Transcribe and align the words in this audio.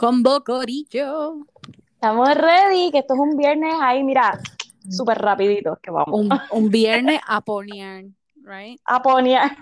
Con 0.00 0.22
Bocorillo. 0.22 1.44
Estamos 1.92 2.34
ready, 2.34 2.90
que 2.90 3.00
esto 3.00 3.12
es 3.12 3.20
un 3.20 3.36
viernes 3.36 3.74
ahí, 3.82 4.02
mira, 4.02 4.40
súper 4.88 5.18
rapidito 5.18 5.78
que 5.82 5.90
vamos. 5.90 6.18
Un, 6.18 6.30
un 6.52 6.70
viernes 6.70 7.20
a 7.26 7.42
ponear, 7.42 8.04
right? 8.36 8.80
A 8.86 9.02
ponear. 9.02 9.54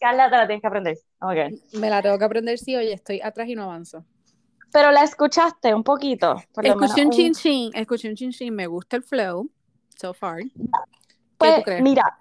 Carla, 0.00 0.30
te 0.30 0.36
la 0.36 0.46
tienes 0.46 0.62
que 0.62 0.66
aprender. 0.66 0.98
Okay. 1.20 1.60
Me 1.74 1.90
la 1.90 2.00
tengo 2.00 2.18
que 2.18 2.24
aprender 2.24 2.58
sí, 2.58 2.74
oye, 2.74 2.94
estoy 2.94 3.20
atrás 3.20 3.46
y 3.48 3.54
no 3.54 3.64
avanzo. 3.64 4.02
Pero 4.72 4.90
la 4.90 5.02
escuchaste 5.02 5.74
un 5.74 5.84
poquito. 5.84 6.42
por 6.54 6.64
Escuché 6.64 7.04
un 7.04 7.10
chin 7.10 7.34
chin, 7.34 7.70
escuché 7.74 8.08
un 8.08 8.14
chin 8.16 8.30
chin, 8.30 8.54
me 8.54 8.66
gusta 8.66 8.96
el 8.96 9.02
flow, 9.02 9.50
so 9.94 10.14
far. 10.14 10.38
¿Qué 10.38 10.50
Pues 11.36 11.56
tú 11.56 11.62
crees? 11.64 11.82
mira, 11.82 12.18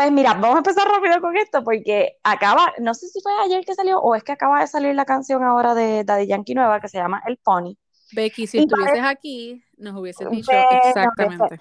pues 0.00 0.12
mira, 0.12 0.32
vamos 0.32 0.54
a 0.54 0.58
empezar 0.58 0.88
rápido 0.88 1.20
con 1.20 1.36
esto 1.36 1.62
porque 1.62 2.16
acaba, 2.22 2.72
no 2.78 2.94
sé 2.94 3.08
si 3.08 3.20
fue 3.20 3.32
ayer 3.44 3.66
que 3.66 3.74
salió 3.74 4.00
o 4.00 4.14
es 4.14 4.24
que 4.24 4.32
acaba 4.32 4.60
de 4.60 4.66
salir 4.66 4.94
la 4.94 5.04
canción 5.04 5.44
ahora 5.44 5.74
de 5.74 6.04
Daddy 6.04 6.26
Yankee 6.26 6.54
nueva 6.54 6.80
que 6.80 6.88
se 6.88 6.96
llama 6.96 7.22
El 7.26 7.36
Pony. 7.36 7.76
Becky, 8.12 8.46
si 8.46 8.56
y 8.56 8.60
estuvieses 8.62 9.04
aquí, 9.04 9.62
nos 9.76 9.94
hubieses 10.00 10.30
dicho 10.30 10.50
exactamente. 10.84 11.60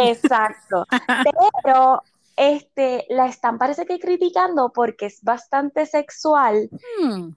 Exacto. 0.00 0.86
Pero 1.62 2.02
este 2.38 3.04
la 3.10 3.26
están 3.26 3.58
parece 3.58 3.84
que 3.84 4.00
criticando 4.00 4.72
porque 4.72 5.04
es 5.06 5.22
bastante 5.22 5.84
sexual 5.84 6.70
Hmm, 6.98 7.32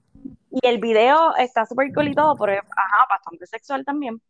y 0.50 0.66
el 0.66 0.78
video 0.78 1.36
está 1.36 1.66
súper 1.66 1.92
cool 1.92 2.08
y 2.08 2.14
todo, 2.14 2.36
pero 2.36 2.52
es, 2.52 2.60
ajá, 2.60 3.06
bastante 3.10 3.46
sexual 3.46 3.84
también. 3.84 4.20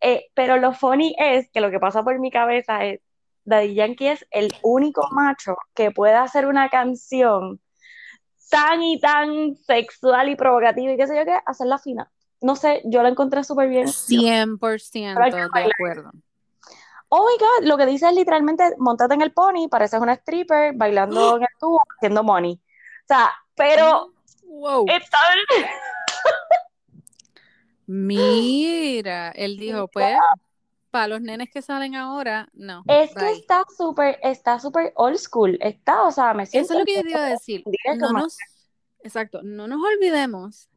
Eh, 0.00 0.26
pero 0.32 0.58
lo 0.58 0.72
funny 0.72 1.16
es 1.18 1.50
que 1.50 1.60
lo 1.60 1.72
que 1.72 1.80
pasa 1.80 2.04
por 2.04 2.20
mi 2.20 2.30
cabeza 2.30 2.84
es 2.84 3.00
Daddy 3.46 3.74
Yankee 3.74 4.08
es 4.08 4.26
el 4.30 4.52
único 4.62 5.08
macho 5.12 5.56
que 5.74 5.90
puede 5.90 6.14
hacer 6.14 6.46
una 6.46 6.68
canción 6.68 7.60
tan 8.50 8.82
y 8.82 9.00
tan 9.00 9.56
sexual 9.56 10.28
y 10.28 10.36
provocativa 10.36 10.92
y 10.92 10.96
qué 10.96 11.06
sé 11.06 11.16
yo 11.16 11.24
qué, 11.24 11.38
hacerla 11.46 11.78
fina. 11.78 12.10
No 12.42 12.54
sé, 12.54 12.82
yo 12.84 13.02
la 13.02 13.08
encontré 13.08 13.42
súper 13.42 13.68
bien. 13.68 13.86
100% 13.86 14.58
Pero 15.14 15.24
hay 15.24 15.30
que 15.30 15.60
de 15.60 15.70
acuerdo. 15.72 16.10
Oh 17.08 17.24
my 17.24 17.38
God, 17.38 17.68
lo 17.68 17.76
que 17.78 17.86
dice 17.86 18.08
es 18.08 18.14
literalmente 18.14 18.74
montate 18.78 19.14
en 19.14 19.22
el 19.22 19.32
pony, 19.32 19.68
pareces 19.70 20.00
una 20.00 20.12
stripper 20.14 20.74
bailando 20.74 21.20
en 21.36 21.42
el 21.42 21.48
tubo, 21.58 21.82
haciendo 21.96 22.22
money. 22.22 22.52
O 22.54 23.06
sea, 23.06 23.30
pero 23.54 24.12
Wow. 24.42 24.86
está 24.88 25.18
Mira, 27.86 29.30
él 29.32 29.58
dijo, 29.58 29.86
pues, 29.92 30.16
para 30.96 31.08
los 31.08 31.20
nenes 31.20 31.50
que 31.52 31.60
salen 31.60 31.94
ahora, 31.94 32.48
no. 32.54 32.82
Es 32.88 33.14
que 33.14 33.30
está 33.32 33.64
súper, 33.76 34.18
está 34.22 34.58
súper 34.58 34.94
old 34.96 35.18
school. 35.18 35.58
Está, 35.60 36.04
o 36.04 36.10
sea, 36.10 36.32
me 36.32 36.46
siento. 36.46 36.72
Eso 36.72 36.72
es 36.72 36.78
lo 36.78 36.84
que 36.86 36.94
yo 36.94 37.02
te 37.02 37.10
iba 37.10 37.26
a 37.26 37.28
decir. 37.28 37.62
No 37.98 38.12
nos, 38.12 38.38
exacto, 39.02 39.42
no 39.42 39.68
nos 39.68 39.78
olvidemos 39.84 40.70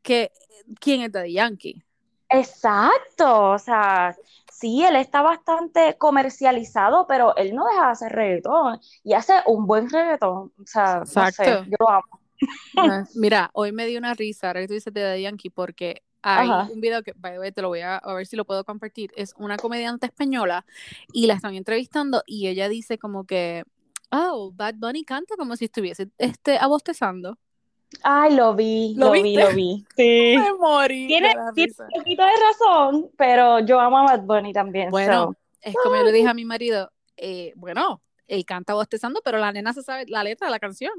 que 0.00 0.32
quién 0.80 1.02
es 1.02 1.12
Daddy 1.12 1.34
Yankee. 1.34 1.84
Exacto, 2.30 3.50
o 3.50 3.58
sea, 3.58 4.16
sí, 4.50 4.82
él 4.82 4.96
está 4.96 5.20
bastante 5.20 5.98
comercializado, 5.98 7.06
pero 7.06 7.36
él 7.36 7.54
no 7.54 7.66
deja 7.66 7.84
de 7.84 7.92
hacer 7.92 8.12
reggaetón 8.12 8.80
y 9.04 9.12
hace 9.12 9.34
un 9.44 9.66
buen 9.66 9.90
reggaetón. 9.90 10.54
O 10.58 10.64
sea, 10.64 11.00
no 11.00 11.06
sé, 11.06 11.20
Exacto. 11.20 11.64
yo 11.64 11.76
lo 11.78 11.90
amo. 11.90 13.08
Mira, 13.14 13.50
hoy 13.52 13.72
me 13.72 13.84
dio 13.84 13.98
una 13.98 14.14
risa, 14.14 14.46
ahora 14.46 14.62
que 14.62 14.68
tú 14.68 14.72
dices 14.72 14.94
de 14.94 15.02
Daddy 15.02 15.20
Yankee, 15.20 15.50
porque 15.50 16.02
hay 16.22 16.48
Ajá. 16.48 16.68
un 16.72 16.80
video 16.80 17.02
que, 17.02 17.12
by 17.16 17.32
the 17.32 17.38
way, 17.38 17.52
te 17.52 17.62
lo 17.62 17.68
voy 17.68 17.80
a, 17.80 17.96
a 17.96 18.14
ver 18.14 18.26
si 18.26 18.36
lo 18.36 18.44
puedo 18.44 18.64
compartir. 18.64 19.12
Es 19.16 19.34
una 19.38 19.56
comediante 19.56 20.06
española 20.06 20.64
y 21.12 21.26
la 21.26 21.34
están 21.34 21.54
entrevistando 21.54 22.22
y 22.26 22.48
ella 22.48 22.68
dice 22.68 22.98
como 22.98 23.24
que, 23.24 23.64
oh, 24.10 24.52
Bad 24.54 24.74
Bunny 24.76 25.04
canta 25.04 25.36
como 25.36 25.56
si 25.56 25.66
estuviese 25.66 26.08
este, 26.18 26.58
abostezando. 26.58 27.38
Ay, 28.02 28.34
lo 28.34 28.54
vi, 28.54 28.94
¿Lo 28.96 29.06
lo 29.06 29.12
vi, 29.12 29.36
lo 29.36 29.52
vi. 29.52 29.84
Sí. 29.96 30.36
Me 30.38 30.52
morí 30.54 31.06
Tiene, 31.06 31.34
un 31.38 31.54
poquito 31.54 32.22
de 32.22 32.30
razón, 32.30 33.10
pero 33.16 33.60
yo 33.60 33.80
amo 33.80 33.98
a 33.98 34.16
Bad 34.16 34.22
Bunny 34.22 34.52
también. 34.52 34.90
Bueno, 34.90 35.24
so. 35.24 35.36
es 35.62 35.74
como 35.82 35.96
yo 35.96 36.02
le 36.02 36.12
dije 36.12 36.28
a 36.28 36.34
mi 36.34 36.44
marido, 36.44 36.90
eh, 37.16 37.52
bueno, 37.56 38.02
él 38.26 38.44
canta 38.44 38.74
bostezando, 38.74 39.20
pero 39.24 39.38
la 39.38 39.52
nena 39.52 39.72
se 39.72 39.82
sabe 39.82 40.04
la 40.08 40.24
letra 40.24 40.48
de 40.48 40.50
la 40.50 40.58
canción. 40.58 40.92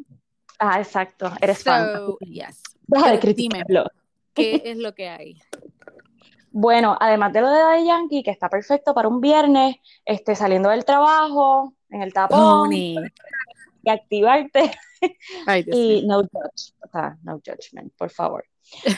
Ah, 0.59 0.79
exacto, 0.79 1.31
eres 1.41 1.63
fan. 1.63 1.94
So, 1.94 2.17
yes. 2.22 2.63
Deja 2.88 3.11
de 3.11 3.19
criticarlo. 3.19 3.85
¿Qué 4.37 4.61
es 4.65 4.77
lo 4.77 4.93
que 4.93 5.09
hay? 5.09 5.37
Bueno, 6.51 6.97
además 6.99 7.33
de 7.33 7.41
lo 7.41 7.49
de 7.49 7.59
Daddy 7.59 7.85
Yankee, 7.85 8.23
que 8.23 8.31
está 8.31 8.49
perfecto 8.49 8.93
para 8.93 9.07
un 9.07 9.21
viernes, 9.21 9.75
este, 10.05 10.35
saliendo 10.35 10.69
del 10.69 10.85
trabajo, 10.85 11.73
en 11.89 12.01
el 12.01 12.13
tapón, 12.13 12.69
Pony. 12.69 12.95
y 13.83 13.89
activarte. 13.89 14.71
Ay. 15.45 15.65
Y 15.71 16.05
no 16.07 16.21
judge, 16.21 16.73
o 16.83 16.87
sea, 16.91 17.17
no 17.23 17.39
judgment, 17.45 17.93
por 17.95 18.09
favor. 18.09 18.45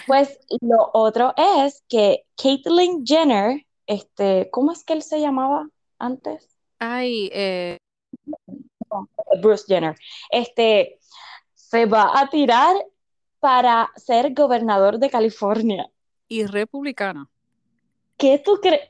Pues 0.08 0.40
lo 0.62 0.90
otro 0.94 1.34
es 1.36 1.84
que 1.88 2.24
Caitlyn 2.42 3.06
Jenner, 3.06 3.66
este, 3.86 4.50
¿cómo 4.52 4.72
es 4.72 4.84
que 4.84 4.94
él 4.94 5.04
se 5.04 5.20
llamaba 5.20 5.68
antes? 5.98 6.58
Ay, 6.80 7.30
eh, 7.34 7.78
Bruce 9.42 9.66
Jenner. 9.68 9.96
Este, 10.32 11.00
se 11.54 11.86
va 11.86 12.20
a 12.20 12.30
tirar 12.30 12.76
para 13.40 13.92
ser 13.96 14.34
gobernador 14.34 15.00
de 15.00 15.10
California. 15.10 15.90
y 16.28 16.46
republicana. 16.46 17.28
¿Qué 18.18 18.38
tú 18.44 18.60
crees? 18.62 18.90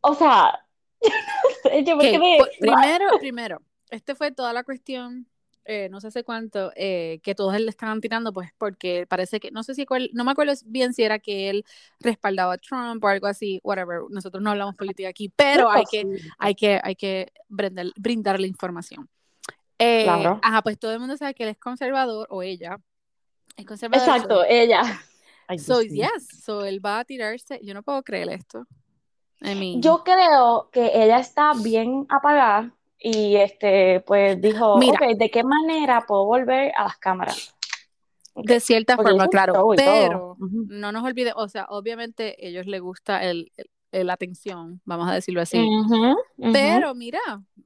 O 0.00 0.14
sea, 0.14 0.64
yo 1.84 1.96
me 1.96 2.04
Ok, 2.06 2.10
quedé. 2.12 2.38
por- 2.38 2.50
primero, 2.60 3.06
primero, 3.18 3.62
este 3.90 4.14
fue 4.14 4.30
toda 4.30 4.52
la 4.52 4.62
cuestión, 4.64 5.26
eh, 5.64 5.88
no 5.90 6.00
sé 6.00 6.06
hace 6.08 6.24
cuánto, 6.24 6.72
eh, 6.76 7.20
que 7.22 7.34
todos 7.34 7.60
le 7.60 7.68
estaban 7.68 8.00
tirando, 8.00 8.32
pues 8.32 8.50
porque 8.56 9.06
parece 9.06 9.38
que, 9.40 9.50
no 9.50 9.62
sé 9.62 9.74
si 9.74 9.84
cuál, 9.84 10.08
no 10.14 10.24
me 10.24 10.30
acuerdo 10.30 10.54
bien 10.64 10.94
si 10.94 11.02
era 11.02 11.18
que 11.18 11.50
él 11.50 11.64
respaldaba 12.00 12.54
a 12.54 12.58
Trump 12.58 13.04
o 13.04 13.08
algo 13.08 13.26
así, 13.26 13.60
whatever, 13.62 14.02
nosotros 14.08 14.42
no 14.42 14.50
hablamos 14.50 14.76
política 14.76 15.08
aquí, 15.10 15.28
pero 15.28 15.68
hay 15.70 15.84
que, 15.90 16.06
hay 16.38 16.54
que, 16.54 16.80
hay 16.82 16.94
que 16.96 17.32
brindar, 17.48 17.86
brindar 17.96 18.40
la 18.40 18.46
información. 18.46 19.08
Eh, 19.78 20.04
Claro. 20.04 20.40
Ajá, 20.42 20.62
pues 20.62 20.78
todo 20.78 20.92
el 20.92 21.00
mundo 21.00 21.16
sabe 21.18 21.34
que 21.34 21.42
él 21.42 21.50
es 21.50 21.58
conservador, 21.58 22.26
o 22.30 22.42
ella 22.42 22.78
es 23.58 23.66
conservadora. 23.66 24.14
Exacto, 24.16 24.44
ella. 24.48 24.82
Ay, 25.46 25.58
So, 25.58 25.82
yes, 25.82 26.26
so 26.44 26.64
él 26.64 26.84
va 26.84 27.00
a 27.00 27.04
tirarse, 27.04 27.60
yo 27.62 27.74
no 27.74 27.82
puedo 27.82 28.02
creer 28.02 28.28
esto. 28.30 28.66
I 29.40 29.54
mean, 29.54 29.80
Yo 29.82 30.02
creo 30.04 30.68
que 30.72 30.90
ella 30.94 31.18
está 31.18 31.52
bien 31.62 32.06
apagada 32.08 32.72
y 32.98 33.36
este, 33.36 34.00
pues 34.00 34.40
dijo, 34.40 34.78
Mira. 34.78 34.98
¿de 35.16 35.30
qué 35.30 35.42
manera 35.44 36.04
puedo 36.06 36.24
volver 36.26 36.72
a 36.76 36.84
las 36.84 36.98
cámaras? 36.98 37.54
de 38.34 38.60
cierta 38.60 38.94
Porque 38.96 39.10
forma, 39.10 39.28
claro, 39.28 39.68
pero 39.76 40.36
no 40.38 40.92
nos 40.92 41.02
olvidemos, 41.04 41.42
o 41.42 41.48
sea, 41.48 41.66
obviamente 41.70 42.46
ellos 42.46 42.66
les 42.66 42.80
gusta 42.80 43.24
el, 43.24 43.50
el- 43.90 44.06
la 44.06 44.12
atención, 44.12 44.80
vamos 44.84 45.08
a 45.08 45.14
decirlo 45.14 45.40
así. 45.40 45.66
Pero 46.36 46.94
mira, 46.94 47.18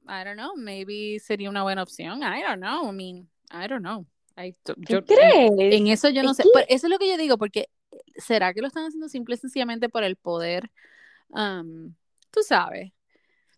I 0.07 0.23
don't 0.23 0.33
know, 0.39 0.55
maybe 0.55 1.19
sería 1.19 1.49
una 1.49 1.61
buena 1.63 1.83
opción. 1.83 2.21
I 2.23 2.41
don't 2.41 2.59
know, 2.61 2.89
I 2.89 2.95
mean, 2.95 3.29
I 3.51 3.67
don't 3.67 3.81
know. 3.83 4.05
I- 4.37 4.53
¿Tú 4.63 4.73
yo- 4.77 4.97
en, 4.97 5.05
crees? 5.05 5.51
en 5.73 5.87
eso 5.87 6.09
yo 6.09 6.23
no 6.23 6.31
Es 6.31 6.37
sé, 6.37 6.43
que- 6.43 6.65
eso 6.73 6.87
es 6.87 6.91
lo 6.91 6.97
que 6.99 7.09
yo 7.09 7.17
digo, 7.17 7.37
porque 7.37 7.69
¿será 8.17 8.53
que 8.53 8.61
lo 8.61 8.67
están 8.67 8.85
haciendo 8.85 9.09
simple 9.09 9.35
y 9.35 9.37
sencillamente 9.37 9.89
por 9.89 10.03
el 10.03 10.15
poder, 10.15 10.71
um, 11.29 11.93
tú 12.31 12.41
sabes, 12.43 12.91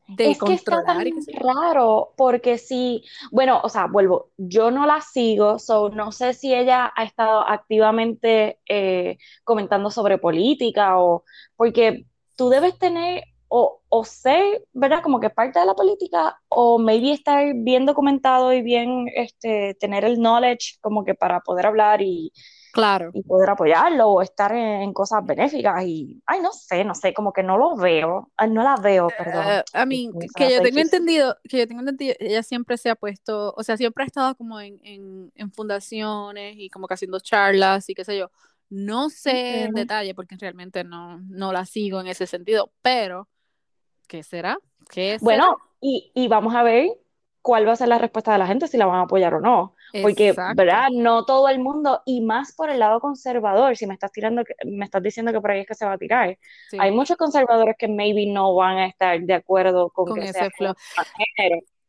de 0.08 0.31
Es 0.31 0.40
que 0.40 0.53
está 0.53 0.84
tan 0.86 1.06
raro, 1.44 2.13
porque 2.18 2.58
si, 2.58 3.03
bueno, 3.31 3.59
o 3.63 3.69
sea, 3.69 3.88
vuelvo, 3.88 4.31
yo 4.38 4.72
no 4.72 4.86
la 4.86 5.02
sigo, 5.02 5.59
so 5.59 5.90
no 5.90 6.12
sé 6.12 6.34
si 6.34 6.53
ella 6.53 6.92
ha 6.96 7.03
estado 7.03 7.42
activamente 7.47 8.59
eh, 8.69 9.18
comentando 9.44 9.90
sobre 9.92 10.18
política 10.19 11.00
o, 11.00 11.24
porque 11.56 12.06
tú 12.36 12.50
debes 12.50 12.77
tener 12.77 13.24
o, 13.47 13.81
o 13.89 14.03
ser, 14.06 14.63
¿verdad? 14.74 15.01
Como 15.03 15.19
que 15.19 15.30
parte 15.30 15.59
de 15.59 15.65
la 15.65 15.75
política 15.75 16.39
o 16.50 16.80
maybe 16.80 17.13
estar 17.13 17.53
bien 17.56 17.86
documentado 17.86 18.53
y 18.53 18.62
bien, 18.62 19.07
este, 19.15 19.75
tener 19.80 20.06
el 20.06 20.18
knowledge 20.18 20.77
como 20.81 21.03
que 21.06 21.15
para 21.15 21.42
poder 21.42 21.68
hablar 21.68 22.01
y, 22.01 22.31
Claro. 22.71 23.09
y 23.13 23.24
poder 23.24 23.50
apoyarlo 23.51 24.09
o 24.09 24.21
estar 24.21 24.51
en, 24.53 24.81
en 24.83 24.94
cosas 24.94 25.25
benéficas 25.25 25.83
y, 25.86 26.21
ay, 26.25 26.42
no 26.42 26.51
sé, 26.53 26.83
no 26.86 26.95
sé, 26.95 27.13
como 27.13 27.33
que 27.33 27.44
no 27.44 27.57
lo 27.57 27.75
veo, 27.77 28.31
ah, 28.38 28.47
no 28.47 28.63
la 28.63 28.77
veo, 28.77 29.15
perdón. 29.15 29.57
Eh, 29.57 29.63
I 29.74 29.86
mean, 29.86 30.15
Disculpa, 30.15 30.30
que 30.36 30.51
yo 30.53 30.62
tengo 30.62 30.80
entendido, 30.80 31.38
que 31.48 31.59
yo 31.59 31.68
tengo 31.68 31.81
entendido, 31.81 32.15
ella 32.19 32.41
siempre 32.44 32.77
se 32.77 32.89
ha 32.89 32.95
puesto, 32.95 33.53
o 33.56 33.63
sea, 33.63 33.77
siempre 33.77 34.03
ha 34.03 34.07
estado 34.07 34.36
como 34.36 34.59
en, 34.59 34.80
en, 34.83 35.31
en 35.36 35.51
fundaciones 35.51 36.56
y 36.57 36.69
como 36.69 36.88
que 36.88 36.95
haciendo 36.95 37.19
charlas 37.19 37.88
y 37.89 37.94
qué 37.95 38.03
sé 38.03 38.18
yo. 38.18 38.31
No 38.69 39.09
sé 39.12 39.63
en 39.65 39.74
Ok. 39.74 39.75
detalle 39.75 40.15
porque 40.15 40.36
realmente 40.38 40.83
no, 40.83 41.19
no 41.30 41.53
la 41.53 41.65
sigo 41.65 42.01
en 42.01 42.07
ese 42.07 42.25
sentido, 42.27 42.74
pero 42.81 43.30
¿qué 44.07 44.24
será? 44.24 44.57
¿Qué 44.90 45.18
Bueno, 45.22 45.57
y, 45.81 46.12
y 46.13 46.28
vamos 46.28 46.56
a 46.56 46.63
ver 46.63 46.90
cuál 47.42 47.68
va 47.68 47.74
a 47.74 47.75
ser 47.75 47.90
la 47.90 48.00
respuesta 48.00 48.31
de 48.31 48.40
la 48.40 48.48
gente, 48.48 48.68
si 48.68 48.75
la 48.75 48.88
van 48.88 49.00
a 49.00 49.02
apoyar 49.04 49.36
o 49.36 49.40
no. 49.40 49.75
será? 49.92 50.02
Porque, 50.02 50.30
Exacto. 50.30 50.56
¿verdad? 50.56 50.88
No 50.92 51.25
todo 51.25 51.48
el 51.48 51.60
mundo, 51.60 52.02
y 52.06 52.22
más 52.22 52.54
por 52.54 52.69
el 52.72 52.80
lado 52.80 53.00
conservador, 53.00 53.78
si 53.78 53.86
me 53.86 53.94
estás 53.94 54.12
tirando, 54.12 54.44
me 54.66 54.86
estás 54.86 55.04
diciendo 55.04 55.31
que 55.31 55.40
por 55.40 55.52
ahí 55.52 55.62
es 55.62 55.68
que 55.68 55.75
se 55.75 55.86
va 55.86 55.94
a 55.94 55.98
tirar. 55.98 56.38
Sí, 56.69 56.78
Hay 56.80 56.92
muchos 56.92 57.18
conservadores 57.18 57.75
que 57.78 57.88
maybe 57.88 58.25
no 58.25 58.56
van 58.56 58.78
a 58.78 58.88
estar 58.88 59.22
de 59.22 59.34
acuerdo 59.34 59.90
con 59.92 60.08
con 60.08 60.16
que 60.19 60.25
ese 60.25 60.34
sea 60.34 60.50
flow. 60.50 60.74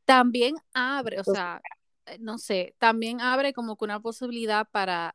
También 0.04 0.54
abre, 0.74 1.18
o 1.20 1.24
sea, 1.24 1.60
eh, 2.06 2.18
no 2.20 2.38
sé, 2.38 2.74
también 2.78 3.20
abre 3.20 3.52
como 3.52 3.76
que 3.76 3.84
una 3.86 4.00
posibilidad 4.00 4.68
para 4.70 5.14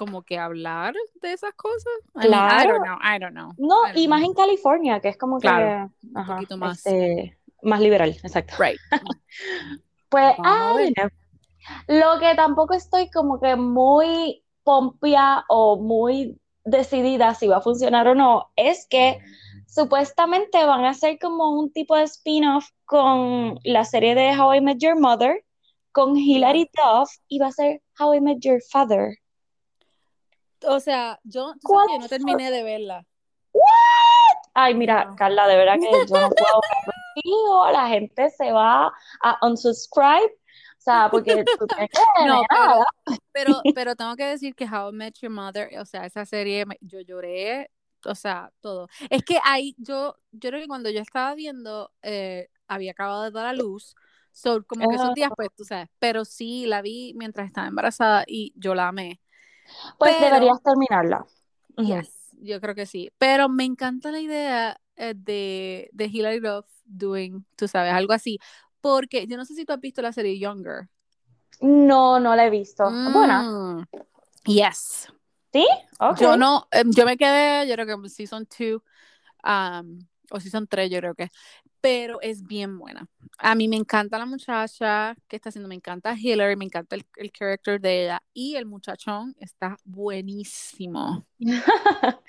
como 0.00 0.22
que 0.22 0.38
hablar 0.38 0.94
de 1.20 1.30
esas 1.34 1.52
cosas. 1.52 1.92
I 2.14 2.26
Claro. 2.26 2.64
I 2.64 2.66
don't 2.66 2.84
know, 2.86 2.98
I 3.02 3.18
don't 3.18 3.34
know. 3.34 3.52
No, 3.58 3.82
don't 3.82 3.98
y 3.98 4.08
más 4.08 4.22
en 4.22 4.32
California, 4.32 4.98
que 4.98 5.08
es 5.08 5.18
como 5.18 5.38
que 5.38 5.46
ajá, 5.46 6.34
poquito 6.36 6.56
más. 6.56 6.78
este, 6.78 7.36
más 7.62 7.80
liberal, 7.80 8.16
exacto. 8.22 8.54
Right. 8.58 8.78
Pues, 10.08 10.34
a 10.42 10.74
I 10.80 10.92
know. 10.94 11.08
Lo 11.86 12.18
que 12.18 12.34
tampoco 12.34 12.74
estoy 12.74 13.10
como 13.10 13.38
que 13.38 13.54
muy 13.54 14.42
pompia 14.64 15.44
o 15.48 15.76
muy 15.76 16.40
decidida 16.64 17.34
si 17.34 17.46
va 17.46 17.58
a 17.58 17.60
funcionar 17.60 18.08
o 18.08 18.16
no, 18.16 18.50
es 18.56 18.88
que 18.90 19.20
supuestamente 19.68 20.64
van 20.64 20.84
a 20.84 20.90
hacer 20.90 21.20
como 21.20 21.50
un 21.50 21.70
tipo 21.72 21.94
de 21.94 22.04
spin-off 22.04 22.70
con 22.86 23.60
la 23.62 23.84
serie 23.84 24.16
de 24.16 24.36
How 24.36 24.54
I 24.54 24.60
Met 24.62 24.78
Your 24.78 24.98
Mother, 24.98 25.44
con 25.92 26.16
Hilary 26.16 26.68
Duff, 26.74 27.10
y 27.28 27.38
va 27.38 27.48
a 27.48 27.52
ser 27.52 27.82
How 28.00 28.14
I 28.14 28.20
Met 28.20 28.38
Your 28.40 28.60
Father. 28.72 29.14
O 30.66 30.80
sea, 30.80 31.18
yo, 31.24 31.52
tú 31.54 31.60
¿Cuál 31.68 31.86
sabes 31.88 31.90
que 31.90 31.98
yo 31.98 32.02
no 32.02 32.08
terminé 32.08 32.50
de 32.50 32.62
verla. 32.62 33.06
Ay, 34.54 34.74
mira, 34.74 35.04
No. 35.06 35.16
Carla, 35.16 35.46
de 35.46 35.56
verdad 35.56 35.74
que 35.78 35.90
yo 35.90 36.20
no 36.20 36.30
puedo 36.36 36.60
contigo, 37.14 37.70
la 37.70 37.88
gente 37.88 38.30
se 38.30 38.52
va 38.52 38.92
a 39.22 39.46
unsubscribe, 39.46 40.26
o 40.78 40.80
sea, 40.82 41.08
porque 41.10 41.44
tú 41.58 41.66
No, 42.26 42.42
pero, 42.48 42.84
pero, 43.32 43.62
pero 43.74 43.96
tengo 43.96 44.16
que 44.16 44.24
decir 44.24 44.54
que 44.54 44.64
How 44.66 44.90
I 44.90 44.92
Met 44.92 45.14
Your 45.20 45.30
Mother, 45.32 45.70
o 45.78 45.84
sea, 45.84 46.04
esa 46.04 46.24
serie, 46.26 46.64
yo 46.80 47.00
lloré, 47.00 47.70
o 48.04 48.14
sea, 48.14 48.50
todo. 48.60 48.88
Es 49.08 49.22
que 49.22 49.38
ahí, 49.44 49.74
yo, 49.78 50.16
yo 50.32 50.50
creo 50.50 50.60
que 50.60 50.68
cuando 50.68 50.90
yo 50.90 51.00
estaba 51.00 51.34
viendo, 51.34 51.92
eh, 52.02 52.48
había 52.66 52.92
acabado 52.92 53.22
de 53.24 53.30
dar 53.30 53.46
a 53.46 53.52
luz, 53.52 53.94
so, 54.32 54.64
como 54.64 54.88
que 54.88 54.96
esos 54.96 55.10
Ah. 55.10 55.14
días, 55.14 55.30
pues, 55.36 55.48
tú 55.56 55.64
sabes, 55.64 55.88
pero 55.98 56.24
sí, 56.24 56.66
la 56.66 56.82
vi 56.82 57.12
mientras 57.16 57.46
estaba 57.46 57.68
embarazada 57.68 58.24
y 58.26 58.52
yo 58.56 58.74
la 58.74 58.88
amé. 58.88 59.20
Pues 59.98 60.14
Pero- 60.18 60.26
deberías 60.26 60.62
terminarla. 60.62 61.24
Ujú. 61.76 61.86
Yes, 61.86 62.30
yo 62.40 62.60
creo 62.60 62.74
que 62.74 62.86
sí. 62.86 63.10
Pero 63.18 63.48
me 63.48 63.64
encanta 63.64 64.10
la 64.10 64.20
idea 64.20 64.80
eh, 64.96 65.14
de, 65.16 65.88
de 65.92 66.04
Hilary 66.06 66.40
Duff 66.40 66.66
doing, 66.84 67.44
tú 67.56 67.68
sabes, 67.68 67.92
algo 67.92 68.12
así. 68.12 68.38
Porque 68.80 69.26
yo 69.26 69.36
no 69.36 69.44
sé 69.44 69.54
si 69.54 69.64
tú 69.64 69.72
has 69.72 69.80
visto 69.80 70.02
la 70.02 70.12
serie 70.12 70.38
Younger. 70.38 70.88
No, 71.60 72.18
no 72.18 72.34
la 72.34 72.46
he 72.46 72.50
visto. 72.50 72.84
Buena. 72.84 73.42
Mm, 73.42 73.86
Yes. 74.44 75.06
¿Sí? 75.52 75.66
Ok. 75.98 76.18
Yo 76.20 76.36
no, 76.36 76.66
em, 76.70 76.90
yo 76.92 77.04
me 77.04 77.16
quedé, 77.16 77.66
yo 77.68 77.74
creo 77.74 77.86
que 77.86 77.92
en 77.92 78.08
season 78.08 78.46
2 78.58 78.80
um, 79.44 79.98
o 80.30 80.40
season 80.40 80.66
3, 80.66 80.90
yo 80.90 80.98
creo 80.98 81.14
que. 81.14 81.30
Pero 81.80 82.20
es 82.20 82.46
bien 82.46 82.78
buena. 82.78 83.06
A 83.38 83.54
mí 83.54 83.66
me 83.68 83.76
encanta 83.76 84.18
la 84.18 84.26
muchacha 84.26 85.14
que 85.28 85.36
está 85.36 85.48
haciendo, 85.48 85.68
me 85.68 85.74
encanta 85.74 86.14
Hillary, 86.16 86.56
me 86.56 86.66
encanta 86.66 86.96
el, 86.96 87.06
el 87.16 87.32
character 87.32 87.80
de 87.80 88.04
ella. 88.04 88.22
Y 88.34 88.56
el 88.56 88.66
muchachón 88.66 89.34
está 89.38 89.76
buenísimo. 89.84 91.26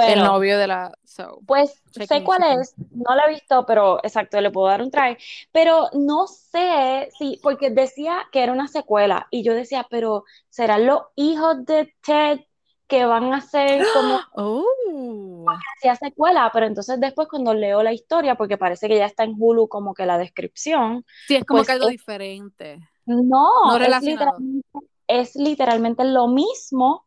El 0.00 0.22
Bueno, 0.22 0.24
novio 0.24 0.58
de 0.58 0.66
la. 0.66 0.92
So. 1.04 1.40
pues 1.46 1.82
sé 1.90 2.22
cuál 2.24 2.42
es, 2.60 2.74
no 2.90 3.14
la 3.14 3.24
he 3.26 3.34
visto, 3.34 3.66
pero 3.66 3.98
exacto, 4.02 4.40
le 4.40 4.50
puedo 4.50 4.68
dar 4.68 4.82
un 4.82 4.90
try. 4.90 5.16
Pero 5.52 5.88
no 5.92 6.26
sé 6.26 7.10
si, 7.18 7.38
porque 7.42 7.70
decía 7.70 8.26
que 8.32 8.42
era 8.42 8.52
una 8.52 8.68
secuela, 8.68 9.26
y 9.30 9.42
yo 9.42 9.54
decía, 9.54 9.86
pero 9.90 10.24
¿serán 10.48 10.86
los 10.86 11.02
hijos 11.16 11.64
de 11.66 11.94
Ted 12.02 12.40
que 12.86 13.04
van 13.06 13.32
a 13.32 13.40
ser 13.40 13.84
como 13.94 14.20
Oh. 14.34 15.44
hacía 15.76 15.96
secuela? 15.96 16.50
Pero 16.52 16.66
entonces 16.66 17.00
después 17.00 17.28
cuando 17.28 17.54
leo 17.54 17.82
la 17.82 17.92
historia, 17.92 18.34
porque 18.36 18.58
parece 18.58 18.88
que 18.88 18.96
ya 18.98 19.06
está 19.06 19.24
en 19.24 19.34
Hulu 19.38 19.68
como 19.68 19.94
que 19.94 20.06
la 20.06 20.18
descripción, 20.18 21.04
Sí, 21.26 21.36
es 21.36 21.44
como 21.44 21.58
Pues 21.58 21.68
que 21.68 21.72
algo 21.72 21.86
es- 21.86 21.92
diferente. 21.92 22.78
no, 23.06 23.48
No 23.66 23.76
es 23.76 24.02
literalmente, 24.02 24.68
es 25.06 25.34
literalmente 25.36 26.04
lo 26.04 26.28
mismo, 26.28 27.06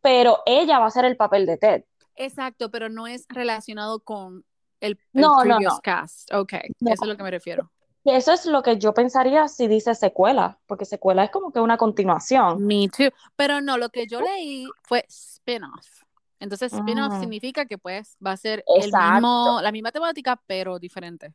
pero 0.00 0.40
ella 0.46 0.78
va 0.78 0.86
a 0.86 0.90
ser 0.90 1.04
el 1.04 1.16
papel 1.16 1.46
de 1.46 1.56
Ted. 1.58 1.84
Exacto, 2.16 2.70
pero 2.70 2.88
no 2.88 3.06
es 3.06 3.26
relacionado 3.28 4.00
con 4.00 4.44
el, 4.80 4.92
el 4.92 4.98
No, 5.12 5.36
no, 5.44 5.56
previous 5.56 5.74
no. 5.74 5.80
cast. 5.82 6.32
Ok, 6.32 6.52
No. 6.80 6.92
eso 6.92 7.04
es 7.04 7.08
lo 7.08 7.16
que 7.16 7.22
me 7.22 7.30
refiero. 7.30 7.70
Y 8.06 8.12
eso 8.12 8.32
es 8.32 8.46
lo 8.46 8.62
que 8.62 8.78
yo 8.78 8.94
pensaría 8.94 9.48
si 9.48 9.66
dice 9.66 9.92
secuela, 9.96 10.60
porque 10.68 10.84
secuela 10.84 11.24
es 11.24 11.30
como 11.32 11.50
que 11.52 11.58
una 11.58 11.76
continuación. 11.76 12.64
Me 12.64 12.86
too. 12.88 13.10
Pero 13.34 13.60
no, 13.60 13.78
lo 13.78 13.88
que 13.88 14.06
yo 14.06 14.20
leí 14.20 14.64
fue 14.84 15.04
spin-off. 15.08 16.04
Entonces, 16.38 16.72
spin-off 16.72 17.14
Mm. 17.14 17.20
significa 17.20 17.66
que 17.66 17.78
pues 17.78 18.16
va 18.24 18.30
a 18.30 18.36
ser 18.36 18.62
el 18.80 18.92
mismo, 18.92 19.58
la 19.60 19.72
misma 19.72 19.90
temática, 19.90 20.40
pero 20.46 20.78
diferente. 20.78 21.34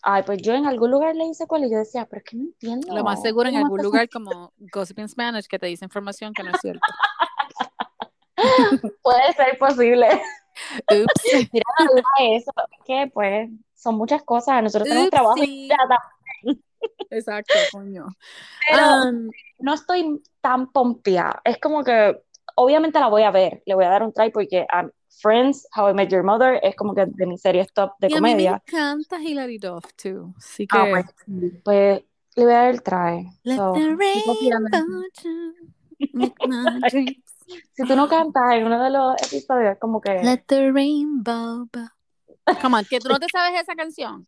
Ay, 0.00 0.22
pues 0.22 0.40
yo 0.40 0.54
en 0.54 0.64
algún 0.64 0.90
lugar 0.90 1.14
leí 1.14 1.34
secuela 1.34 1.66
y 1.66 1.70
yo 1.70 1.76
decía, 1.76 2.06
pero 2.08 2.20
es 2.20 2.24
que 2.30 2.36
no 2.38 2.44
entiendo. 2.44 2.94
Lo 2.94 3.04
más 3.04 3.20
seguro 3.20 3.50
en 3.50 3.54
¿Cómo 3.56 3.66
algún 3.66 3.82
lugar 3.82 4.08
como 4.08 4.54
Gossip 4.72 4.98
in 5.00 5.10
Spanish 5.10 5.46
que 5.46 5.58
te 5.58 5.66
dice 5.66 5.84
información 5.84 6.32
que 6.32 6.42
no 6.44 6.50
es 6.52 6.60
cierta. 6.62 6.80
Puede 9.02 9.32
ser 9.34 9.58
posible. 9.58 10.08
Oops. 10.90 11.50
Mira, 11.52 11.66
eso, 12.20 12.52
que 12.86 13.10
pues 13.12 13.50
son 13.76 13.94
muchas 13.96 14.22
cosas. 14.24 14.62
Nosotros 14.62 14.88
tenemos 14.88 15.10
trabajo 15.10 15.36
y 15.44 15.68
también. 15.68 16.64
Exacto, 17.10 17.54
coño. 17.72 18.06
Pero 18.70 18.82
Um, 19.08 19.30
no 19.60 19.74
estoy 19.74 20.22
tan 20.40 20.72
pompeada. 20.72 21.40
Es 21.44 21.58
como 21.58 21.84
que, 21.84 22.20
obviamente 22.56 22.98
la 22.98 23.08
voy 23.08 23.22
a 23.22 23.30
ver, 23.30 23.62
le 23.66 23.74
voy 23.74 23.84
a 23.84 23.90
dar 23.90 24.02
un 24.02 24.12
try 24.12 24.30
porque 24.30 24.66
um, 24.72 24.90
Friends, 25.20 25.66
How 25.74 25.90
I 25.90 25.94
Met 25.94 26.10
Your 26.10 26.22
Mother 26.24 26.60
es 26.62 26.76
como 26.76 26.94
que 26.94 27.06
de 27.06 27.26
mis 27.26 27.40
series 27.40 27.72
top 27.72 27.92
de 28.00 28.08
y 28.08 28.14
a 28.14 28.20
mí 28.20 28.22
me 28.22 28.30
comedia. 28.32 28.62
encanta 28.66 29.18
Hilary 29.20 29.58
Duff, 29.58 29.84
too. 29.94 30.34
Así 30.36 30.66
que... 30.66 30.76
Ah, 30.76 30.86
pues, 30.90 31.06
pues 31.64 32.02
le 32.36 32.44
voy 32.44 32.52
a 32.52 32.56
dar 32.58 32.70
el 32.70 32.82
try. 32.82 33.26
Let 33.44 33.56
So, 33.56 33.72
the 33.72 33.96
rainbow. 33.96 35.02
Si 37.74 37.84
tú 37.86 37.94
no 37.94 38.08
cantas 38.08 38.54
en 38.54 38.66
uno 38.66 38.82
de 38.82 38.90
los 38.90 39.14
episodios, 39.22 39.78
como 39.78 40.00
que 40.00 40.14
Let 40.22 40.44
the 40.48 40.72
rainbow 40.72 41.66
bow. 41.72 41.86
Come 42.60 42.78
on, 42.78 42.84
que 42.84 43.00
tú 43.00 43.08
no 43.08 43.18
te 43.18 43.28
sabes 43.28 43.60
esa 43.60 43.74
canción. 43.74 44.26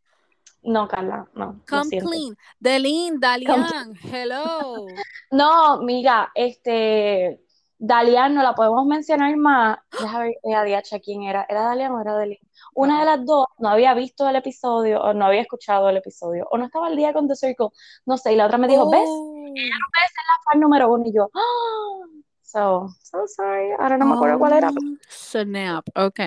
no, 0.63 0.89
Carla, 0.89 1.29
no, 1.35 1.61
Come 1.69 1.91
clean. 1.91 2.37
Delin, 2.59 3.21
Dalian, 3.21 3.95
hello. 4.13 4.87
No, 5.31 5.83
mira, 5.83 6.31
este 6.35 7.41
Dalian 7.79 8.35
no 8.35 8.43
la 8.43 8.55
podemos 8.55 8.87
mencionar 8.87 9.37
más. 9.37 9.79
Déjame 9.93 10.35
ver 10.43 10.83
eh, 10.83 11.01
quién 11.05 11.23
era. 11.23 11.47
¿Era 11.49 11.63
Dalian 11.63 11.93
o 11.93 12.01
era 12.01 12.17
Delin? 12.17 12.39
Una 12.75 13.01
de 13.01 13.05
las 13.07 13.25
dos 13.25 13.47
no 13.59 13.69
había 13.69 13.95
visto 13.95 14.29
el 14.29 14.37
episodio 14.37 15.01
o 15.01 15.15
no 15.15 15.27
había 15.27 15.43
escuchado 15.43 15.89
el 15.89 15.97
episodio 15.97 16.47
o 16.51 16.59
no 16.59 16.65
estaba 16.67 16.89
al 16.89 16.97
día 16.97 17.13
con 17.13 17.29
The 17.29 17.37
Circle, 17.37 17.69
no 18.05 18.17
sé, 18.17 18.33
y 18.33 18.37
la 18.37 18.47
otra 18.47 18.59
me 18.59 18.67
dijo, 18.69 18.91
¿ves? 18.91 19.01
Oh. 19.07 19.55
La 19.57 20.53
fan 20.53 20.61
número 20.61 20.93
uno 20.93 21.05
y 21.07 21.13
yo, 21.13 21.31
"Ah". 21.35 22.07
So, 22.43 22.89
so 23.03 23.27
sorry, 23.27 23.73
ahora 23.79 23.99
no 23.99 24.07
me 24.07 24.15
acuerdo 24.15 24.39
cuál 24.39 24.53
era. 24.55 24.69
Oh, 24.71 24.97
Snap, 25.09 25.87
ok. 25.95 26.21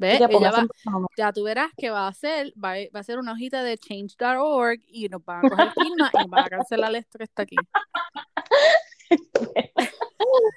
Ve, 0.00 0.12
Así 0.12 0.26
que 0.26 0.36
ella 0.36 0.50
va, 0.50 0.66
ya 1.14 1.30
tú 1.30 1.42
verás 1.44 1.70
que 1.76 1.90
va 1.90 2.06
a 2.06 2.08
hacer, 2.08 2.54
va, 2.56 2.72
a- 2.72 2.88
va 2.94 3.00
a 3.00 3.02
ser 3.02 3.18
una 3.18 3.32
hojita 3.32 3.62
de 3.62 3.76
change.org 3.76 4.80
y 4.86 5.10
nos 5.10 5.22
van 5.26 5.44
a 5.44 5.48
coger 5.50 5.72
firma 5.72 6.10
y 6.24 6.28
van 6.28 6.44
a 6.46 6.48
cancelar 6.48 6.94
esto 6.96 7.18
que 7.18 7.24
está 7.24 7.42
aquí. 7.42 7.56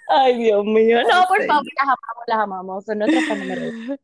Ay, 0.09 0.37
Dios 0.37 0.63
mío. 0.65 1.01
No, 1.03 1.09
Ay, 1.13 1.25
por 1.27 1.37
señor. 1.39 1.55
favor, 1.55 1.65
las 1.75 1.87
amamos, 1.87 2.23
las 2.27 2.37
amamos. 2.39 2.85
Son 2.85 3.01
uno. 3.01 3.97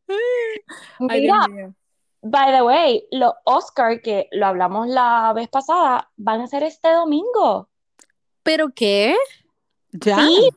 Ay, 1.08 1.20
Mira, 1.22 1.74
by 2.22 2.52
the 2.52 2.62
way, 2.62 3.06
los 3.12 3.32
Oscar, 3.44 4.00
que 4.02 4.28
lo 4.32 4.46
hablamos 4.46 4.88
la 4.88 5.32
vez 5.34 5.48
pasada, 5.48 6.10
van 6.16 6.40
a 6.42 6.46
ser 6.48 6.62
este 6.64 6.92
domingo. 6.92 7.68
¿Pero 8.42 8.68
qué? 8.74 9.16
¿Ya? 9.92 10.18
Sí, 10.18 10.50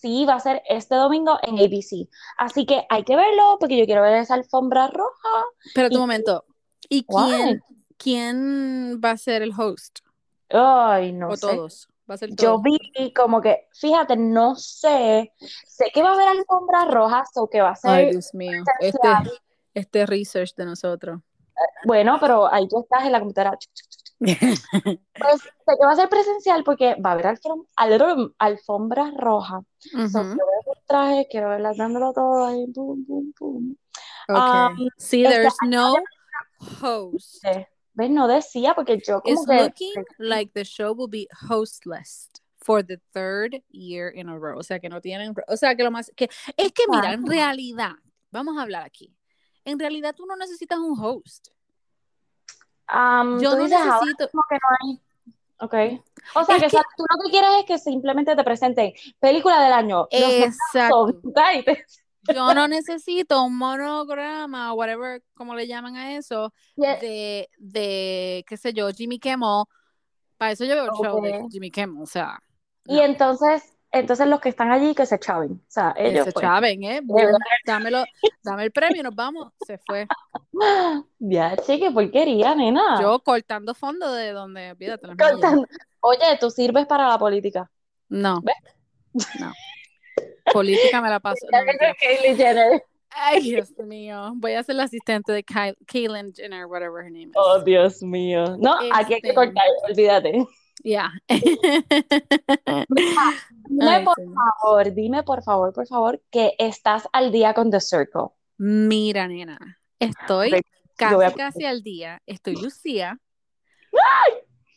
sí, 0.00 0.24
va 0.24 0.34
a 0.34 0.40
ser 0.40 0.62
este 0.68 0.94
domingo 0.94 1.38
en 1.42 1.58
ABC. 1.58 2.08
Así 2.38 2.66
que 2.66 2.86
hay 2.88 3.04
que 3.04 3.16
verlo 3.16 3.56
porque 3.60 3.78
yo 3.78 3.84
quiero 3.86 4.02
ver 4.02 4.14
esa 4.14 4.34
alfombra 4.34 4.88
roja. 4.88 5.28
Pero 5.74 5.88
tu 5.88 5.96
Y- 5.96 5.98
momento. 5.98 6.44
¿Y 6.88 7.04
quién, 7.04 7.62
quién 7.98 9.00
va 9.04 9.12
a 9.12 9.16
ser 9.16 9.42
el 9.42 9.52
host? 9.56 10.00
Ay, 10.48 11.12
no 11.12 11.28
¿O 11.28 11.36
sé. 11.36 11.46
todos? 11.46 11.88
¿Va 12.10 12.14
a 12.14 12.18
ser 12.18 12.30
Yo 12.30 12.36
todos? 12.36 12.62
vi 12.62 13.12
como 13.14 13.40
que, 13.40 13.68
fíjate, 13.72 14.16
no 14.16 14.56
sé, 14.56 15.32
sé 15.66 15.90
que 15.94 16.02
va 16.02 16.10
a 16.10 16.14
haber 16.14 16.28
alfombra 16.28 16.86
roja, 16.86 17.22
o 17.36 17.48
que 17.48 17.60
va 17.60 17.70
a 17.70 17.78
Ay, 17.84 18.04
ser, 18.06 18.10
Dios 18.12 18.34
mío. 18.34 18.64
Este, 18.80 19.08
este 19.74 20.06
research 20.06 20.54
de 20.56 20.64
nosotros. 20.64 21.20
Bueno, 21.84 22.18
pero 22.20 22.52
ahí 22.52 22.66
tú 22.68 22.80
estás 22.80 23.04
en 23.04 23.12
la 23.12 23.20
computadora. 23.20 23.58
Pues 25.20 25.42
sé 25.42 25.48
que 25.66 25.84
va 25.86 25.92
a 25.92 25.96
ser 25.96 26.08
presencial 26.08 26.64
porque 26.64 26.94
va 26.94 27.10
a 27.10 27.12
haber 27.12 27.26
alfom- 27.26 27.66
al- 27.76 28.34
alfombra 28.38 29.12
roja. 29.18 29.60
So, 29.78 29.98
Ujú, 29.98 30.08
quiero 30.08 30.46
ver 30.46 30.64
los 30.66 30.86
trajes, 30.86 31.26
quiero 31.30 31.48
verlas 31.50 31.76
dándolo 31.76 32.12
todo 32.14 32.46
ahí, 32.46 32.66
pum, 32.72 33.04
pum, 33.04 33.32
pum. 33.38 33.76
ok. 34.28 34.38
Um, 34.54 34.88
See, 34.96 35.24
este, 35.24 35.28
there's 35.28 35.58
no 35.62 35.94
host. 36.80 37.44
¿Ves? 37.92 38.10
No 38.10 38.28
decía 38.28 38.74
porque 38.74 38.98
yo 39.06 39.20
como 39.20 39.32
It's 39.42 39.46
que 39.46 39.62
looking 39.62 40.04
like 40.18 40.52
the 40.54 40.64
show 40.64 40.94
will 40.94 41.08
be 41.10 41.26
hostless 41.50 42.30
for 42.56 42.82
the 42.82 42.98
third 43.12 43.62
year 43.70 44.08
in 44.14 44.28
a 44.28 44.38
row. 44.38 44.58
O 44.58 44.62
sea, 44.62 44.78
que 44.80 44.88
no 44.88 45.00
tienen, 45.02 45.34
o 45.48 45.56
sea, 45.56 45.74
que 45.74 45.82
lo 45.82 45.90
más, 45.90 46.10
que 46.16 46.30
es 46.56 46.72
que 46.72 46.84
mira, 46.88 47.12
en 47.12 47.26
realidad, 47.26 47.92
vamos 48.30 48.56
a 48.56 48.62
hablar 48.62 48.84
aquí. 48.84 49.14
En 49.64 49.78
realidad 49.78 50.14
tú 50.14 50.26
no 50.26 50.36
necesitas 50.36 50.78
un 50.78 50.98
host. 50.98 51.48
um, 52.92 53.38
Yo 53.40 53.50
no 53.50 53.58
necesito, 53.68 54.28
como 54.30 54.42
que 54.48 54.56
no 54.56 54.76
hay. 54.80 55.00
Ok. 55.62 55.74
O 56.34 56.44
sea, 56.44 56.56
Es 56.56 56.62
que, 56.64 56.68
que- 56.70 56.82
tú 56.96 57.04
lo 57.08 57.22
que 57.24 57.30
quieres 57.30 57.50
es 57.60 57.64
que 57.66 57.78
simplemente 57.78 58.34
te 58.34 58.44
presenten 58.44 58.92
película 59.18 59.62
del 59.62 59.72
año. 59.72 60.06
Exacto. 60.10 61.08
y 61.22 61.64
Yo 62.34 62.54
no 62.54 62.68
necesito 62.68 63.42
un 63.42 63.56
monograma 63.56 64.72
o 64.72 64.76
whatever, 64.76 65.22
como 65.34 65.54
le 65.54 65.66
llaman 65.66 65.96
a 65.96 66.16
eso, 66.16 66.52
de, 66.76 67.48
de 67.58 68.44
qué 68.46 68.56
sé 68.58 68.72
yo, 68.74 68.90
Jimmy 68.90 69.18
Kimmel. 69.18 69.64
Para 70.36 70.52
eso 70.52 70.64
yo 70.64 70.74
veo 70.74 70.84
el 70.84 70.90
show 70.92 71.22
de. 71.22 71.46
Jimmy 71.50 71.70
Kimmel, 71.70 72.02
o 72.02 72.06
sea, 72.06 72.38
Y 72.84 72.96
no. 72.96 73.02
entonces, 73.04 73.62
entonces 73.92 74.26
los 74.26 74.40
que 74.40 74.48
están 74.48 74.70
allí 74.70 74.94
que 74.94 75.06
se 75.06 75.18
chaven. 75.18 75.52
O 75.52 75.70
sea, 75.70 75.94
que 75.96 76.08
ellos 76.08 76.24
se 76.26 76.32
pues. 76.32 76.44
chaven, 76.44 76.82
¿eh? 76.84 77.00
Dámelo, 77.66 78.04
dame 78.42 78.64
el 78.64 78.70
premio, 78.72 79.02
nos 79.02 79.14
vamos. 79.14 79.52
Se 79.66 79.78
fue. 79.78 80.06
Ya, 81.18 81.56
che, 81.56 81.78
qué 81.78 81.90
porquería, 81.90 82.54
nena. 82.54 83.00
Yo 83.00 83.18
cortando 83.20 83.74
fondo 83.74 84.12
de 84.12 84.32
donde, 84.32 84.72
olvídate. 84.72 85.06
Cortando. 85.08 85.64
Oye, 86.00 86.38
tú 86.38 86.50
sirves 86.50 86.86
para 86.86 87.08
la 87.08 87.18
política. 87.18 87.70
No, 88.08 88.40
¿Ves? 88.42 88.54
no. 89.40 89.52
Política 90.52 91.00
me 91.00 91.08
la 91.10 91.20
paso. 91.20 91.46
no. 91.50 91.58
Kylie 91.98 92.36
Jenner. 92.36 92.82
Ay, 93.12 93.40
Dios 93.42 93.72
mío. 93.78 94.32
Voy 94.36 94.54
a 94.54 94.62
ser 94.62 94.76
la 94.76 94.84
asistente 94.84 95.32
de 95.32 95.42
Ky- 95.42 95.74
Caitlyn 95.86 96.32
Jenner, 96.32 96.66
whatever 96.66 97.04
her 97.04 97.10
name 97.10 97.24
is. 97.30 97.32
Oh, 97.34 97.60
Dios 97.62 98.02
mío. 98.02 98.56
No, 98.58 98.74
aquí 98.92 99.14
hay 99.14 99.20
que 99.20 99.28
Este. 99.28 99.34
cortar, 99.34 99.64
olvídate. 99.88 100.46
Ya. 100.82 101.12
Dime 103.68 103.86
Ay, 103.88 104.04
por 104.04 104.16
favor, 104.16 104.94
dime 104.94 105.22
por 105.22 105.42
favor, 105.42 105.72
por 105.72 105.86
favor, 105.86 106.20
que 106.30 106.54
estás 106.58 107.08
al 107.12 107.30
día 107.30 107.54
con 107.54 107.70
The 107.70 107.80
Circle. 107.80 108.28
Mira, 108.58 109.28
nena, 109.28 109.78
estoy 109.98 110.50
casi, 110.96 111.24
a- 111.24 111.32
casi 111.34 111.64
al 111.64 111.82
día. 111.82 112.20
Estoy 112.26 112.56
Lucía, 112.56 113.18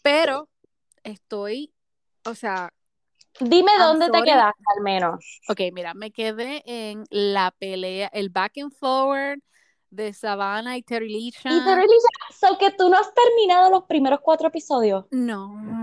pero 0.02 0.50
estoy, 1.04 1.74
o 2.26 2.36
sea, 2.36 2.72
Dime 3.40 3.72
I'm 3.72 3.80
dónde 4.00 4.10
te 4.12 4.22
quedaste 4.24 4.62
al 4.78 4.84
menos. 4.84 5.42
ok, 5.50 5.60
mira, 5.74 5.94
me 5.96 6.12
quedé 6.12 6.62
en 6.66 7.04
la 7.10 7.50
pelea, 7.58 8.08
el 8.14 8.30
back 8.30 8.54
and 8.62 8.72
forward 8.72 9.40
de 9.90 10.14
Savannah 10.14 10.78
y 10.78 10.84
Terry 10.84 11.10
Lisha. 11.12 11.50
Y 11.52 11.64
te 11.64 11.76
realiza, 11.76 12.08
so 12.40 12.58
que 12.60 12.72
tú 12.72 12.90
no 12.90 12.98
has 12.98 13.12
terminado 13.14 13.72
los 13.72 13.84
primeros 13.86 14.20
cuatro 14.22 14.48
episodios. 14.50 15.06
No. 15.12 15.83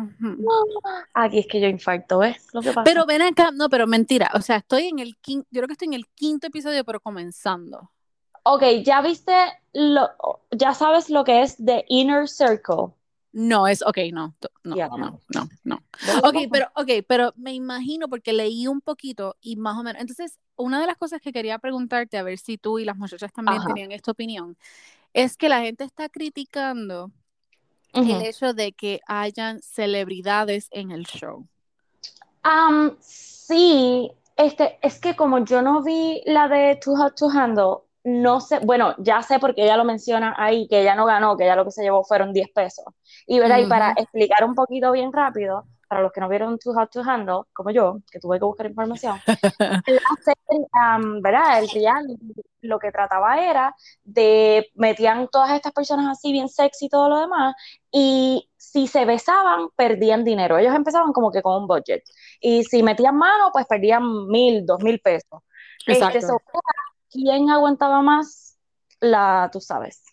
Aquí 1.15 1.39
es 1.39 1.47
que 1.47 1.61
yo 1.61 1.69
infarto, 1.69 2.19
¿ves? 2.19 2.49
Lo 2.53 2.61
que 2.61 2.69
pasa. 2.69 2.85
Pero 2.85 3.07
ven 3.07 3.23
acá, 3.23 3.51
no, 3.53 3.69
pero 3.69 3.87
mentira, 3.87 4.31
o 4.35 4.41
sea, 4.41 4.57
estoy 4.57 4.89
en 4.89 4.99
el 4.99 5.17
quinto, 5.17 5.49
yo 5.51 5.61
creo 5.61 5.69
que 5.69 5.73
estoy 5.75 5.89
en 5.89 5.95
el 5.95 6.07
quinto 6.09 6.47
episodio, 6.47 6.85
pero 6.85 7.01
comenzando. 7.01 7.91
Ok, 8.43 8.63
ya 8.85 9.03
viste 9.03 9.33
lo, 9.73 10.09
ya 10.51 10.75
sabes 10.75 11.11
lo 11.11 11.25
que 11.25 11.43
es 11.43 11.57
The 11.57 11.85
Inner 11.89 12.29
Circle. 12.29 12.95
No, 13.33 13.67
es, 13.69 13.83
ok, 13.83 13.99
no, 14.13 14.35
no, 14.65 14.77
no, 14.77 15.21
no. 15.29 15.49
no. 15.63 15.77
Ok, 16.25 16.49
pero, 16.51 16.67
okay, 16.75 17.03
pero 17.03 17.33
me 17.37 17.55
imagino 17.55 18.09
porque 18.09 18.33
leí 18.33 18.67
un 18.67 18.81
poquito 18.81 19.37
y 19.41 19.57
más 19.57 19.79
o 19.79 19.85
menos. 19.85 20.01
Entonces, 20.01 20.39
una 20.57 20.81
de 20.81 20.87
las 20.87 20.97
cosas 20.97 21.21
que 21.21 21.33
quería 21.33 21.59
preguntarte, 21.59 22.19
a 22.19 22.23
ver 22.25 22.39
si 22.39 22.59
tú 22.59 22.79
y 22.79 22.85
las 22.85 22.97
muchachas 22.97 23.33
también 23.33 23.59
Ajá. 23.59 23.69
tenían 23.69 23.93
esta 23.93 24.11
opinión, 24.11 24.57
es 25.13 25.37
que 25.37 25.49
la 25.49 25.61
gente 25.61 25.85
está 25.85 26.09
criticando 26.09 27.13
Ujú. 27.95 28.17
el 28.17 28.23
hecho 28.23 28.55
de 28.55 28.73
que 28.73 29.01
hayan 29.07 29.61
celebridades 29.63 30.69
en 30.71 30.91
el 30.91 31.07
show. 31.07 31.47
Am, 32.43 32.97
sí, 33.01 34.11
este, 34.37 34.79
es 34.83 34.99
que 35.01 35.17
como 35.17 35.45
yo 35.45 35.61
no 35.63 35.83
vi 35.83 36.23
la 36.27 36.49
de 36.49 36.77
Too 36.77 36.97
Hot 36.97 37.17
to 37.17 37.29
Handle, 37.29 37.85
no 38.05 38.41
sé, 38.41 38.61
bueno, 38.61 38.95
ya 38.99 39.23
sé 39.23 39.39
porque 39.39 39.65
ella 39.65 39.77
lo 39.77 39.85
menciona 39.85 40.35
ahí, 40.39 40.67
que 40.69 40.81
ella 40.81 40.95
no 40.95 41.05
ganó, 41.05 41.37
que 41.37 41.45
ella 41.45 41.57
lo 41.57 41.65
que 41.65 41.71
se 41.71 41.83
llevó 41.83 42.03
fueron 42.05 42.33
10 42.33 42.49
pesos. 42.51 42.87
Y 43.27 43.39
verá, 43.39 43.61
y 43.61 43.67
para 43.67 43.93
explicar 43.93 44.45
un 44.45 44.55
poquito 44.55 44.93
bien 44.93 45.13
rápido, 45.13 45.67
para 45.91 46.03
los 46.03 46.13
que 46.13 46.21
no 46.21 46.29
vieron 46.29 46.57
Too 46.57 46.73
Hot 46.73 46.89
to 46.93 47.01
Handle, 47.01 47.43
como 47.53 47.73
yo, 47.73 47.99
que 48.13 48.21
tuve 48.21 48.39
que 48.39 48.45
buscar 48.45 48.67
información, 48.67 49.19
am, 50.73 51.21
¿verdad? 51.21 51.59
El 51.59 51.69
reality 51.69 52.33
lo 52.61 52.79
que 52.79 52.93
trataba 52.93 53.45
era 53.45 53.75
de 54.05 54.71
metían 54.75 55.27
todas 55.27 55.51
estas 55.51 55.73
personas 55.73 56.07
así 56.07 56.31
bien 56.31 56.49
sexy 56.49 56.87
y 56.87 56.89
todo 56.89 57.09
lo 57.09 57.19
demás 57.19 57.57
y 57.91 58.49
si 58.57 58.87
se 58.87 59.05
besaban 59.05 59.69
perdían 59.75 60.23
dinero. 60.23 60.59
Ellos 60.59 60.77
empezaban 60.77 61.13
como 61.13 61.33
que 61.33 61.43
con 61.43 61.63
un 61.63 61.67
budget 61.67 62.05
y 62.41 62.63
si 62.63 62.85
metían 62.85 63.17
mano 63.17 63.51
pues 63.53 63.67
perdían 63.67 64.29
mil, 64.29 64.65
dos 64.65 64.81
mil 64.85 65.01
pesos. 65.01 65.43
Este, 65.87 66.05
Exacto. 66.05 66.21
so, 66.21 66.43
¿quién 67.11 67.51
aguantaba 67.51 68.01
más? 68.01 68.59
La, 69.01 69.51
tú 69.53 69.61
sabes, 69.61 70.05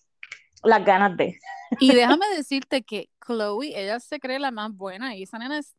las 0.64 0.84
ganas 0.84 1.16
de. 1.18 1.38
Y 1.80 1.94
déjame 1.94 2.28
decirte 2.36 2.82
que 2.82 3.10
Chloe, 3.28 3.74
ella 3.76 4.00
se 4.00 4.20
cree 4.20 4.40
la 4.40 4.52
más 4.52 4.76
buena 4.76 5.16
y 5.16 5.24
esa 5.24 5.38
nena 5.38 5.60
es 5.60 5.76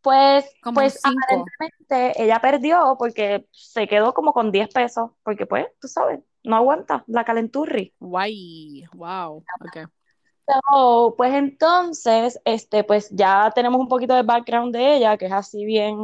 Pues, 0.00 0.44
como 0.62 0.76
pues 0.76 1.00
cinco. 1.02 1.18
aparentemente 1.24 2.22
ella 2.22 2.40
perdió 2.40 2.96
porque 2.98 3.46
se 3.50 3.88
quedó 3.88 4.14
como 4.14 4.32
con 4.32 4.52
10 4.52 4.68
pesos, 4.72 5.10
porque 5.22 5.46
pues, 5.46 5.66
tú 5.80 5.88
sabes, 5.88 6.20
no 6.44 6.56
aguanta 6.56 7.04
la 7.08 7.24
calenturri. 7.24 7.94
Guay, 7.98 8.84
wow, 8.94 9.44
ok. 9.60 9.90
So, 10.46 11.14
pues 11.16 11.32
entonces, 11.32 12.38
este, 12.44 12.84
pues 12.84 13.08
ya 13.10 13.50
tenemos 13.54 13.80
un 13.80 13.88
poquito 13.88 14.14
de 14.14 14.22
background 14.22 14.74
de 14.74 14.96
ella, 14.96 15.16
que 15.16 15.26
es 15.26 15.32
así 15.32 15.64
bien 15.64 15.96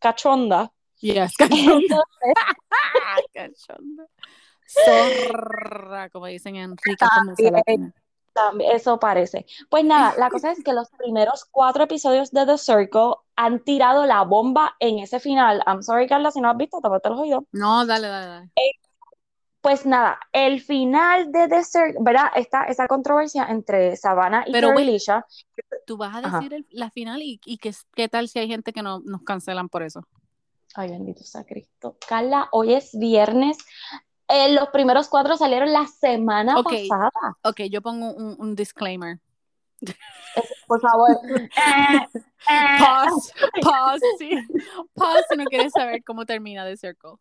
cachonda. 0.00 0.72
Yes, 0.98 1.36
cachonda. 1.38 2.02
cachonda. 3.32 4.06
Zorra, 4.66 6.10
como 6.10 6.26
dicen 6.26 6.56
en 6.56 6.76
rica 6.76 7.08
como 7.14 7.34
También. 7.34 7.94
También, 8.48 8.72
Eso 8.76 8.98
parece. 8.98 9.46
Pues 9.68 9.84
nada, 9.84 10.14
la 10.18 10.30
cosa 10.30 10.52
es 10.52 10.62
que 10.64 10.72
los 10.72 10.88
primeros 10.90 11.44
cuatro 11.50 11.84
episodios 11.84 12.30
de 12.30 12.46
The 12.46 12.58
Circle 12.58 13.14
han 13.36 13.62
tirado 13.64 14.06
la 14.06 14.22
bomba 14.22 14.76
en 14.80 14.98
ese 14.98 15.20
final. 15.20 15.62
I'm 15.66 15.82
sorry, 15.82 16.06
Carla, 16.06 16.30
si 16.30 16.40
no 16.40 16.50
has 16.50 16.56
visto, 16.56 16.80
tapate 16.80 17.10
los 17.10 17.20
oídos. 17.20 17.44
No, 17.52 17.84
dale, 17.86 18.08
dale, 18.08 18.26
dale. 18.26 18.50
Pues 19.60 19.84
nada, 19.84 20.18
el 20.32 20.62
final 20.62 21.30
de 21.32 21.46
The 21.48 21.64
Circle, 21.64 21.98
¿verdad? 22.00 22.28
Está 22.34 22.64
esa 22.64 22.88
controversia 22.88 23.44
entre 23.50 23.94
Savannah 23.96 24.44
y 24.46 24.52
Pero. 24.52 24.72
Lisha. 24.78 25.26
Tú 25.86 25.98
vas 25.98 26.16
a 26.16 26.22
decir 26.22 26.54
el- 26.54 26.66
la 26.70 26.90
final 26.90 27.20
y, 27.20 27.40
y 27.44 27.58
qué, 27.58 27.74
qué 27.94 28.08
tal 28.08 28.28
si 28.28 28.38
hay 28.38 28.48
gente 28.48 28.72
que 28.72 28.82
no 28.82 29.00
nos 29.00 29.22
cancelan 29.22 29.68
por 29.68 29.82
eso. 29.82 30.02
Ay, 30.74 30.90
bendito 30.90 31.24
sea 31.24 31.44
Cristo. 31.44 31.96
Carla, 32.08 32.48
hoy 32.52 32.72
es 32.74 32.96
viernes. 32.96 33.58
Eh, 34.30 34.52
los 34.52 34.68
primeros 34.68 35.08
cuatro 35.08 35.36
salieron 35.36 35.72
la 35.72 35.86
semana 35.86 36.58
Ok. 36.58 36.72
pasada. 36.88 37.10
Ok, 37.42 37.62
yo 37.70 37.82
pongo 37.82 38.12
un, 38.12 38.36
un 38.38 38.54
disclaimer. 38.54 39.18
Por 40.66 40.80
favor. 40.80 41.10
Eh, 41.24 41.48
eh. 42.14 42.78
Pause, 42.78 43.32
pause, 43.62 44.06
sí. 44.18 44.30
Pause 44.94 45.24
si 45.30 45.36
no 45.36 45.44
quieres 45.44 45.72
saber 45.72 46.02
cómo 46.04 46.24
termina 46.26 46.64
The 46.64 46.76
Circle. 46.76 47.12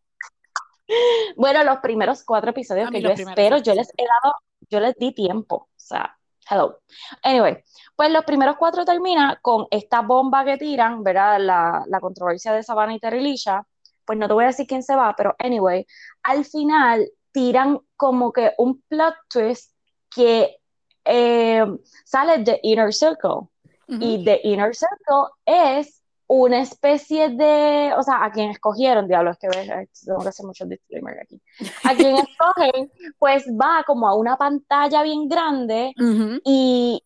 Bueno, 1.35 1.63
los 1.63 1.79
primeros 1.79 2.23
cuatro 2.23 2.49
episodios 2.51 2.89
que 2.89 3.01
yo 3.01 3.13
primeros, 3.13 3.29
espero, 3.29 3.57
yo 3.57 3.73
les 3.75 3.89
he 3.95 4.05
dado, 4.05 4.35
yo 4.69 4.79
les 4.79 4.95
di 4.95 5.13
tiempo. 5.13 5.55
O 5.55 5.69
sea, 5.75 6.17
hello. 6.49 6.79
Anyway, 7.23 7.63
pues 7.95 8.11
los 8.11 8.25
primeros 8.25 8.57
cuatro 8.57 8.85
termina 8.85 9.39
con 9.41 9.67
esta 9.69 10.01
bomba 10.01 10.43
que 10.43 10.57
tiran, 10.57 11.03
¿verdad? 11.03 11.39
La, 11.39 11.83
la 11.87 11.99
controversia 11.99 12.53
de 12.53 12.63
Savannah 12.63 12.95
y 12.95 12.99
Terry 12.99 13.21
Lisha. 13.21 13.65
Pues 14.09 14.17
no 14.17 14.27
te 14.27 14.33
voy 14.33 14.45
a 14.45 14.47
decir 14.47 14.65
quién 14.65 14.81
se 14.81 14.95
va, 14.95 15.13
pero 15.15 15.35
anyway, 15.37 15.85
al 16.23 16.43
final 16.43 17.07
tiran 17.31 17.77
como 17.95 18.33
que 18.33 18.53
un 18.57 18.81
plot 18.87 19.13
twist 19.31 19.71
que 20.09 20.57
eh, 21.05 21.63
sale 22.05 22.39
de 22.39 22.59
Inner 22.63 22.91
Circle. 22.91 23.49
Y 23.87 24.25
The 24.25 24.41
Inner 24.45 24.73
Circle 24.75 25.29
es 25.45 26.01
una 26.25 26.59
especie 26.59 27.29
de, 27.29 27.93
o 27.95 28.01
sea, 28.01 28.23
a 28.25 28.31
quien 28.31 28.49
escogieron, 28.49 29.07
diablo, 29.07 29.29
es 29.29 29.37
que 29.37 29.47
ves, 29.47 29.69
eh, 29.69 29.87
tengo 30.03 30.23
que 30.23 30.29
hacer 30.29 30.45
muchos 30.47 30.67
disclaimers 30.67 31.21
aquí. 31.21 31.39
A 31.83 31.93
quien 31.93 32.15
escogen, 32.27 32.91
pues 33.19 33.45
va 33.49 33.83
como 33.85 34.07
a 34.07 34.15
una 34.15 34.37
pantalla 34.37 35.03
bien 35.03 35.27
grande 35.29 35.93
Ujú. 35.99 36.41
y, 36.43 37.03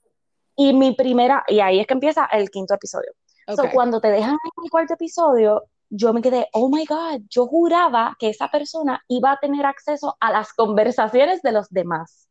y 0.55 0.71
mi 0.73 0.95
primera, 0.95 1.43
y 1.49 1.59
ahí 1.59 1.81
es 1.81 1.85
que 1.87 1.95
empieza 1.95 2.27
el 2.31 2.49
quinto 2.49 2.75
episodio. 2.75 3.11
So, 3.57 3.63
Ok. 3.63 3.73
cuando 3.73 3.99
te 3.99 4.07
dejan 4.09 4.31
en 4.31 4.63
el 4.63 4.71
cuarto 4.71 4.93
episodio, 4.93 5.63
yo 5.95 6.11
me 6.11 6.21
quedé, 6.23 6.47
oh 6.53 6.69
my 6.69 6.85
God, 6.85 7.21
yo 7.29 7.45
juraba 7.45 8.15
que 8.17 8.29
esa 8.29 8.49
persona 8.49 9.03
iba 9.07 9.31
a 9.33 9.37
tener 9.39 9.63
acceso 9.65 10.17
a 10.19 10.31
las 10.31 10.51
conversaciones 10.53 11.43
de 11.43 11.51
los 11.51 11.69
demás. 11.69 12.27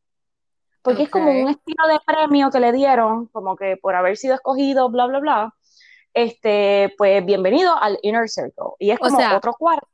Porque 0.83 1.05
es 1.05 1.11
como 1.11 1.31
un 1.31 1.49
estilo 1.49 1.87
de 1.87 2.01
premio 2.05 2.51
que 2.51 2.59
le 2.59 2.73
dieron, 2.73 3.27
como 3.29 3.55
que 3.55 3.77
por 3.77 3.95
haber 3.95 4.17
sido 4.17 4.35
escogido, 4.35 4.91
bla, 4.91 5.07
bla, 5.07 5.21
bla. 5.21 5.55
Este, 6.13 6.93
pues 6.99 7.25
bienvenido 7.25 7.77
al 7.77 7.99
Inner 8.03 8.29
Circle. 8.29 8.75
Y 8.81 8.91
es 8.91 8.99
O 9.01 9.05
como 9.05 9.17
sea, 9.17 9.37
otro 9.37 9.55
cuarto. 9.55 9.87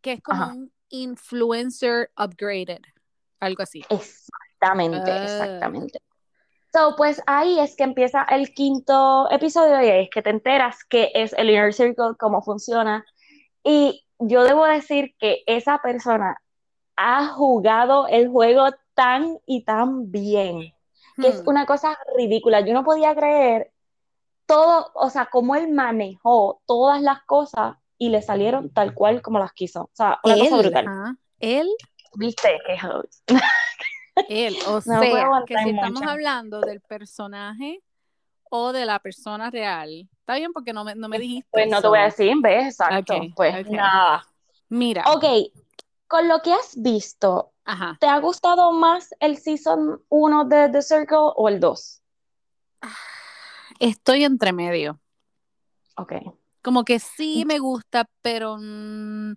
Que 0.00 0.14
es 0.14 0.20
como 0.22 0.42
Ajá. 0.42 0.52
un 0.54 0.72
influencer 0.88 2.10
upgraded. 2.18 2.80
Algo 3.38 3.62
así. 3.62 3.84
Exactamente, 3.88 5.10
Ah. 5.12 5.22
exactamente. 5.24 6.00
So, 6.72 6.94
pues 6.96 7.22
ahí 7.26 7.60
es 7.60 7.76
que 7.76 7.84
empieza 7.84 8.24
el 8.30 8.54
quinto 8.54 9.30
episodio 9.30 9.82
y 9.82 9.90
ahí 9.90 10.04
es 10.04 10.10
que 10.10 10.22
te 10.22 10.30
enteras 10.30 10.84
que 10.84 11.10
es 11.14 11.34
el 11.34 11.50
Inner 11.50 11.74
Circle, 11.74 12.14
cómo 12.18 12.40
funciona. 12.42 13.04
Y 13.62 14.04
yo 14.18 14.42
debo 14.44 14.64
decir 14.64 15.14
que 15.18 15.42
esa 15.46 15.78
persona 15.82 16.40
ha 16.96 17.26
jugado 17.28 18.06
el 18.08 18.28
juego 18.28 18.70
tan 18.94 19.38
y 19.46 19.64
tan 19.64 20.10
bien, 20.10 20.72
que 21.20 21.28
es 21.28 21.42
Hmm. 21.42 21.48
una 21.50 21.66
cosa 21.66 21.98
ridícula. 22.16 22.60
Yo 22.60 22.72
no 22.72 22.84
podía 22.84 23.14
creer 23.14 23.70
todo, 24.46 24.90
o 24.94 25.10
sea, 25.10 25.26
cómo 25.26 25.56
él 25.56 25.68
manejó 25.72 26.62
todas 26.66 27.02
las 27.02 27.22
cosas 27.24 27.76
y 27.98 28.08
le 28.10 28.22
salieron 28.22 28.70
tal 28.72 28.94
cual 28.94 29.20
como 29.22 29.38
las 29.38 29.52
quiso. 29.52 29.82
O 29.84 29.90
sea, 29.92 30.20
una 30.24 30.38
cosa 30.38 30.56
Él, 30.56 30.62
brutal. 30.62 30.86
ajá, 30.88 31.16
él, 31.40 31.68
¿Viste? 32.14 32.58
Qué 32.66 32.86
host. 32.86 33.28
él, 34.28 34.56
o 34.66 34.80
sea, 34.80 35.00
que 35.46 35.58
si 35.58 35.70
estamos 35.70 36.02
hablando 36.02 36.60
del 36.60 36.80
personaje 36.80 37.82
o 38.50 38.72
de 38.72 38.84
la 38.84 38.98
persona 38.98 39.50
real, 39.50 40.08
está 40.20 40.36
bien 40.36 40.52
porque 40.52 40.72
no 40.72 40.84
me, 40.84 40.94
no 40.94 41.08
me 41.08 41.18
dijiste. 41.18 41.48
Pues 41.50 41.68
no 41.68 41.80
te 41.80 41.88
voy 41.88 41.98
a 41.98 42.04
decir, 42.04 42.34
¿ves? 42.40 42.66
Exacto. 42.66 43.14
Pues 43.34 43.68
nada. 43.70 44.26
Mira, 44.68 45.04
Ok, 45.06 45.24
con 46.06 46.28
lo 46.28 46.40
que 46.40 46.52
has 46.52 46.74
visto, 46.76 47.52
ajá. 47.64 47.96
¿te 48.00 48.06
ha 48.06 48.18
gustado 48.18 48.72
más 48.72 49.14
el 49.20 49.36
season 49.38 50.02
1 50.08 50.44
de 50.46 50.68
The 50.70 50.82
Circle 50.82 51.32
o 51.36 51.48
el 51.48 51.60
2? 51.60 52.02
Estoy 53.78 54.24
entre 54.24 54.52
medio. 54.52 55.00
Ok. 55.96 56.12
Como 56.62 56.84
que 56.84 57.00
sí 57.00 57.44
me 57.46 57.58
gusta, 57.58 58.08
pero 58.22 58.56
mm, 58.58 59.34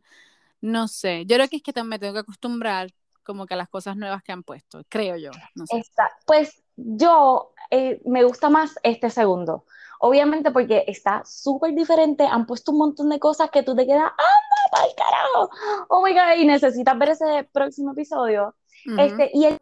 no 0.61 0.87
sé. 0.87 1.25
Yo 1.25 1.35
creo 1.37 1.47
que 1.47 1.57
es 1.57 1.63
que 1.63 1.83
me 1.83 1.99
tengo 1.99 2.13
que 2.13 2.19
acostumbrar 2.19 2.89
como 3.25 3.45
que 3.45 3.57
las 3.57 3.67
cosas 3.67 3.97
nuevas 3.97 4.23
que 4.23 4.31
han 4.31 4.43
puesto, 4.43 4.81
creo 4.87 5.17
yo. 5.17 5.31
No 5.55 5.65
sé. 5.65 5.79
Está, 5.79 6.09
pues 6.25 6.63
yo 6.77 7.53
eh, 7.71 8.01
me 8.05 8.23
gusta 8.23 8.49
más 8.49 8.75
este 8.83 9.09
segundo. 9.09 9.65
Obviamente 9.99 10.51
porque 10.51 10.83
está 10.87 11.23
súper 11.25 11.73
diferente, 11.73 12.25
han 12.25 12.45
puesto 12.45 12.71
un 12.71 12.77
montón 12.77 13.09
de 13.09 13.19
cosas 13.19 13.49
que 13.49 13.63
tú 13.63 13.75
te 13.75 13.85
quedas, 13.85 14.03
¡anda 14.03 14.71
pa'l 14.71 14.89
carajo! 14.95 15.49
Oh 15.89 16.03
my 16.03 16.13
God, 16.13 16.37
y 16.37 16.45
necesitas 16.45 16.97
ver 16.97 17.09
ese 17.09 17.49
próximo 17.51 17.91
episodio. 17.91 18.55
Este, 18.99 19.31
y 19.33 19.45
el 19.45 19.57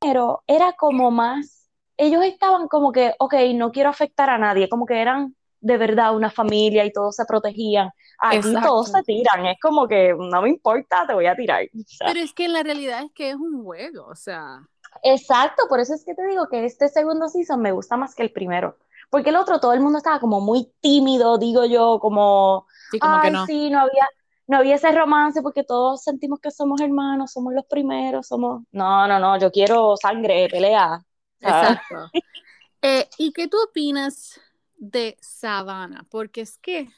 primero 0.00 0.42
era 0.46 0.72
como 0.72 1.10
más, 1.10 1.68
ellos 1.98 2.24
estaban 2.24 2.66
como 2.68 2.92
que, 2.92 3.14
ok, 3.18 3.34
no 3.54 3.72
quiero 3.72 3.90
afectar 3.90 4.30
a 4.30 4.38
nadie, 4.38 4.70
como 4.70 4.86
que 4.86 5.00
eran 5.02 5.36
de 5.64 5.78
verdad 5.78 6.14
una 6.14 6.30
familia 6.30 6.84
y 6.84 6.92
todos 6.92 7.16
se 7.16 7.24
protegían. 7.24 7.88
Aquí 8.18 8.36
Exacto. 8.36 8.68
todos 8.68 8.90
se 8.90 9.02
tiran, 9.02 9.46
es 9.46 9.56
como 9.60 9.88
que 9.88 10.14
no 10.16 10.42
me 10.42 10.50
importa, 10.50 11.06
te 11.06 11.14
voy 11.14 11.26
a 11.26 11.34
tirar. 11.34 11.64
O 11.64 11.82
sea, 11.86 12.06
Pero 12.08 12.20
es 12.20 12.34
que 12.34 12.48
la 12.48 12.62
realidad 12.62 13.02
es 13.02 13.12
que 13.12 13.30
es 13.30 13.36
un 13.36 13.64
juego, 13.64 14.06
o 14.06 14.14
sea. 14.14 14.60
Exacto, 15.02 15.64
por 15.68 15.80
eso 15.80 15.94
es 15.94 16.04
que 16.04 16.14
te 16.14 16.26
digo 16.26 16.48
que 16.48 16.64
este 16.66 16.88
segundo 16.88 17.28
season 17.28 17.60
me 17.60 17.72
gusta 17.72 17.96
más 17.96 18.14
que 18.14 18.22
el 18.22 18.30
primero. 18.30 18.76
Porque 19.10 19.30
el 19.30 19.36
otro, 19.36 19.58
todo 19.58 19.72
el 19.72 19.80
mundo 19.80 19.98
estaba 19.98 20.20
como 20.20 20.40
muy 20.40 20.70
tímido, 20.80 21.38
digo 21.38 21.64
yo, 21.64 21.98
como, 21.98 22.66
Sí, 22.90 22.98
como 22.98 23.20
que 23.20 23.28
ay, 23.28 23.32
no. 23.32 23.46
sí, 23.46 23.70
no 23.70 23.80
había, 23.80 24.06
no 24.46 24.58
había 24.58 24.74
ese 24.76 24.92
romance 24.92 25.40
porque 25.42 25.64
todos 25.64 26.02
sentimos 26.02 26.40
que 26.40 26.50
somos 26.50 26.80
hermanos, 26.82 27.32
somos 27.32 27.54
los 27.54 27.64
primeros, 27.66 28.26
somos, 28.28 28.62
no, 28.72 29.06
no, 29.08 29.18
no, 29.18 29.38
yo 29.38 29.50
quiero 29.50 29.96
sangre, 29.96 30.48
pelea. 30.50 31.02
Exacto. 31.40 32.10
Eh, 32.86 33.08
¿y 33.16 33.32
qué 33.32 33.48
tú 33.48 33.56
opinas 33.66 34.38
de 34.76 35.16
Savannah? 35.20 36.06
Porque 36.10 36.42
es 36.42 36.58
que, 36.58 36.88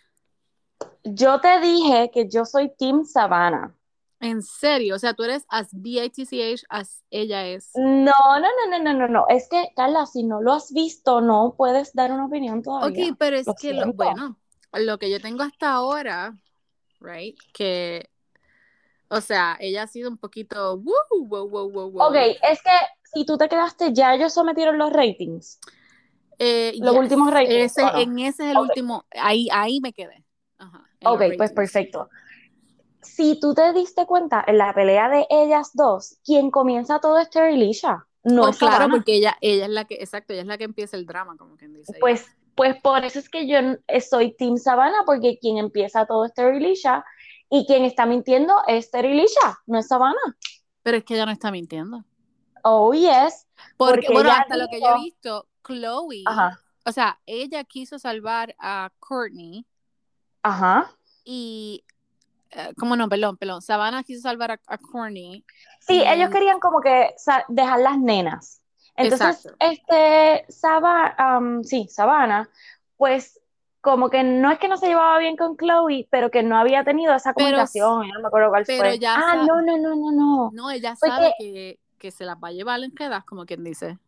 yo 1.05 1.41
te 1.41 1.61
dije 1.61 2.11
que 2.13 2.29
yo 2.29 2.45
soy 2.45 2.73
Team 2.77 3.05
Savannah. 3.05 3.75
en 4.21 4.43
serio, 4.43 4.97
o 4.97 4.99
sea, 4.99 5.15
tú 5.15 5.25
eres 5.25 5.45
as 5.49 5.69
BITCH 5.73 6.65
as 6.69 7.05
ella 7.11 7.47
es. 7.47 7.71
No, 7.75 8.13
no, 8.13 8.41
no, 8.41 8.71
no, 8.71 8.79
no, 8.83 8.93
no, 8.95 9.09
no. 9.09 9.27
Es 9.29 9.49
que, 9.49 9.73
Carla, 9.77 10.07
si 10.07 10.25
no 10.25 10.41
lo 10.41 10.53
has 10.53 10.73
visto, 10.73 11.21
no 11.21 11.55
puedes 11.57 11.93
dar 11.95 12.13
una 12.13 12.27
opinión 12.27 12.63
todavía. 12.63 13.11
Ok, 13.11 13.17
pero 13.19 13.37
es 13.37 13.47
Lo 13.47 13.55
que, 13.55 13.73
lo, 13.75 13.93
bueno, 13.93 14.39
lo 14.73 14.99
que 14.99 15.11
yo 15.11 15.21
tengo 15.21 15.43
hasta 15.43 15.73
ahora, 15.73 16.37
right, 17.01 17.39
que, 17.53 18.09
o 19.09 19.21
sea, 19.21 19.57
ella 19.61 19.85
ha 19.85 19.87
sido 19.87 20.11
un 20.11 20.19
poquito, 20.19 20.79
wow, 20.79 21.27
wow, 21.27 21.49
wow, 21.49 21.91
wow. 21.91 22.09
Ok, 22.09 22.17
es 22.17 22.63
que 22.63 22.71
si 23.15 23.25
tú 23.25 23.37
te 23.39 23.49
quedaste, 23.49 23.93
ya 23.93 24.15
ellos 24.15 24.33
sometieron 24.33 24.79
los 24.79 24.93
ratings. 24.93 25.61
Eh, 26.39 26.75
los 26.81 26.93
yes, 26.93 27.01
últimos 27.01 27.31
ratings, 27.33 27.73
ese- 27.73 27.83
¿o 27.83 27.93
no? 27.93 27.99
En 28.01 28.19
ese 28.19 28.45
es 28.45 28.51
el 28.51 28.59
Ok. 28.59 28.63
último, 28.69 29.05
ahí, 29.13 29.49
ahí 29.53 29.81
me 29.81 29.93
quedé. 29.93 30.25
Ajá, 30.59 30.85
Ok, 31.05 31.23
pues 31.37 31.53
perfecto. 31.53 32.09
Si 33.03 33.39
tú 33.41 33.55
te 33.55 33.73
diste 33.73 34.05
cuenta, 34.07 34.45
en 34.47 34.59
la 34.59 34.75
pelea 34.75 35.09
de 35.09 35.27
ellas 35.31 35.71
dos, 35.75 36.19
quien 36.25 36.51
comienza 36.51 36.99
todo 36.99 37.19
es 37.19 37.31
Terry 37.31 37.57
Lisha, 37.57 38.07
no 38.25 38.45
Oh, 38.45 38.49
es 38.49 38.59
claro, 38.59 38.89
porque 38.91 39.15
ella, 39.15 39.37
ella 39.41 39.65
es 39.67 39.71
la 39.71 39.85
que, 39.85 39.95
exacto, 39.95 40.33
ella 40.33 40.43
es 40.43 40.49
la 40.49 40.59
que 40.59 40.65
empieza 40.65 40.97
el 40.97 41.07
drama, 41.07 41.37
como 41.37 41.57
quien 41.57 41.73
dice. 41.73 41.97
Pues, 42.01 42.27
pues 42.55 42.77
por 42.83 43.05
eso 43.05 43.19
es 43.19 43.29
que 43.29 43.47
yo 43.47 43.59
soy 44.01 44.35
Team 44.35 44.57
Savannah, 44.57 45.05
porque 45.07 45.39
quien 45.39 45.59
empieza 45.59 46.07
todo 46.07 46.25
es 46.25 46.35
Terry 46.35 46.59
Lisha, 46.59 47.05
y 47.49 47.65
quien 47.67 47.85
está 47.85 48.07
mintiendo 48.07 48.55
es 48.67 48.91
Terry 48.91 49.15
Lisha, 49.15 49.59
no 49.67 49.79
es 49.79 49.87
Savannah. 49.87 50.37
Pero 50.83 50.97
es 50.97 51.05
que 51.05 51.15
ella 51.15 51.27
no 51.27 51.33
está 51.33 51.51
mintiendo. 51.53 52.05
Oh, 52.65 52.93
yes. 52.93 53.47
Porque, 53.77 54.01
Porque 54.01 54.09
bueno, 54.11 54.33
hasta 54.33 54.57
lo 54.57 54.67
que 54.69 54.81
yo 54.81 54.87
he 54.87 54.91
dijo- 54.91 55.05
visto, 55.05 55.47
Chloe, 55.67 56.25
Ajá, 56.25 56.61
o 56.85 56.93
sea, 56.93 57.21
ella 57.27 57.65
quiso 57.65 57.99
salvar 57.99 58.55
a 58.59 58.91
Courtney 59.01 59.67
ajá. 60.43 60.91
y, 61.25 61.85
eh, 62.51 62.73
¿cómo 62.79 62.97
no? 62.97 63.09
Perdón, 63.09 63.37
perdón. 63.37 63.63
Savannah 63.63 64.03
quiso 64.03 64.23
salvar 64.23 64.53
a, 64.53 64.61
a 64.67 64.79
Courtney. 64.79 65.45
Sí, 65.81 65.95
y- 65.95 66.03
ellos 66.03 66.31
querían 66.31 66.61
como 66.61 66.81
que 66.81 67.15
dejar 67.49 67.81
las 67.81 67.99
nenas. 67.99 68.61
Entonces, 68.97 69.47
Exacto. 69.47 69.57
este, 69.61 70.47
Saba, 70.53 71.15
am, 71.19 71.65
sí, 71.65 71.87
Savannah, 71.91 72.49
pues 72.97 73.41
como 73.83 74.09
que 74.11 74.23
no 74.25 74.51
es 74.51 74.59
que 74.59 74.69
no 74.69 74.77
se 74.79 74.89
llevaba 74.89 75.19
bien 75.19 75.37
con 75.37 75.57
Chloe, 75.57 76.09
pero 76.11 76.31
que 76.31 76.43
no 76.43 76.57
había 76.57 76.83
tenido 76.83 77.15
esa 77.15 77.35
comunicación, 77.35 78.09
no 78.09 78.21
me 78.21 78.27
acuerdo 78.29 78.49
cuál 78.49 78.65
pero 78.67 78.79
fue. 78.89 78.99
ya 78.99 79.15
ah, 79.17 79.37
no, 79.47 79.61
no, 79.63 79.77
no, 79.79 79.95
no, 79.95 80.13
no. 80.13 80.51
No, 80.53 80.71
ella 80.71 80.97
sabe 80.97 81.33
que, 81.39 81.79
que 81.99 82.11
se 82.11 82.25
las 82.25 82.37
va 82.37 82.49
a 82.49 82.53
llevar 82.53 82.83
en 82.83 82.91
quedas, 82.93 83.25
como 83.25 83.45
quien 83.47 83.63
dice. 83.65 83.99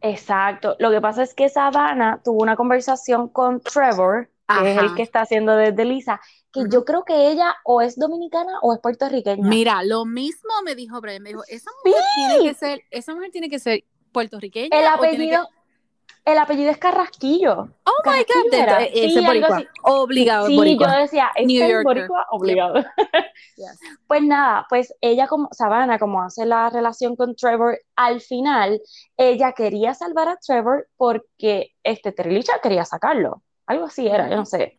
Exacto. 0.00 0.76
Lo 0.78 0.90
que 0.90 1.00
pasa 1.00 1.22
es 1.22 1.34
que 1.34 1.48
Savannah 1.48 2.20
tuvo 2.22 2.42
una 2.42 2.56
conversación 2.56 3.28
con 3.28 3.60
Trevor, 3.60 4.30
que 4.48 4.72
es 4.72 4.78
el 4.78 4.94
que 4.94 5.02
está 5.02 5.22
haciendo 5.22 5.56
desde 5.56 5.84
Lisa, 5.84 6.20
que 6.52 6.64
yo 6.70 6.84
creo 6.84 7.04
que 7.04 7.30
ella 7.30 7.56
o 7.64 7.82
es 7.82 7.98
dominicana 7.98 8.58
o 8.62 8.72
es 8.72 8.80
puertorriqueña. 8.80 9.46
Mira, 9.46 9.82
lo 9.82 10.04
mismo 10.04 10.50
me 10.64 10.74
dijo 10.74 11.00
Brian, 11.00 11.22
me 11.22 11.30
dijo, 11.30 11.42
esa 11.48 11.70
mujer 11.84 12.02
tiene 12.16 12.48
que 12.48 12.54
ser, 12.54 12.82
esa 12.90 13.14
mujer 13.14 13.30
tiene 13.30 13.50
que 13.50 13.58
ser 13.58 13.84
puertorriqueña 14.12 14.78
El 14.78 14.86
apellido, 14.86 15.48
el 16.24 16.38
apellido 16.38 16.70
es 16.70 16.78
Carrasquillo. 16.78 17.68
Oh 17.84 18.02
my 18.04 18.24
God, 18.24 18.80
ese 18.92 19.08
Sí, 19.08 19.24
boricua. 19.26 19.62
Obligado, 19.82 20.46
Sí, 20.46 20.56
boricua. 20.56 20.94
yo 20.94 21.00
decía, 21.02 21.30
New 21.44 21.62
este 21.62 21.78
es 21.78 21.84
boricua 21.84 22.26
obligado. 22.30 22.74
Yes. 23.56 23.78
Pues 24.06 24.22
nada, 24.22 24.66
pues 24.68 24.94
ella 25.00 25.26
como, 25.26 25.48
Savannah, 25.50 25.98
como 25.98 26.22
hace 26.22 26.46
la 26.46 26.70
relación 26.70 27.16
con 27.16 27.34
Trevor, 27.34 27.78
al 27.96 28.20
final 28.20 28.80
ella 29.16 29.52
quería 29.52 29.94
salvar 29.94 30.28
a 30.28 30.36
Trevor 30.36 30.88
porque 30.96 31.72
este 31.82 32.12
Terlicha 32.12 32.60
quería 32.62 32.84
sacarlo. 32.84 33.42
Algo 33.66 33.86
así 33.86 34.06
era, 34.06 34.28
yo 34.30 34.36
no 34.36 34.46
sé. 34.46 34.77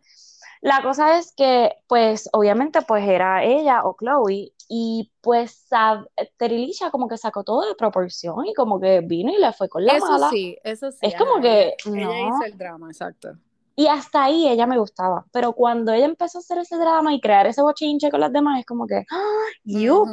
La 0.62 0.82
cosa 0.82 1.18
es 1.18 1.34
que, 1.36 1.74
pues, 1.88 2.30
obviamente, 2.34 2.82
pues 2.82 3.08
era 3.08 3.44
ella 3.44 3.86
o 3.86 3.96
Chloe, 3.98 4.54
y 4.72 5.12
pues 5.22 5.68
Terlicha 6.38 6.92
como 6.92 7.08
que 7.08 7.18
sacó 7.18 7.44
todo 7.44 7.68
de 7.68 7.74
proporción 7.74 8.46
y 8.46 8.54
como 8.54 8.80
que 8.80 9.02
vino 9.02 9.32
y 9.32 9.38
le 9.40 9.52
fue 9.52 9.68
con 9.68 9.84
la 9.84 9.94
Eso 9.94 10.06
mala. 10.06 10.30
sí, 10.30 10.58
eso 10.64 10.92
sí. 10.92 11.00
Es 11.02 11.16
como 11.16 11.42
que, 11.42 11.76
no. 11.86 11.96
ella 11.96 12.28
hizo 12.28 12.44
el 12.46 12.58
drama, 12.58 12.88
exacto. 12.88 13.30
Y 13.76 13.88
hasta 13.88 14.26
ahí 14.26 14.48
ella 14.48 14.68
me 14.68 14.78
gustaba. 14.78 15.26
Pero 15.32 15.54
cuando 15.54 15.92
ella 15.92 16.06
empezó 16.06 16.38
a 16.38 16.42
hacer 16.42 16.60
ese 16.60 16.78
drama 16.78 17.14
y 17.14 17.20
crear 17.20 17.48
ese 17.48 17.64
bochinche 17.64 18.12
con 18.12 18.20
las 18.20 18.32
demás, 18.32 18.60
es 18.60 18.66
como 18.66 18.86
que, 18.86 19.06
¡ah! 19.10 19.46
You. 19.64 20.06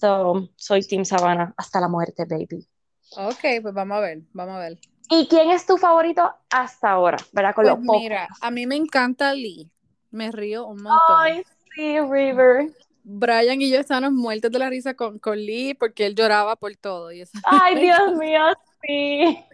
So, 0.00 0.48
soy 0.54 0.82
Team 0.82 1.04
Savannah 1.04 1.52
hasta 1.56 1.80
la 1.80 1.88
muerte, 1.88 2.24
baby. 2.24 2.68
Ok, 3.16 3.62
pues 3.62 3.74
vamos 3.74 3.96
a 3.96 4.00
ver, 4.00 4.20
vamos 4.32 4.56
a 4.56 4.58
ver. 4.60 4.78
¿Y 5.10 5.26
quién 5.28 5.50
es 5.50 5.64
tu 5.66 5.76
favorito 5.78 6.30
hasta 6.50 6.90
ahora? 6.90 7.18
¿Verdad? 7.32 7.54
Con 7.54 7.64
Pues 7.64 7.76
los 7.76 7.86
pocos. 7.86 8.00
mira, 8.02 8.28
a 8.40 8.50
mí 8.50 8.66
me 8.66 8.76
encanta 8.76 9.32
Lee. 9.34 9.70
Me 10.10 10.30
río 10.32 10.66
un 10.66 10.82
montón. 10.82 11.16
Ay, 11.18 11.42
sí, 11.74 12.00
River. 12.00 12.70
Brian 13.04 13.60
y 13.62 13.70
yo 13.70 13.78
estábamos 13.80 14.12
muertos 14.12 14.50
de 14.50 14.58
la 14.58 14.68
risa 14.68 14.94
con, 14.94 15.18
con 15.18 15.38
Lee 15.38 15.74
porque 15.74 16.04
él 16.06 16.14
lloraba 16.14 16.56
por 16.56 16.74
todo. 16.76 17.10
Y 17.12 17.22
eso. 17.22 17.38
Ay, 17.44 17.74
Dios 17.80 18.12
mío, 18.18 18.40
sí. 18.82 19.44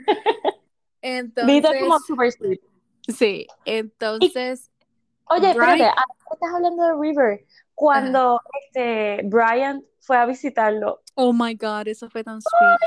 Entonces, 1.02 1.62
Viste 1.62 1.80
como 1.80 1.98
super 2.00 2.32
sweet. 2.32 2.60
sí, 3.08 3.46
entonces, 3.64 4.70
Oye, 5.26 5.50
espérate, 5.50 5.76
Brian- 5.76 5.94
que 5.94 6.34
estás 6.34 6.50
hablando 6.54 6.82
de 6.82 6.94
River. 7.00 7.44
Cuando 7.74 8.40
este 8.66 9.20
Brian 9.24 9.84
fue 10.00 10.16
a 10.16 10.26
visitarlo, 10.26 11.02
oh 11.14 11.32
my 11.32 11.54
God, 11.54 11.88
eso 11.88 12.08
fue 12.08 12.22
tan 12.24 12.40
sweet. 12.40 12.78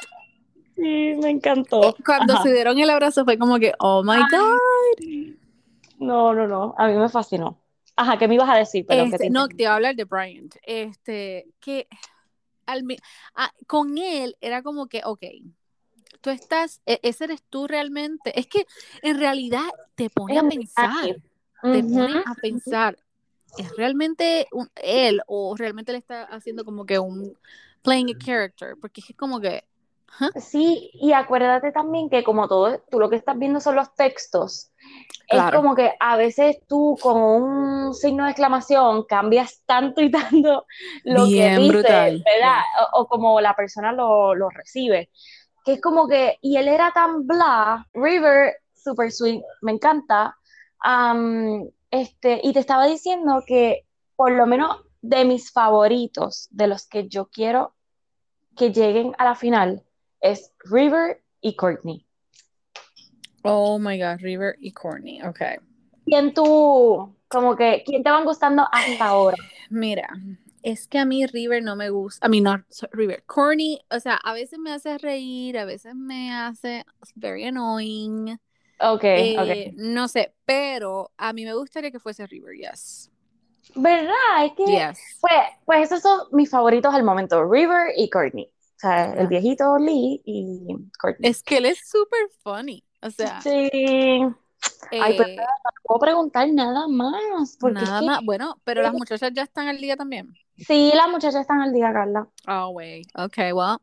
Sí, 0.77 1.15
me 1.21 1.29
encantó. 1.29 1.95
Cuando 2.05 2.33
Ajá. 2.33 2.43
se 2.43 2.53
dieron 2.53 2.79
el 2.79 2.89
abrazo 2.89 3.25
fue 3.25 3.37
como 3.37 3.59
que, 3.59 3.73
oh 3.79 4.03
my 4.03 4.19
God. 4.31 5.37
No, 5.99 6.33
no, 6.33 6.47
no, 6.47 6.75
a 6.77 6.87
mí 6.87 6.93
me 6.93 7.09
fascinó. 7.09 7.59
Ajá, 7.95 8.17
¿qué 8.17 8.27
me 8.27 8.35
ibas 8.35 8.49
a 8.49 8.55
decir? 8.55 8.85
Que 8.85 9.01
Este, 9.01 9.17
te 9.17 9.29
no, 9.31 9.47
te 9.47 9.63
iba 9.63 9.71
a 9.71 9.75
hablar 9.75 9.95
de 9.95 10.05
Bryant. 10.05 10.55
Este, 10.61 11.47
que 11.59 11.87
al 12.67 12.83
ah, 13.35 13.51
con 13.65 13.97
él 13.97 14.37
era 14.39 14.61
como 14.61 14.87
que, 14.87 15.01
ok, 15.03 15.23
tú 16.21 16.29
estás, 16.29 16.81
e- 16.85 16.99
ese 17.01 17.23
eres 17.25 17.41
tú 17.49 17.67
realmente. 17.67 18.37
Es 18.39 18.45
que 18.47 18.65
en 19.01 19.17
realidad 19.19 19.65
te 19.95 20.09
pone 20.11 20.37
a 20.37 20.43
pensar, 20.43 21.17
te 21.63 21.83
pone 21.83 22.21
a 22.25 22.35
pensar, 22.35 22.97
¿es 23.57 23.75
realmente 23.75 24.47
un- 24.51 24.69
él 24.75 25.21
o 25.25 25.55
realmente 25.55 25.91
le 25.91 25.97
está 25.97 26.23
haciendo 26.25 26.63
como 26.63 26.85
que 26.85 26.99
un 26.99 27.35
playing 27.81 28.15
a 28.15 28.19
character? 28.23 28.75
Porque 28.79 29.01
es 29.01 29.15
como 29.15 29.39
que 29.39 29.63
Sí, 30.35 30.89
y 30.93 31.13
acuérdate 31.13 31.71
también 31.71 32.09
que 32.09 32.23
como 32.23 32.47
todo, 32.47 32.79
tú 32.89 32.99
lo 32.99 33.09
que 33.09 33.17
estás 33.17 33.37
viendo 33.37 33.59
son 33.59 33.75
los 33.75 33.93
textos. 33.93 34.71
Es 35.27 35.43
como 35.51 35.75
que 35.75 35.93
a 35.99 36.15
veces 36.15 36.57
tú 36.67 36.97
con 37.01 37.21
un 37.21 37.93
signo 37.93 38.23
de 38.23 38.31
exclamación 38.31 39.03
cambias 39.03 39.61
tanto 39.65 40.01
y 40.01 40.09
tanto 40.09 40.65
lo 41.03 41.25
que 41.25 41.57
dices, 41.57 41.83
¿verdad? 41.83 42.61
O, 42.93 43.07
como 43.07 43.41
la 43.41 43.53
persona 43.55 43.91
lo, 43.91 44.33
lo, 44.33 44.49
recibe. 44.49 45.11
Que 45.65 45.73
es 45.73 45.81
como 45.81 46.07
que, 46.07 46.37
y 46.41 46.55
él 46.55 46.69
era 46.69 46.91
tan 46.93 47.27
bla, 47.27 47.85
River, 47.93 48.55
super 48.73 49.11
sweet, 49.11 49.41
me 49.61 49.73
encanta. 49.73 50.35
este, 51.91 52.39
y 52.41 52.53
te 52.53 52.59
estaba 52.59 52.87
diciendo 52.87 53.43
que 53.45 53.85
por 54.15 54.31
lo 54.31 54.47
menos 54.47 54.77
de 55.01 55.25
mis 55.25 55.51
favoritos, 55.51 56.47
de 56.51 56.67
los 56.67 56.87
que 56.87 57.07
yo 57.07 57.27
quiero 57.27 57.75
que 58.55 58.71
lleguen 58.71 59.13
a 59.19 59.25
la 59.25 59.35
final, 59.35 59.83
es 60.27 60.53
River 60.65 61.21
y 61.41 61.55
Courtney. 61.55 62.05
Oh 63.43 63.79
my 63.79 63.97
God, 63.97 64.19
River 64.19 64.55
y 64.59 64.71
Courtney, 64.71 65.21
ok. 65.21 65.41
¿Quién 66.05 66.33
tú, 66.33 67.15
como 67.27 67.55
que, 67.55 67.83
quién 67.85 68.03
te 68.03 68.09
van 68.09 68.25
gustando 68.25 68.67
hasta 68.71 69.05
ahora? 69.05 69.37
Mira, 69.69 70.09
es 70.63 70.87
que 70.87 70.99
a 70.99 71.05
mí 71.05 71.25
River 71.25 71.63
no 71.63 71.75
me 71.75 71.89
gusta, 71.89 72.25
a 72.25 72.29
mí 72.29 72.41
no, 72.41 72.63
River, 72.91 73.23
Courtney, 73.25 73.79
o 73.89 73.99
sea, 73.99 74.15
a 74.15 74.33
veces 74.33 74.59
me 74.59 74.73
hace 74.73 74.97
reír, 74.97 75.57
a 75.57 75.65
veces 75.65 75.95
me 75.95 76.33
hace 76.33 76.85
very 77.15 77.45
annoying. 77.45 78.37
Ok, 78.79 79.03
eh, 79.03 79.73
No 79.75 80.07
sé, 80.07 80.33
pero 80.45 81.11
a 81.17 81.33
mí 81.33 81.45
me 81.45 81.53
gustaría 81.53 81.91
que 81.91 81.99
fuese 81.99 82.27
River, 82.27 82.55
yes. 82.55 83.09
¿Verdad? 83.75 84.45
Es 84.45 84.51
que, 84.53 84.93
pues, 85.21 85.33
pues 85.65 85.91
esos 85.91 86.01
son 86.01 86.27
mis 86.31 86.49
favoritos 86.49 86.93
al 86.93 87.03
momento, 87.03 87.43
River 87.49 87.93
y 87.95 88.09
Courtney. 88.09 88.51
O 88.77 88.79
sea, 88.79 89.13
el 89.13 89.27
viejito 89.27 89.75
Lee 89.79 90.21
y 90.23 90.67
Courtney. 90.99 91.31
Es 91.31 91.41
que 91.41 91.57
él 91.57 91.65
es 91.65 91.79
súper 91.89 92.29
funny. 92.43 92.83
O 93.01 93.09
sea. 93.09 93.41
Sí. 93.41 93.69
Ay, 94.91 95.15
pero 95.17 95.29
eh, 95.29 95.35
no 95.35 95.71
puedo 95.83 95.99
preguntar 95.99 96.47
nada 96.49 96.87
más. 96.87 97.57
Nada 97.59 98.01
más. 98.03 98.23
Bueno, 98.23 98.61
pero 98.63 98.83
las 98.83 98.93
muchachas 98.93 99.31
ya 99.33 99.41
están 99.41 99.67
al 99.67 99.79
día 99.79 99.97
también. 99.97 100.31
Sí, 100.57 100.91
las 100.93 101.09
muchachas 101.09 101.41
están 101.41 101.61
al 101.61 101.73
día, 101.73 101.91
Carla. 101.91 102.27
Oh, 102.47 102.69
wey. 102.69 103.01
Okay, 103.15 103.51
well. 103.51 103.77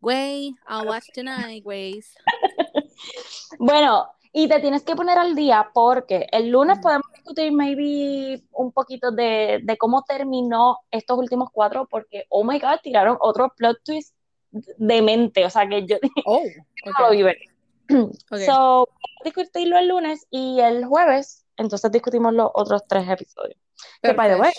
Wey, 0.00 0.54
I'll 0.66 0.86
watch 0.86 1.08
tonight, 1.12 1.64
ways. 1.64 2.14
bueno, 3.58 4.06
y 4.38 4.48
te 4.48 4.60
tienes 4.60 4.82
que 4.82 4.94
poner 4.94 5.16
al 5.16 5.34
día 5.34 5.70
porque 5.72 6.26
el 6.30 6.50
lunes 6.50 6.78
podemos 6.80 7.06
discutir 7.14 7.52
maybe 7.52 8.44
un 8.52 8.70
poquito 8.70 9.10
de, 9.10 9.60
de, 9.62 9.78
cómo 9.78 10.02
terminó 10.02 10.80
estos 10.90 11.18
últimos 11.18 11.48
cuatro, 11.50 11.88
porque, 11.90 12.26
oh 12.28 12.44
my 12.44 12.58
God, 12.58 12.80
tiraron 12.82 13.16
otro 13.20 13.50
plot 13.56 13.78
twist 13.82 14.14
de 14.50 15.00
mente, 15.00 15.42
o 15.46 15.48
sea 15.48 15.66
que 15.66 15.86
yo 15.86 15.96
oh, 16.26 16.42
okay. 17.00 17.22
lo 17.22 17.30
okay. 18.30 18.46
So, 18.46 18.90
discutirlo 19.24 19.78
el 19.78 19.88
lunes 19.88 20.26
y 20.30 20.60
el 20.60 20.84
jueves, 20.84 21.46
entonces 21.56 21.90
discutimos 21.90 22.34
los 22.34 22.50
otros 22.52 22.86
tres 22.86 23.08
episodios. 23.08 23.58
Que, 24.02 24.12
by 24.12 24.28
the 24.28 24.36
way, 24.36 24.52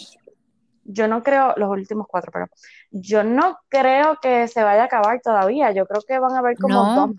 yo 0.85 1.07
no 1.07 1.21
creo, 1.21 1.53
los 1.55 1.69
últimos 1.69 2.07
cuatro, 2.09 2.31
pero 2.33 2.47
yo 2.89 3.23
no 3.23 3.59
creo 3.69 4.17
que 4.23 4.47
se 4.47 4.63
vaya 4.63 4.81
a 4.81 4.85
acabar 4.85 5.21
todavía. 5.21 5.71
Yo 5.71 5.85
creo 5.85 6.01
que 6.01 6.17
van 6.17 6.33
a 6.33 6.39
haber 6.39 6.57
como 6.57 6.83
dos 6.83 7.11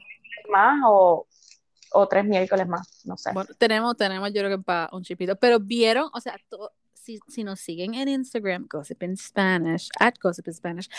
más 0.50 0.82
o 0.88 1.28
o 1.92 2.06
tres 2.06 2.24
miércoles 2.24 2.66
más, 2.68 3.04
no 3.04 3.16
sé. 3.16 3.32
Bueno, 3.32 3.50
tenemos, 3.58 3.96
tenemos 3.96 4.32
yo 4.32 4.42
creo 4.42 4.58
que 4.58 4.62
para 4.62 4.88
un 4.92 5.02
chipito, 5.02 5.36
pero 5.36 5.60
vieron, 5.60 6.10
o 6.12 6.20
sea, 6.20 6.36
si, 6.92 7.18
si, 7.28 7.44
nos 7.44 7.60
siguen 7.60 7.94
en 7.94 8.08
Instagram, 8.08 8.66
Gossip 8.70 9.02
in 9.02 9.16
Spanish, 9.16 9.88
at 9.98 10.14
Gossip 10.20 10.46
in 10.48 10.54
Spanish, 10.54 10.90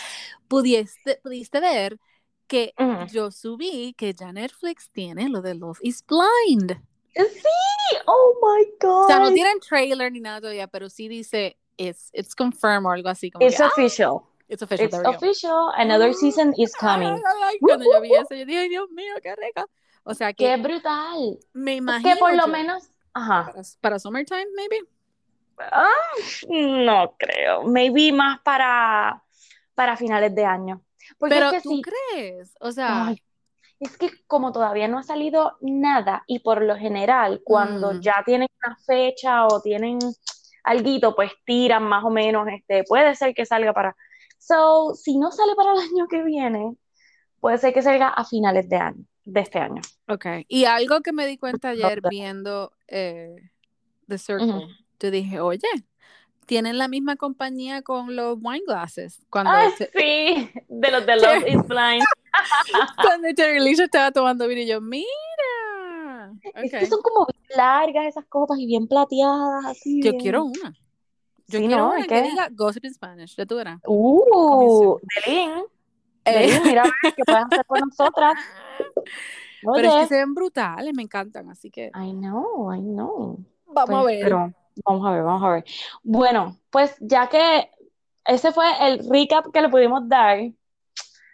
pudiste, 0.48 1.20
pudiste 1.22 1.60
ver 1.60 1.98
que 2.46 2.74
yo 3.12 3.30
subí 3.30 3.94
que 3.96 4.12
ya 4.12 4.32
Netflix 4.32 4.90
tiene 4.90 5.28
lo 5.28 5.40
de 5.40 5.54
Love 5.54 5.78
is 5.82 6.04
Blind. 6.04 6.80
Sí, 7.14 7.96
oh 8.06 8.34
my 8.42 8.72
God. 8.80 9.04
O 9.04 9.06
sea, 9.06 9.18
no 9.20 9.32
tienen 9.32 9.60
trailer 9.60 10.10
ni 10.10 10.20
nada 10.20 10.40
todavía, 10.40 10.66
pero 10.66 10.88
sí 10.88 11.08
dice 11.08 11.56
it's, 11.76 12.10
it's 12.12 12.34
confirmed 12.34 12.86
o 12.86 12.90
algo 12.90 13.08
así. 13.08 13.30
Como 13.30 13.46
it's 13.46 13.60
ah, 13.60 13.68
official. 13.68 14.22
it's 14.48 14.62
official. 14.62 14.88
It's 14.88 15.08
official. 15.08 15.72
Another 15.76 16.12
season 16.12 16.52
is 16.58 16.74
coming. 16.74 17.20
Cuando 17.60 17.84
yo 17.84 18.00
vi 18.00 18.14
eso, 18.14 18.34
yo 18.34 18.44
dije, 18.44 18.68
Dios 18.68 18.90
mío, 18.90 19.14
qué 19.22 19.34
rica. 19.36 19.66
O 20.10 20.14
sea 20.14 20.32
que. 20.32 20.44
¡Qué 20.44 20.56
brutal! 20.56 21.38
Me 21.52 21.76
imagino. 21.76 22.12
que 22.12 22.18
por 22.18 22.34
lo 22.34 22.48
menos. 22.48 22.90
Ajá. 23.14 23.52
Para, 23.80 24.00
summertime, 24.00 24.46
maybe. 24.56 24.80
Ah, 25.58 25.88
no 26.48 27.14
creo. 27.16 27.62
Maybe 27.62 28.12
más 28.12 28.40
para, 28.40 29.22
para 29.74 29.96
finales 29.96 30.34
de 30.34 30.44
año. 30.44 30.82
Pero 31.20 31.52
tú 31.62 31.80
crees, 31.80 32.56
o 32.60 32.72
sea. 32.72 33.14
es 33.78 33.96
que 33.96 34.10
como 34.26 34.50
todavía 34.50 34.88
no 34.88 34.98
ha 34.98 35.02
salido 35.04 35.56
nada, 35.60 36.24
y 36.26 36.40
por 36.40 36.62
lo 36.62 36.76
general, 36.76 37.42
cuando 37.44 37.94
mm. 37.94 38.00
ya 38.00 38.22
tienen 38.26 38.48
una 38.64 38.76
fecha 38.84 39.46
o 39.46 39.60
tienen 39.60 39.98
algo, 40.64 41.14
pues 41.14 41.30
tiran 41.44 41.84
más 41.84 42.04
o 42.04 42.10
menos, 42.10 42.48
este, 42.48 42.82
puede 42.82 43.14
ser 43.14 43.32
que 43.32 43.46
salga 43.46 43.72
para. 43.72 43.94
So, 44.38 44.94
si 44.94 45.18
no 45.18 45.30
sale 45.30 45.54
para 45.54 45.72
el 45.72 45.78
año 45.92 46.08
que 46.08 46.24
viene, 46.24 46.74
puede 47.38 47.58
ser 47.58 47.72
que 47.72 47.82
salga 47.82 48.08
a 48.08 48.24
finales 48.24 48.68
de 48.68 48.76
año 48.76 49.04
de 49.24 49.40
este 49.40 49.58
año. 49.58 49.82
Ok, 50.08 50.26
y 50.48 50.64
algo 50.64 51.00
que 51.00 51.12
me 51.12 51.26
di 51.26 51.36
cuenta 51.38 51.70
ayer 51.70 52.00
viendo 52.08 52.72
eh, 52.88 53.50
The 54.08 54.18
Circle, 54.18 54.68
te 54.98 55.10
dije, 55.10 55.40
oye, 55.40 55.68
tienen 56.50 56.78
la 56.78 56.88
misma 56.88 57.14
compañía 57.14 57.82
con 57.82 58.16
los 58.16 58.36
wine 58.42 58.64
glasses. 58.66 59.24
Cuando 59.30 59.52
ah, 59.52 59.70
sí, 59.78 60.50
de 60.68 60.90
los 60.90 61.06
de 61.06 61.16
Love 61.16 61.46
is 61.46 61.68
Blind. 61.68 62.02
cuando 63.04 63.28
Terry 63.36 63.70
estaba 63.70 64.10
tomando 64.10 64.48
vino 64.48 64.60
y 64.60 64.66
yo, 64.66 64.80
mira. 64.80 65.06
Es 66.56 66.72
que 66.72 66.86
son 66.86 67.00
como 67.02 67.28
largas 67.54 68.06
esas 68.06 68.24
copas 68.26 68.58
y 68.58 68.66
bien 68.66 68.88
plateadas. 68.88 69.64
Así 69.64 70.02
yo 70.02 70.16
quiero 70.16 70.44
una. 70.44 70.74
Yo 71.46 71.60
quiero 71.60 71.90
una 71.90 72.06
que 72.06 72.22
diga 72.22 72.48
Gossip 72.50 72.84
in 72.84 72.94
Spanish, 72.94 73.36
ya 73.36 73.46
tú 73.46 73.56
verás. 73.56 73.80
Uh, 73.86 74.98
Delin. 75.24 75.64
Eh. 76.24 76.60
mira 76.64 76.84
qué 77.16 77.22
puedes 77.24 77.44
hacer 77.44 77.66
con 77.66 77.80
nosotras. 77.80 78.34
Pero 79.74 79.88
es 79.88 80.02
que 80.02 80.14
se 80.14 80.16
ven 80.16 80.34
brutales, 80.34 80.94
me 80.94 81.02
encantan, 81.02 81.50
así 81.50 81.70
que. 81.70 81.86
I 81.88 82.12
know, 82.12 82.72
I 82.72 82.80
know. 82.80 83.38
Vamos 83.66 84.00
a 84.00 84.02
pues, 84.02 84.24
ver. 84.24 84.32
vamos 84.84 85.06
a 85.06 85.10
ver, 85.12 85.22
vamos 85.22 85.42
a 85.42 85.48
ver. 85.50 85.64
Bueno, 86.02 86.56
pues 86.70 86.96
ya 87.00 87.28
que 87.28 87.70
ese 88.24 88.52
fue 88.52 88.64
el 88.80 89.08
recap 89.08 89.52
que 89.52 89.60
le 89.60 89.68
pudimos 89.68 90.08
dar 90.08 90.38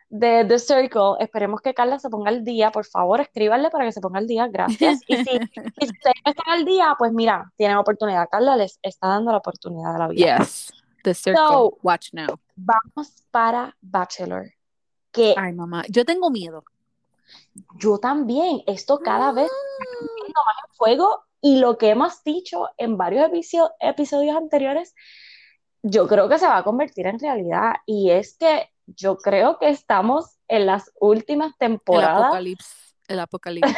de 0.09 0.45
The 0.45 0.59
Circle, 0.59 1.17
esperemos 1.19 1.61
que 1.61 1.75
Carla 1.75 1.99
se 1.99 2.09
ponga 2.09 2.31
al 2.31 2.45
día. 2.45 2.71
Por 2.71 2.85
favor, 2.85 3.21
escríbanle 3.21 3.71
para 3.71 3.85
que 3.85 3.93
se 3.93 4.01
ponga 4.01 4.19
al 4.19 4.27
día. 4.27 4.47
Gracias. 4.49 5.01
Y 5.07 5.17
si, 5.17 5.23
ustedes 5.81 6.15
están 6.25 6.49
al 6.49 6.65
día, 6.65 6.95
pues 6.99 7.13
mira, 7.13 7.53
tienen 7.57 7.77
oportunidad. 7.77 8.29
Carla 8.31 8.57
les 8.57 8.79
está 8.83 9.09
dando 9.09 9.33
la 9.33 9.39
oportunidad 9.39 9.93
de 9.93 9.99
la 9.99 10.09
vida. 10.09 10.39
Yes. 10.39 10.73
The 11.03 11.15
Circle. 11.15 11.79
Watch 11.83 12.13
now. 12.13 12.39
Vamos 12.57 13.25
para 13.31 13.77
Bachelor. 13.81 14.56
Ay, 15.37 15.53
mamá, 15.53 15.85
yo 15.89 16.05
tengo 16.05 16.31
miedo. 16.31 16.65
Yo 17.79 17.99
también. 17.99 18.63
Esto 18.67 19.01
cada 19.01 19.33
vez 19.33 19.51
está 20.27 20.41
más 20.45 20.57
en 20.69 20.75
fuego 20.77 21.25
y 21.41 21.59
lo 21.59 21.79
que 21.79 21.91
hemos 21.91 22.23
dicho 22.25 22.69
en 22.77 22.97
varios 22.97 23.31
episodios 23.81 24.37
anteriores, 24.37 24.95
yo 25.83 26.07
creo 26.09 26.29
que 26.29 26.39
se 26.39 26.47
va 26.47 26.59
a 26.59 26.65
convertir 26.65 27.07
en 27.07 27.19
realidad. 27.19 27.75
Y 27.87 28.11
es 28.11 28.37
que 28.37 28.71
yo 28.87 29.17
creo 29.17 29.59
que 29.59 29.69
estamos 29.69 30.39
en 30.49 30.67
las 30.67 30.93
últimas 31.01 31.57
temporadas. 31.59 32.19
El 32.19 32.25
apocalipsis. 32.25 32.97
El 33.09 33.21
apocalipsis. 33.21 33.77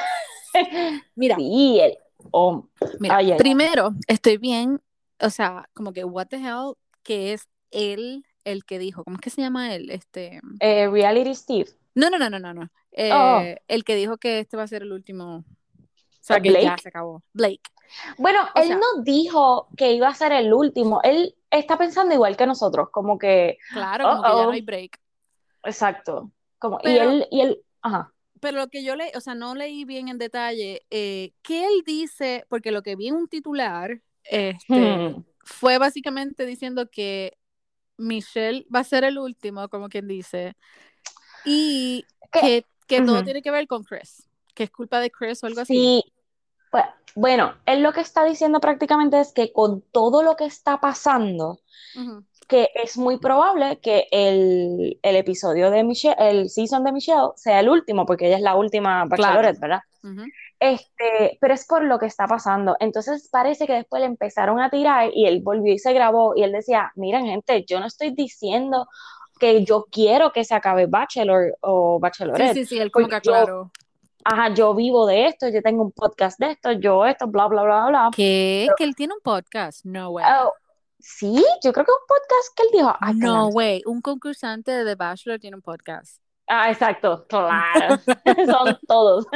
Mira. 1.14 1.36
Sí, 1.36 1.80
el, 1.80 1.98
oh, 2.30 2.68
Mira, 3.00 3.18
primero, 3.36 3.90
estoy 4.06 4.38
bien, 4.38 4.80
o 5.20 5.30
sea, 5.30 5.68
como 5.74 5.92
que, 5.92 6.04
what 6.04 6.28
the 6.28 6.36
hell, 6.36 6.74
que 7.02 7.32
es 7.32 7.48
él 7.70 8.24
el 8.52 8.64
que 8.64 8.78
dijo, 8.78 9.04
¿cómo 9.04 9.16
es 9.16 9.20
que 9.20 9.30
se 9.30 9.42
llama 9.42 9.74
él? 9.74 9.90
Este... 9.90 10.40
Eh, 10.60 10.88
Reality 10.88 11.34
Steve. 11.34 11.70
No, 11.94 12.10
no, 12.10 12.18
no, 12.18 12.30
no, 12.30 12.38
no, 12.38 12.54
no. 12.54 12.70
Eh, 12.92 13.12
oh. 13.12 13.42
El 13.68 13.84
que 13.84 13.94
dijo 13.94 14.18
que 14.18 14.40
este 14.40 14.56
va 14.56 14.64
a 14.64 14.68
ser 14.68 14.82
el 14.82 14.92
último. 14.92 15.38
O 15.38 16.20
sea, 16.20 16.40
que 16.40 16.52
ya 16.52 16.76
se 16.78 16.88
acabó. 16.88 17.22
Blake. 17.32 17.62
Bueno, 18.18 18.40
él 18.54 18.70
no 18.70 19.02
dijo 19.02 19.68
que 19.76 19.92
iba 19.92 20.08
a 20.08 20.14
ser 20.14 20.32
el 20.32 20.52
último. 20.52 21.00
Él 21.02 21.34
está 21.50 21.78
pensando 21.78 22.14
igual 22.14 22.36
que 22.36 22.46
nosotros, 22.46 22.90
como 22.90 23.18
que. 23.18 23.58
Claro, 23.72 24.08
como 24.08 24.22
que 24.22 24.28
ya 24.28 24.44
no 24.44 24.50
hay 24.50 24.62
break. 24.62 25.00
Exacto. 25.64 26.30
Como, 26.58 26.80
y 26.82 26.96
él, 26.96 27.26
y 27.30 27.40
él, 27.40 27.62
ajá. 27.82 28.12
Pero 28.40 28.58
lo 28.58 28.68
que 28.68 28.84
yo 28.84 28.94
leí, 28.94 29.10
o 29.14 29.20
sea, 29.20 29.34
no 29.34 29.54
leí 29.54 29.84
bien 29.84 30.08
en 30.08 30.18
detalle, 30.18 30.82
eh, 30.90 31.32
¿qué 31.42 31.66
él 31.66 31.82
dice? 31.84 32.44
Porque 32.48 32.72
lo 32.72 32.82
que 32.82 32.96
vi 32.96 33.08
en 33.08 33.16
un 33.16 33.28
titular, 33.28 34.00
este, 34.24 35.08
hmm. 35.08 35.24
fue 35.44 35.78
básicamente 35.78 36.46
diciendo 36.46 36.90
que 36.90 37.37
Michelle 37.98 38.66
va 38.74 38.80
a 38.80 38.84
ser 38.84 39.04
el 39.04 39.18
último, 39.18 39.68
como 39.68 39.88
quien 39.88 40.08
dice, 40.08 40.56
y 41.44 42.04
que, 42.32 42.64
que 42.86 43.02
todo 43.02 43.22
tiene 43.24 43.42
que 43.42 43.50
ver 43.50 43.66
con 43.66 43.84
Chris, 43.84 44.28
que 44.54 44.64
es 44.64 44.70
culpa 44.70 45.00
de 45.00 45.10
Chris 45.10 45.42
o 45.42 45.46
algo 45.46 45.60
así. 45.60 45.74
Sí, 45.74 46.12
pues, 46.70 46.84
bueno, 47.14 47.54
él 47.66 47.82
lo 47.82 47.92
que 47.92 48.00
está 48.00 48.24
diciendo 48.24 48.60
prácticamente 48.60 49.20
es 49.20 49.32
que 49.32 49.52
con 49.52 49.82
todo 49.92 50.22
lo 50.22 50.36
que 50.36 50.44
está 50.44 50.80
pasando, 50.80 51.60
que 52.46 52.70
es 52.74 52.96
muy 52.96 53.18
probable 53.18 53.78
que 53.80 54.06
el, 54.10 54.98
el, 55.02 55.16
episodio 55.16 55.70
de 55.70 55.84
Michelle, 55.84 56.16
el 56.18 56.48
season 56.48 56.84
de 56.84 56.92
Michelle, 56.92 57.32
sea 57.36 57.60
el 57.60 57.68
último, 57.68 58.06
porque 58.06 58.26
ella 58.26 58.36
es 58.36 58.42
la 58.42 58.54
última 58.54 59.04
bachelorette, 59.04 59.60
¿verdad? 59.60 59.80
Este, 60.60 61.38
pero 61.40 61.54
es 61.54 61.66
por 61.66 61.84
lo 61.84 61.98
que 61.98 62.06
está 62.06 62.26
pasando. 62.26 62.76
Entonces 62.80 63.28
parece 63.30 63.66
que 63.66 63.74
después 63.74 64.00
le 64.00 64.06
empezaron 64.06 64.60
a 64.60 64.70
tirar 64.70 65.10
y 65.14 65.26
él 65.26 65.40
volvió 65.42 65.72
y 65.72 65.78
se 65.78 65.92
grabó 65.92 66.34
y 66.34 66.42
él 66.42 66.52
decía, 66.52 66.92
miren 66.96 67.26
gente, 67.26 67.64
yo 67.66 67.78
no 67.80 67.86
estoy 67.86 68.10
diciendo 68.10 68.88
que 69.38 69.64
yo 69.64 69.86
quiero 69.90 70.32
que 70.32 70.44
se 70.44 70.54
acabe 70.54 70.86
Bachelor 70.86 71.56
o 71.60 72.00
Bachelorette. 72.00 72.54
Sí, 72.54 72.60
sí, 72.60 72.66
sí, 72.66 72.78
él 72.78 72.90
como 72.90 73.08
que 73.08 73.20
Yo, 73.22 73.70
ajá, 74.24 74.52
yo 74.52 74.74
vivo 74.74 75.06
de 75.06 75.26
esto, 75.26 75.48
yo 75.48 75.62
tengo 75.62 75.84
un 75.84 75.92
podcast 75.92 76.40
de 76.40 76.50
esto, 76.50 76.72
yo 76.72 77.06
esto, 77.06 77.28
bla, 77.28 77.46
bla, 77.46 77.62
bla, 77.62 77.86
bla. 77.86 78.10
¿Qué? 78.14 78.68
que 78.76 78.84
él 78.84 78.96
tiene 78.96 79.14
un 79.14 79.20
podcast, 79.20 79.84
no 79.84 80.10
way. 80.10 80.26
Oh, 80.42 80.52
sí, 80.98 81.44
yo 81.62 81.72
creo 81.72 81.86
que 81.86 81.92
un 81.92 82.06
podcast 82.08 82.56
que 82.56 82.62
él 82.64 82.68
dijo. 82.72 82.94
no 83.14 83.48
way, 83.48 83.82
un 83.86 84.00
concursante 84.00 84.72
de 84.72 84.84
The 84.84 84.96
Bachelor 84.96 85.38
tiene 85.38 85.56
un 85.56 85.62
podcast. 85.62 86.20
Ah, 86.48 86.70
exacto, 86.70 87.26
claro, 87.28 87.98
son 88.46 88.78
todos. 88.86 89.26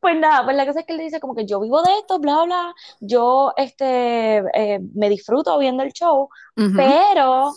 Pues 0.00 0.16
nada, 0.16 0.44
pues 0.44 0.56
la 0.56 0.66
cosa 0.66 0.80
es 0.80 0.86
que 0.86 0.92
él 0.92 0.98
dice 0.98 1.20
como 1.20 1.34
que 1.34 1.46
yo 1.46 1.60
vivo 1.60 1.82
de 1.82 1.98
esto, 1.98 2.18
bla, 2.18 2.44
bla, 2.44 2.74
yo 3.00 3.52
este, 3.56 4.38
eh, 4.54 4.80
me 4.94 5.08
disfruto 5.08 5.58
viendo 5.58 5.82
el 5.82 5.92
show, 5.92 6.28
pero 6.76 7.52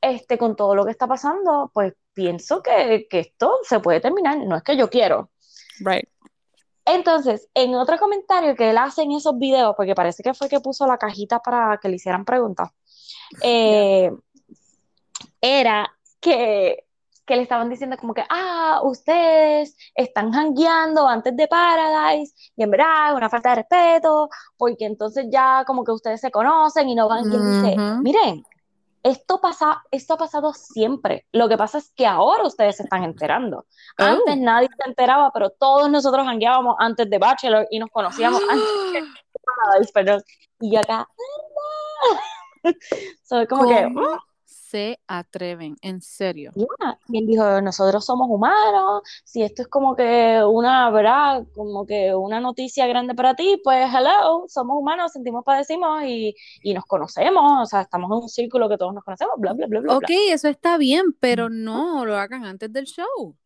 este, 0.00 0.38
con 0.38 0.54
todo 0.54 0.74
lo 0.74 0.84
que 0.84 0.92
está 0.92 1.06
pasando, 1.08 1.70
pues 1.74 1.94
pienso 2.14 2.62
que, 2.62 3.06
que, 3.10 3.20
esto 3.20 3.58
se 3.62 3.80
puede 3.80 4.00
terminar, 4.00 4.38
no 4.38 4.56
es 4.56 4.62
que 4.62 4.76
yo 4.76 4.88
quiero. 4.88 5.30
Right. 5.80 6.08
Entonces, 6.84 7.48
en 7.52 7.74
otro 7.74 7.98
comentario 7.98 8.54
que 8.54 8.70
él 8.70 8.78
hace 8.78 9.02
en 9.02 9.12
esos 9.12 9.38
videos, 9.38 9.74
porque 9.76 9.94
parece 9.94 10.22
que 10.22 10.32
fue 10.32 10.48
que 10.48 10.60
puso 10.60 10.86
la 10.86 10.96
cajita 10.96 11.40
para 11.40 11.78
que 11.82 11.88
le 11.88 11.96
hicieran 11.96 12.24
preguntas, 12.24 12.70
eh, 13.42 14.10
era 15.40 15.92
que 16.20 16.87
que 17.28 17.36
le 17.36 17.42
estaban 17.42 17.68
diciendo 17.68 17.96
como 17.98 18.14
que, 18.14 18.24
ah, 18.30 18.80
ustedes 18.82 19.76
están 19.94 20.32
jangueando 20.32 21.06
antes 21.06 21.36
de 21.36 21.46
Paradise, 21.46 22.34
y 22.56 22.62
en 22.62 22.70
verdad 22.70 23.10
es 23.10 23.16
una 23.16 23.28
falta 23.28 23.50
de 23.50 23.56
respeto, 23.56 24.30
porque 24.56 24.86
entonces 24.86 25.26
ya 25.30 25.62
como 25.66 25.84
que 25.84 25.92
ustedes 25.92 26.22
se 26.22 26.30
conocen 26.30 26.88
y 26.88 26.94
no 26.94 27.06
van, 27.06 27.30
y 27.30 27.36
él 27.36 27.62
dice, 27.62 27.76
miren, 28.02 28.42
esto, 29.02 29.40
pasa, 29.40 29.84
esto 29.90 30.14
ha 30.14 30.16
pasado 30.16 30.54
siempre, 30.54 31.26
lo 31.32 31.48
que 31.50 31.58
pasa 31.58 31.78
es 31.78 31.92
que 31.94 32.06
ahora 32.06 32.44
ustedes 32.44 32.78
se 32.78 32.84
están 32.84 33.04
enterando. 33.04 33.66
Oh. 33.98 34.04
Antes 34.04 34.38
nadie 34.38 34.68
se 34.82 34.88
enteraba, 34.88 35.30
pero 35.32 35.50
todos 35.50 35.90
nosotros 35.90 36.26
jangueábamos 36.26 36.76
antes 36.78 37.08
de 37.10 37.18
Bachelor 37.18 37.66
y 37.70 37.78
nos 37.78 37.90
conocíamos 37.90 38.40
antes 38.50 39.02
de 39.02 39.40
Paradise, 39.44 39.92
pero, 39.92 40.18
y 40.60 40.76
acá, 40.76 41.06
so, 43.22 43.46
como 43.46 43.68
que 43.68 43.86
se 44.68 45.00
atreven, 45.06 45.76
en 45.80 46.02
serio. 46.02 46.52
Y 47.08 47.18
él 47.18 47.26
dijo, 47.26 47.60
nosotros 47.62 48.04
somos 48.04 48.28
humanos, 48.30 49.02
si 49.24 49.42
esto 49.42 49.62
es 49.62 49.68
como 49.68 49.96
que 49.96 50.42
una, 50.44 50.90
¿verdad? 50.90 51.46
Como 51.54 51.86
que 51.86 52.14
una 52.14 52.40
noticia 52.40 52.86
grande 52.86 53.14
para 53.14 53.34
ti, 53.34 53.60
pues 53.64 53.88
hello, 53.92 54.44
somos 54.48 54.76
humanos, 54.78 55.12
sentimos, 55.12 55.44
padecimos 55.44 56.04
y, 56.04 56.34
y 56.62 56.74
nos 56.74 56.84
conocemos, 56.84 57.62
o 57.62 57.66
sea, 57.66 57.82
estamos 57.82 58.10
en 58.10 58.22
un 58.22 58.28
círculo 58.28 58.68
que 58.68 58.76
todos 58.76 58.92
nos 58.92 59.04
conocemos, 59.04 59.34
bla, 59.38 59.54
bla, 59.54 59.66
bla, 59.66 59.80
bla. 59.80 59.96
Ok, 59.96 60.10
eso 60.30 60.48
está 60.48 60.76
bien, 60.76 61.14
pero 61.18 61.48
no 61.48 62.04
lo 62.04 62.16
hagan 62.16 62.44
antes 62.44 62.72
del 62.72 62.84
show. 62.84 63.36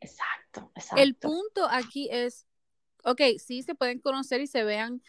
Exacto, 0.00 0.70
exacto. 0.74 1.02
El 1.02 1.14
punto 1.16 1.66
aquí 1.70 2.08
es, 2.10 2.46
ok, 3.04 3.20
sí 3.38 3.62
se 3.62 3.74
pueden 3.74 4.00
conocer 4.00 4.40
y 4.40 4.46
se 4.46 4.64
vean 4.64 5.02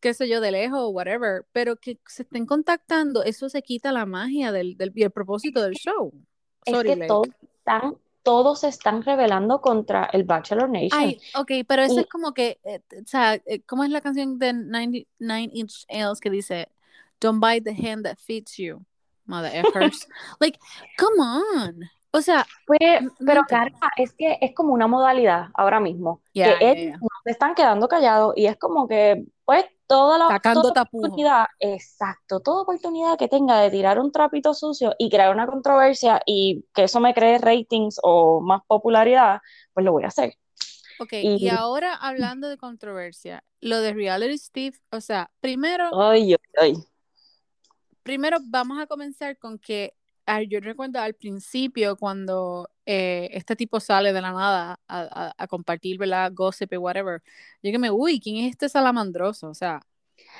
qué 0.00 0.14
sé 0.14 0.28
yo, 0.28 0.40
de 0.40 0.50
lejos 0.50 0.80
o 0.80 0.88
whatever, 0.88 1.44
pero 1.52 1.76
que 1.76 1.98
se 2.06 2.22
estén 2.22 2.46
contactando, 2.46 3.22
eso 3.22 3.48
se 3.48 3.62
quita 3.62 3.92
la 3.92 4.06
magia 4.06 4.52
del, 4.52 4.76
del 4.76 4.92
y 4.94 5.02
el 5.02 5.10
propósito 5.10 5.62
del 5.62 5.74
show. 5.74 6.12
es 6.64 6.82
que 6.82 7.06
todos 7.06 7.28
están, 7.42 7.96
todos 8.22 8.60
se 8.60 8.68
están 8.68 9.02
revelando 9.02 9.60
contra 9.60 10.08
el 10.12 10.24
Bachelor 10.24 10.68
Nation. 10.68 11.00
Ay, 11.00 11.20
ok, 11.36 11.52
pero 11.66 11.82
eso 11.82 12.00
es 12.00 12.06
como 12.06 12.34
que, 12.34 12.58
eh, 12.64 12.80
o 13.00 13.06
sea, 13.06 13.34
eh, 13.34 13.62
¿cómo 13.66 13.84
es 13.84 13.90
la 13.90 14.00
canción 14.00 14.38
de 14.38 14.52
Nine, 14.52 15.50
Inch 15.52 15.86
Nails 15.88 16.20
que 16.20 16.30
dice, 16.30 16.68
Don't 17.20 17.42
bite 17.42 17.62
the 17.62 17.88
hand 17.88 18.04
that 18.04 18.16
feeds 18.18 18.56
you, 18.56 18.84
mother 19.24 19.50
effers? 19.54 20.06
like, 20.40 20.58
come 20.98 21.20
on. 21.20 21.80
O 22.10 22.20
sea, 22.20 22.46
pues, 22.66 22.80
pero 23.24 23.42
claro, 23.42 23.74
es 23.96 24.12
que 24.14 24.38
es 24.40 24.54
como 24.54 24.72
una 24.72 24.86
modalidad 24.86 25.48
ahora 25.54 25.80
mismo. 25.80 26.22
que 26.32 26.56
ellos 26.60 26.98
no 27.00 27.08
se 27.24 27.30
están 27.30 27.54
quedando 27.54 27.88
callados 27.88 28.32
y 28.36 28.46
es 28.46 28.56
como 28.56 28.88
que, 28.88 29.24
pues, 29.44 29.66
toda 29.86 30.18
la 30.18 30.26
oportunidad, 30.36 31.46
exacto, 31.58 32.40
toda 32.40 32.62
oportunidad 32.62 33.18
que 33.18 33.28
tenga 33.28 33.60
de 33.60 33.70
tirar 33.70 33.98
un 33.98 34.12
trapito 34.12 34.54
sucio 34.54 34.94
y 34.98 35.10
crear 35.10 35.34
una 35.34 35.46
controversia 35.46 36.20
y 36.26 36.64
que 36.74 36.84
eso 36.84 37.00
me 37.00 37.14
cree 37.14 37.38
ratings 37.38 37.98
o 38.02 38.40
más 38.40 38.62
popularidad, 38.66 39.40
pues 39.72 39.84
lo 39.84 39.92
voy 39.92 40.04
a 40.04 40.08
hacer. 40.08 40.34
Ok, 40.98 41.12
y, 41.12 41.48
ahora 41.48 41.94
hablando 41.94 42.48
de 42.48 42.56
controversia, 42.56 43.44
lo 43.60 43.80
de 43.80 43.92
Reality 43.92 44.38
Steve, 44.38 44.78
o 44.90 45.00
sea, 45.00 45.30
primero... 45.40 45.90
Ay, 46.00 46.36
ay, 46.58 46.74
Primero 48.06 48.38
vamos 48.40 48.78
a 48.80 48.86
comenzar 48.86 49.36
con 49.36 49.58
que 49.58 49.92
yo 50.48 50.60
recuerdo 50.60 51.00
al 51.00 51.14
principio 51.14 51.96
cuando 51.96 52.68
eh, 52.84 53.28
este 53.32 53.56
tipo 53.56 53.80
sale 53.80 54.12
de 54.12 54.20
la 54.20 54.32
nada 54.32 54.80
a, 54.88 55.32
a, 55.36 55.46
compartir, 55.46 55.98
¿verdad? 55.98 56.32
Gossip 56.34 56.72
y 56.72 56.76
whatever. 56.76 57.22
Yo 57.62 57.70
que 57.70 57.78
me, 57.78 57.90
uy, 57.90 58.20
¿quién 58.20 58.44
es 58.44 58.50
este 58.50 58.68
salamandroso? 58.68 59.48
O 59.48 59.54
sea, 59.54 59.80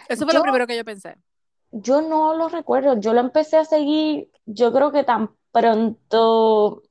eso 0.08 0.24
fue 0.24 0.34
lo 0.34 0.42
primero 0.42 0.66
que 0.66 0.76
yo 0.76 0.84
pensé. 0.84 1.16
Yo 1.70 2.00
no 2.00 2.34
lo 2.34 2.48
recuerdo, 2.48 2.98
yo 2.98 3.12
lo 3.12 3.20
empecé 3.20 3.56
a 3.58 3.64
seguir, 3.64 4.30
yo 4.46 4.72
creo 4.72 4.92
que 4.92 5.04
tan 5.04 5.30
pronto 5.52 6.82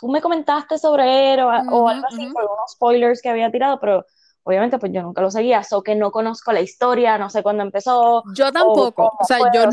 tú 0.00 0.08
me 0.08 0.20
comentaste 0.20 0.78
sobre 0.78 1.34
él 1.34 1.40
o, 1.40 1.50
algo 1.50 2.06
así, 2.06 2.26
por 2.32 2.44
unos 2.44 2.72
spoilers 2.72 3.20
que 3.20 3.30
había 3.30 3.50
tirado, 3.50 3.80
pero 3.80 4.04
obviamente 4.44 4.78
pues 4.78 4.92
yo 4.92 5.02
nunca 5.02 5.22
lo 5.22 5.30
seguía, 5.30 5.62
so 5.64 5.82
que 5.82 5.94
no 5.94 6.10
conozco 6.10 6.52
la 6.52 6.60
historia, 6.60 7.18
no 7.18 7.30
sé 7.30 7.42
cuándo 7.42 7.62
empezó. 7.62 8.22
Yo 8.34 8.52
tampoco, 8.52 9.12
o, 9.18 9.24
sea, 9.24 9.38
yo, 9.52 9.68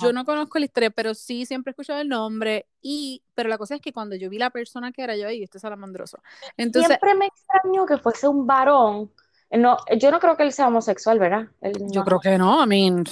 yo 0.00 0.12
no 0.12 0.24
conozco 0.24 0.58
la 0.58 0.64
historia, 0.64 0.90
pero 0.90 1.14
sí 1.14 1.46
siempre 1.46 1.70
he 1.70 1.72
escuchado 1.72 2.00
el 2.00 2.08
nombre. 2.08 2.66
Y, 2.80 3.22
pero 3.34 3.48
la 3.48 3.58
cosa 3.58 3.74
es 3.76 3.80
que 3.80 3.92
cuando 3.92 4.16
yo 4.16 4.30
vi 4.30 4.38
la 4.38 4.50
persona 4.50 4.92
que 4.92 5.02
era 5.02 5.16
yo, 5.16 5.28
y 5.30 5.42
este 5.42 5.58
salamandroso. 5.58 6.18
Entonces, 6.56 6.88
siempre 6.88 7.14
me 7.14 7.26
extrañó 7.26 7.86
que 7.86 7.98
fuese 7.98 8.28
un 8.28 8.46
varón. 8.46 9.10
No, 9.50 9.76
yo 9.96 10.10
no 10.10 10.18
creo 10.18 10.36
que 10.36 10.42
él 10.42 10.52
sea 10.52 10.68
homosexual, 10.68 11.18
¿verdad? 11.18 11.48
yo 11.62 12.02
creo 12.02 12.18
que 12.18 12.38
no, 12.38 12.64
I 12.64 12.66
mean. 12.66 13.04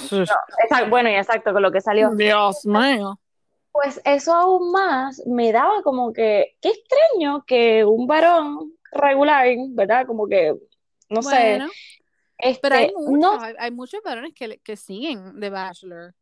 bueno, 0.89 1.09
y 1.09 1.13
exacto, 1.13 1.53
con 1.53 1.61
lo 1.61 1.71
que 1.71 1.79
salió. 1.79 2.09
Dios 2.11 2.65
mío. 2.65 3.19
Pues 3.71 4.01
eso 4.03 4.33
aún 4.33 4.71
más 4.71 5.21
me 5.25 5.51
daba 5.51 5.81
como 5.83 6.11
que, 6.13 6.57
qué 6.61 6.69
extraño 6.69 7.43
que 7.45 7.85
un 7.85 8.07
varón 8.07 8.73
regular, 8.91 9.47
¿verdad? 9.69 10.05
Como 10.05 10.27
que, 10.27 10.55
no 11.09 11.21
sé. 11.23 11.61
Este, 12.37 12.59
pero 12.61 12.75
hay 12.75 12.91
muchos, 12.93 13.43
hay, 13.57 13.71
muchos 13.71 14.01
varones 14.03 14.33
que, 14.33 14.59
que 14.59 14.75
siguen 14.75 15.39
The 15.39 15.49
Bachelor 15.49 16.13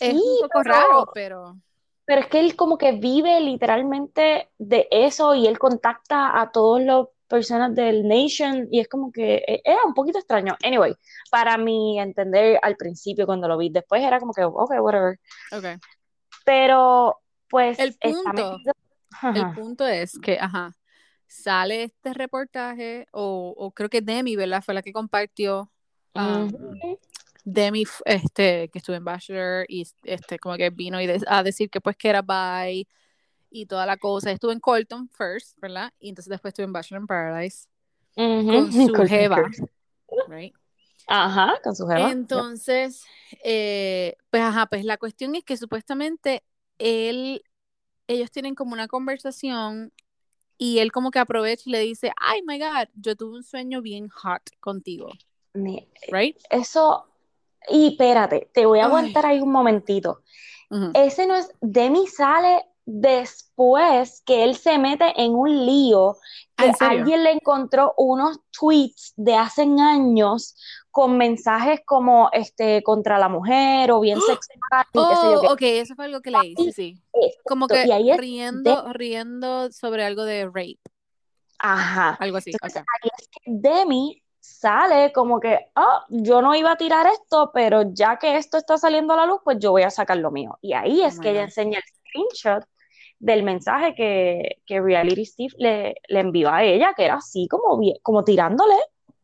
es 0.00 0.14
un 0.14 0.40
poco 0.42 0.62
raro, 0.62 1.06
pero... 1.12 1.56
Pero 2.04 2.22
es 2.22 2.26
que 2.26 2.40
él 2.40 2.56
como 2.56 2.78
que 2.78 2.92
vive 2.92 3.40
literalmente 3.40 4.50
de 4.58 4.88
eso 4.90 5.36
y 5.36 5.46
él 5.46 5.60
contacta 5.60 6.40
a 6.40 6.50
todas 6.50 6.84
las 6.84 7.06
personas 7.28 7.74
del 7.76 8.08
Nation 8.08 8.66
y 8.72 8.80
es 8.80 8.88
como 8.88 9.12
que 9.12 9.36
e, 9.36 9.62
era 9.64 9.78
un 9.86 9.94
poquito 9.94 10.18
extraño. 10.18 10.56
Anyway, 10.64 10.94
para 11.30 11.56
mi 11.56 12.00
entender 12.00 12.58
al 12.60 12.76
principio 12.76 13.24
cuando 13.24 13.46
lo 13.46 13.56
vi, 13.56 13.70
después 13.70 14.02
era 14.02 14.18
como 14.18 14.32
que, 14.32 14.42
ok, 14.42 14.72
whatever. 14.80 15.18
Okay. 15.56 15.76
Pero, 16.44 17.20
pues... 17.48 17.78
El 17.78 17.94
punto, 17.94 18.58
el 19.34 19.52
punto 19.54 19.86
es 19.86 20.18
que, 20.18 20.38
ajá, 20.40 20.74
sale 21.28 21.84
este 21.84 22.14
reportaje, 22.14 23.06
o, 23.12 23.54
o 23.56 23.70
creo 23.70 23.88
que 23.88 24.02
Demi, 24.02 24.34
¿verdad? 24.34 24.60
Fue 24.62 24.74
la 24.74 24.82
que 24.82 24.92
compartió 24.92 25.70
um, 26.14 26.50
Demi, 27.44 27.84
este, 28.04 28.68
que 28.68 28.78
estuvo 28.78 28.96
en 28.96 29.04
Bachelor 29.04 29.66
y 29.68 29.86
este, 30.04 30.38
como 30.38 30.56
que 30.56 30.70
vino 30.70 31.00
y 31.00 31.08
a 31.26 31.42
decir 31.42 31.70
que 31.70 31.80
pues 31.80 31.96
que 31.96 32.08
era 32.08 32.22
bi 32.22 32.86
y 33.50 33.66
toda 33.66 33.86
la 33.86 33.96
cosa. 33.96 34.30
Estuvo 34.30 34.52
en 34.52 34.60
Colton 34.60 35.08
first, 35.08 35.58
¿verdad? 35.60 35.92
Y 35.98 36.08
entonces 36.08 36.30
después 36.30 36.52
estuvo 36.52 36.64
en 36.64 36.72
Bachelor 36.72 37.02
in 37.02 37.06
Paradise 37.06 37.68
con 38.14 38.72
su 38.72 38.94
jeva, 39.06 39.50
right? 40.28 40.54
Ajá, 41.06 41.58
con 41.62 41.74
su 41.74 41.86
jeva. 41.86 42.10
Entonces, 42.10 43.04
eh, 43.44 44.16
pues 44.30 44.42
ajá, 44.42 44.66
pues 44.66 44.84
la 44.84 44.96
cuestión 44.96 45.34
es 45.34 45.44
que 45.44 45.56
supuestamente 45.56 46.44
él, 46.78 47.42
ellos 48.06 48.30
tienen 48.30 48.54
como 48.54 48.72
una 48.72 48.88
conversación 48.88 49.92
y 50.58 50.78
él 50.78 50.92
como 50.92 51.10
que 51.10 51.18
aprovecha 51.18 51.64
y 51.66 51.72
le 51.72 51.80
dice, 51.80 52.12
ay, 52.16 52.42
my 52.46 52.58
God, 52.58 52.88
yo 52.94 53.16
tuve 53.16 53.36
un 53.36 53.42
sueño 53.42 53.82
bien 53.82 54.08
hot 54.08 54.42
contigo. 54.60 55.10
Right? 56.08 56.36
Eso, 56.50 57.06
y 57.68 57.88
espérate, 57.88 58.50
te 58.52 58.66
voy 58.66 58.80
a 58.80 58.86
aguantar 58.86 59.26
ahí 59.26 59.40
un 59.40 59.52
momentito. 59.52 60.22
Ese 60.94 61.26
no 61.26 61.36
es, 61.36 61.50
Demi 61.60 62.06
sale 62.06 62.64
después 62.86 64.22
que 64.24 64.42
él 64.44 64.56
se 64.56 64.78
mete 64.78 65.12
en 65.22 65.34
un 65.34 65.66
lío, 65.66 66.16
que 66.56 66.72
alguien 66.80 67.22
le 67.24 67.32
encontró 67.32 67.94
unos 67.96 68.40
tweets 68.58 69.12
de 69.16 69.34
hace 69.36 69.62
años 69.62 70.56
con 70.90 71.16
mensajes 71.16 71.80
como 71.84 72.28
este 72.32 72.82
contra 72.82 73.18
la 73.18 73.28
mujer 73.28 73.90
o 73.92 74.00
bien 74.00 74.20
sexual 74.20 74.58
qué 74.92 75.16
sé 75.16 75.32
yo 75.32 75.38
Oh, 75.38 75.40
qué. 75.40 75.46
ok, 75.48 75.62
eso 75.82 75.94
fue 75.94 76.04
algo 76.04 76.20
que 76.20 76.30
leí, 76.30 76.54
sí, 76.56 76.72
sí. 76.72 77.02
Como 77.44 77.66
que 77.66 77.92
ahí 77.92 78.16
riendo, 78.16 78.92
riendo 78.92 79.70
sobre 79.72 80.04
algo 80.04 80.24
de 80.24 80.46
rape, 80.46 80.80
Ajá. 81.58 82.16
algo 82.20 82.36
así, 82.36 82.50
Entonces 82.52 82.82
ahí 83.02 83.10
es 83.18 83.28
que 83.28 83.40
Demi 83.46 84.21
sale 84.42 85.12
como 85.12 85.40
que, 85.40 85.58
ah, 85.76 86.04
yo 86.10 86.42
no 86.42 86.54
iba 86.54 86.72
a 86.72 86.76
tirar 86.76 87.06
esto, 87.06 87.50
pero 87.54 87.82
ya 87.94 88.18
que 88.18 88.36
esto 88.36 88.58
está 88.58 88.76
saliendo 88.76 89.14
a 89.14 89.16
la 89.16 89.26
luz, 89.26 89.40
pues 89.44 89.58
yo 89.60 89.70
voy 89.70 89.82
a 89.82 89.90
sacar 89.90 90.18
lo 90.18 90.30
mío. 90.32 90.58
Y 90.60 90.72
ahí 90.74 91.02
Oh 91.04 91.08
es 91.08 91.20
que 91.20 91.30
ella 91.30 91.44
enseña 91.44 91.78
el 91.78 91.84
screenshot 91.84 92.64
del 93.20 93.44
mensaje 93.44 93.94
que, 93.94 94.62
que 94.66 94.80
Reality 94.80 95.24
Steve 95.24 95.54
le, 95.58 95.94
le 96.08 96.20
envió 96.20 96.50
a 96.50 96.64
ella, 96.64 96.92
que 96.96 97.04
era 97.04 97.14
así 97.16 97.46
como, 97.48 97.80
como 98.02 98.24
tirándole. 98.24 98.74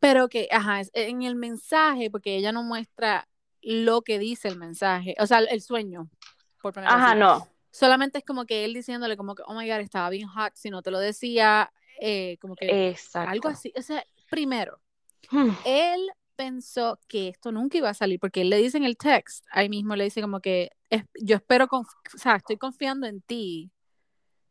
Pero 0.01 0.29
que, 0.29 0.49
ajá, 0.51 0.81
es- 0.81 0.91
en 0.95 1.23
el 1.23 1.35
mensaje, 1.35 2.11
porque 2.11 2.37
ella 2.37 2.53
no 2.53 2.63
muestra 2.63 3.29
lo 3.63 4.03
que 4.03 4.19
dice 4.19 4.49
el 4.49 4.57
mensaje, 4.57 5.17
o 5.19 5.27
sea, 5.27 5.39
el 5.41 5.61
sueño, 5.61 6.09
por 6.63 6.79
Ajá, 6.79 7.15
así. 7.15 7.17
no. 7.17 7.49
Solamente 7.73 8.19
es 8.19 8.25
como 8.25 8.47
que 8.47 8.65
él 8.65 8.75
diciéndole 8.75 9.17
como 9.17 9.35
que, 9.35 9.43
oh 9.47 9.55
my 9.55 9.69
God, 9.69 9.81
estaba 9.81 10.11
bien 10.11 10.29
hot, 10.29 10.53
si 10.55 10.71
no 10.71 10.83
te 10.83 10.91
lo 10.91 10.99
decía, 11.01 11.73
eh, 12.01 12.39
como 12.41 12.55
que 12.57 12.79
algo 13.25 13.49
Exacto. 13.49 13.49
así. 13.49 13.73
O 13.77 13.83
sea, 13.83 14.05
primero, 14.31 14.81
Hmm. 15.31 15.51
él 15.67 16.01
pensó 16.37 16.99
que 17.09 17.29
esto 17.29 17.51
nunca 17.53 17.79
iba 17.79 17.89
a 17.91 17.95
salir, 17.95 18.21
porque 18.21 18.43
él 18.43 18.51
le 18.51 18.59
dice 18.59 18.77
en 18.79 18.85
el 18.85 18.97
text, 18.97 19.45
ahí 19.51 19.69
mismo 19.69 19.97
le 19.97 20.05
dice 20.05 20.21
como 20.21 20.41
que, 20.41 20.71
es- 20.89 21.05
yo 21.21 21.37
espero, 21.37 21.67
o 21.71 21.85
sea, 22.17 22.37
estoy 22.37 22.57
confiando 22.57 23.07
en 23.07 23.21
ti, 23.23 23.71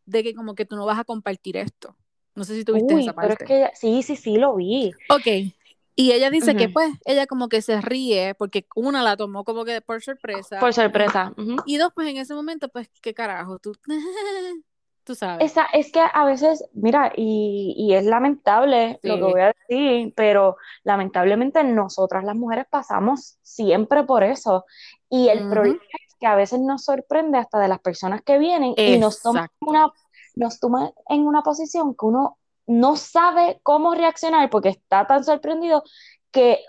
de 0.06 0.24
que 0.24 0.34
como 0.36 0.54
que 0.56 0.66
tú 0.66 0.76
no 0.76 0.86
vas 0.86 1.00
a 1.00 1.04
compartir 1.06 1.58
esto. 1.58 1.96
No 2.36 2.44
sé 2.44 2.56
si 2.56 2.64
tuviste 2.66 2.94
esa 3.00 3.14
pero 3.16 3.28
es 3.34 3.40
parte. 3.40 3.46
que 3.46 3.58
ella- 3.58 3.72
sí, 3.74 4.04
sí, 4.04 4.16
sí, 4.16 4.38
lo 4.38 4.56
vi. 4.56 4.92
Ok. 5.10 5.54
Y 5.96 6.12
ella 6.12 6.30
dice 6.30 6.56
que 6.56 6.66
Ujú. 6.66 6.74
pues 6.74 6.94
ella 7.06 7.26
como 7.26 7.50
que 7.50 7.62
se 7.64 7.82
ríe 7.82 8.36
porque 8.36 8.68
una 8.76 9.02
la 9.02 9.18
tomó 9.18 9.44
como 9.44 9.66
que 9.66 9.82
por 9.82 10.02
sorpresa 10.04 10.60
Por 10.60 10.74
sorpresa. 10.74 11.34
ujú. 11.38 11.56
y 11.66 11.78
dos 11.78 11.92
pues 11.96 12.08
en 12.08 12.18
ese 12.18 12.36
momento 12.36 12.70
pues 12.70 12.88
qué 13.02 13.14
carajo, 13.16 13.58
tú, 13.60 13.74
tú 15.08 15.16
sabes. 15.16 15.52
Esa, 15.52 15.66
es 15.74 15.90
que 15.92 16.02
a 16.02 16.26
veces, 16.26 16.66
mira, 16.74 17.14
y, 17.16 17.74
y 17.78 17.94
es 17.94 18.04
lamentable 18.04 19.00
lo 19.04 19.16
que 19.16 19.22
voy 19.22 19.42
a 19.42 19.54
decir, 19.68 20.14
pero 20.16 20.58
lamentablemente 20.84 21.64
nosotras 21.64 22.26
las 22.26 22.36
mujeres 22.36 22.66
pasamos 22.70 23.38
siempre 23.42 24.04
por 24.04 24.24
eso. 24.24 24.66
Y 25.10 25.30
el 25.30 25.48
problema 25.50 25.80
es 26.06 26.16
que 26.20 26.28
a 26.28 26.36
veces 26.36 26.60
nos 26.60 26.84
sorprende 26.84 27.38
hasta 27.38 27.58
de 27.58 27.70
las 27.70 27.80
personas 27.80 28.22
que 28.22 28.38
vienen 28.38 28.74
y 28.76 28.98
nos 29.00 29.22
toma 29.22 29.46
Exacto. 29.46 29.66
una, 29.66 29.92
nos 30.36 30.60
toma 30.60 30.92
en 31.08 31.26
una 31.26 31.42
posición 31.42 31.96
que 31.96 32.06
uno 32.06 32.38
no 32.66 32.98
sabe 32.98 33.62
cómo 33.64 33.96
reaccionar 33.96 34.50
porque 34.50 34.70
está 34.70 35.08
tan 35.08 35.24
sorprendido 35.24 35.84
que 36.32 36.60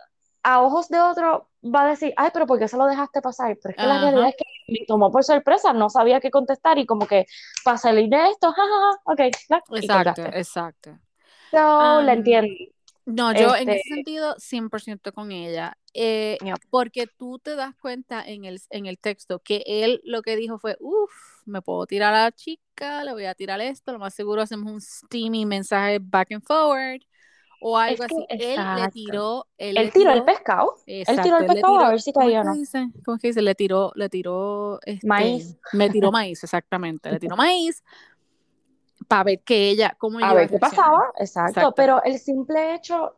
a 0.44 0.62
ojos 0.62 0.88
de 0.88 1.00
otro 1.00 1.47
va 1.64 1.82
a 1.84 1.88
decir, 1.90 2.12
ay, 2.16 2.30
pero 2.32 2.46
¿por 2.46 2.58
qué 2.58 2.68
se 2.68 2.76
lo 2.76 2.86
dejaste 2.86 3.20
pasar? 3.22 3.56
Pero 3.62 3.72
es 3.72 3.78
que 3.78 3.86
la 3.86 3.98
realidad 3.98 4.28
es 4.28 4.36
que 4.36 4.44
me 4.68 4.86
tomó 4.86 5.10
por 5.10 5.24
sorpresa, 5.24 5.72
no 5.72 5.90
sabía 5.90 6.20
qué 6.20 6.30
contestar 6.30 6.78
y 6.78 6.86
como 6.86 7.06
que 7.06 7.26
para 7.64 7.78
salir 7.78 8.08
de 8.08 8.28
esto, 8.30 8.52
jajaja, 8.52 9.00
ok, 9.04 9.20
y 9.78 9.88
Exacto, 9.88 9.90
colgaste. 9.90 10.30
exacto. 10.32 10.98
So, 11.50 12.00
la 12.02 12.12
Am, 12.12 12.14
entiendo. 12.14 12.52
no, 13.06 13.32
yo 13.32 13.54
en 13.56 13.70
Este, 13.70 13.72
ese 13.72 13.88
sentido 13.88 14.34
100% 14.38 15.12
con 15.12 15.32
ella, 15.32 15.78
eh, 15.94 16.38
porque 16.70 17.06
tú 17.06 17.38
te 17.38 17.56
das 17.56 17.74
cuenta 17.76 18.22
en 18.26 18.44
el, 18.44 18.60
en 18.70 18.86
el 18.86 18.98
texto 18.98 19.40
que 19.40 19.62
él 19.66 20.00
lo 20.04 20.22
que 20.22 20.36
dijo 20.36 20.58
fue, 20.58 20.76
uff, 20.80 21.12
me 21.46 21.62
puedo 21.62 21.86
tirar 21.86 22.14
a 22.14 22.24
la 22.24 22.32
chica, 22.32 23.04
le 23.04 23.12
voy 23.12 23.26
a 23.26 23.34
tirar 23.34 23.60
esto, 23.60 23.92
lo 23.92 23.98
más 23.98 24.14
seguro 24.14 24.42
hacemos 24.42 24.72
un 24.72 24.80
steamy 24.80 25.46
mensaje 25.46 25.98
back 26.00 26.32
and 26.32 26.44
forward 26.44 27.02
o 27.60 27.80
Es 27.80 28.00
algo 28.00 28.06
que, 28.06 28.24
así. 28.24 28.26
Él 28.28 28.38
le 28.38 28.50
exacto. 28.50 28.90
tiró, 28.92 29.46
él 29.58 29.76
Él 29.76 29.84
le 29.86 29.90
tiró 29.90 30.12
el 30.12 30.24
pescado, 30.24 30.74
él 30.86 31.04
tiró 31.06 31.12
exacto, 31.12 31.36
el 31.36 31.44
él 31.44 31.50
pescado 31.54 31.80
a 31.80 31.90
ver 31.90 32.00
si 32.00 32.12
¿cómo 32.12 32.26
es 32.26 32.32
caía 32.32 32.40
o 32.40 32.44
no. 32.44 32.54
dice? 32.54 32.88
¿Cómo 33.04 33.16
es 33.16 33.22
que 33.22 33.28
dice? 33.28 33.42
Le 33.42 33.54
tiró, 33.54 33.92
le 33.94 34.08
tiró, 34.08 34.80
este, 34.84 35.06
Maíz. 35.06 35.56
me 35.72 35.90
tiró 35.90 36.12
maíz, 36.12 36.42
exactamente, 36.44 37.10
le 37.10 37.18
tiró 37.18 37.36
maíz 37.36 37.82
para 39.06 39.24
ver 39.24 39.40
que 39.40 39.70
ella, 39.70 39.96
cómo 39.98 40.18
ella 40.18 40.30
A 40.30 40.34
ver 40.34 40.50
qué 40.50 40.58
pasaba, 40.58 41.10
exacto. 41.18 41.60
Exacto. 41.60 41.74
Pero 41.74 42.02
el 42.04 42.18
simple 42.18 42.74
hecho 42.74 43.16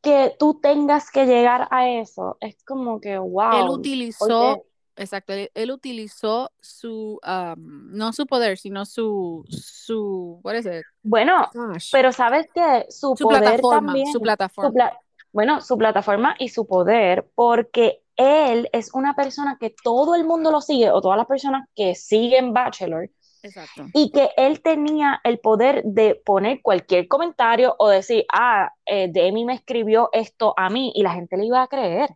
que 0.00 0.34
tú 0.38 0.58
tengas 0.60 1.10
que 1.10 1.26
llegar 1.26 1.68
a 1.70 1.88
eso 1.88 2.36
es 2.40 2.56
como 2.64 3.00
que, 3.00 3.14
Él 3.14 3.20
wow, 3.20 3.70
utilizó, 3.72 4.56
porque, 4.56 4.71
exacto, 5.02 5.32
él, 5.32 5.50
él 5.54 5.70
utilizó 5.70 6.50
su, 6.60 7.20
um, 7.26 7.90
no 7.92 8.12
su 8.12 8.26
poder, 8.26 8.58
sino 8.58 8.84
su, 8.86 9.44
su, 9.48 10.40
is 10.58 10.66
it? 10.66 10.82
bueno, 11.02 11.48
Gosh. 11.52 11.90
pero 11.92 12.12
sabes 12.12 12.46
que 12.54 12.86
su 12.88 13.14
Su 13.16 13.24
poder 13.24 13.40
plataforma, 13.42 13.86
también, 13.88 14.06
su 14.06 14.14
su 14.14 14.20
plataforma. 14.20 14.70
pla- 14.72 14.98
bueno, 15.32 15.60
su 15.60 15.76
plataforma 15.78 16.34
y 16.38 16.48
su 16.48 16.66
poder, 16.66 17.28
porque 17.34 18.02
él 18.16 18.68
es 18.72 18.92
una 18.94 19.14
persona 19.14 19.56
que 19.58 19.74
todo 19.82 20.14
el 20.14 20.24
mundo 20.24 20.50
lo 20.50 20.60
sigue, 20.60 20.90
o 20.90 21.00
todas 21.00 21.16
las 21.18 21.26
personas 21.26 21.66
que 21.74 21.94
siguen 21.94 22.52
Bachelor, 22.52 23.10
Exacto. 23.42 23.86
y 23.94 24.12
que 24.12 24.30
él 24.36 24.60
tenía 24.62 25.20
el 25.24 25.38
poder 25.40 25.82
de 25.84 26.14
poner 26.24 26.60
cualquier 26.62 27.08
comentario 27.08 27.74
o 27.78 27.88
decir, 27.88 28.24
ah, 28.32 28.70
eh, 28.86 29.08
Demi 29.10 29.44
me 29.44 29.54
escribió 29.54 30.10
esto 30.12 30.54
a 30.56 30.68
mí, 30.70 30.92
y 30.94 31.02
la 31.02 31.12
gente 31.14 31.36
le 31.38 31.46
iba 31.46 31.62
a 31.62 31.66
creer 31.68 32.10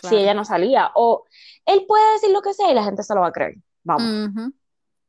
si 0.00 0.16
ella 0.16 0.34
no 0.34 0.44
salía, 0.44 0.90
o 0.94 1.24
él 1.66 1.84
puede 1.86 2.12
decir 2.14 2.30
lo 2.30 2.42
que 2.42 2.54
sea 2.54 2.70
y 2.70 2.74
la 2.74 2.84
gente 2.84 3.02
se 3.02 3.14
lo 3.14 3.20
va 3.20 3.28
a 3.28 3.32
creer, 3.32 3.56
vamos. 3.84 4.30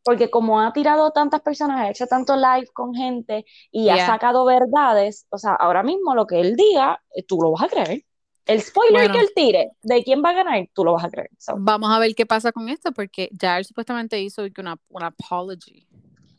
Porque 0.04 0.30
como 0.30 0.60
ha 0.60 0.74
tirado 0.74 1.12
tantas 1.12 1.41
personas, 1.41 1.80
ha 1.80 1.89
hecho 1.89 2.08
tanto 2.08 2.36
live 2.36 2.67
con 2.74 2.93
gente 2.93 3.46
y 3.72 3.89
ha 3.89 4.06
sacado 4.06 4.43
verdades, 4.46 5.26
o 5.30 5.38
sea, 5.38 5.54
ahora 5.54 5.82
mismo 5.82 6.13
lo 6.13 6.28
que 6.28 6.41
él 6.41 6.56
diga, 6.56 7.02
eh, 7.15 7.24
tú 7.24 7.39
lo 7.41 7.52
vas 7.52 7.63
a 7.63 7.69
creer. 7.69 8.04
El 8.46 8.62
spoiler 8.62 9.04
Bueno. 9.04 9.13
que 9.13 9.19
él 9.22 9.30
tire 9.34 9.72
de 9.82 10.04
quién 10.04 10.22
va 10.22 10.32
a 10.32 10.34
ganar, 10.34 10.67
tú 10.74 10.84
lo 10.84 10.91
vas 10.93 11.06
a 11.06 11.10
creer. 11.10 11.30
So, 11.38 11.54
Vamos 11.58 11.89
a 11.89 12.00
ver 12.00 12.13
qué 12.13 12.26
pasa 12.26 12.52
con 12.52 12.67
esto, 12.67 12.91
porque 12.91 13.30
ya 13.32 13.58
él 13.58 13.63
supuestamente 13.63 14.19
hizo 14.19 14.43
una, 14.58 14.76
una 14.89 15.08
apology. 15.08 15.88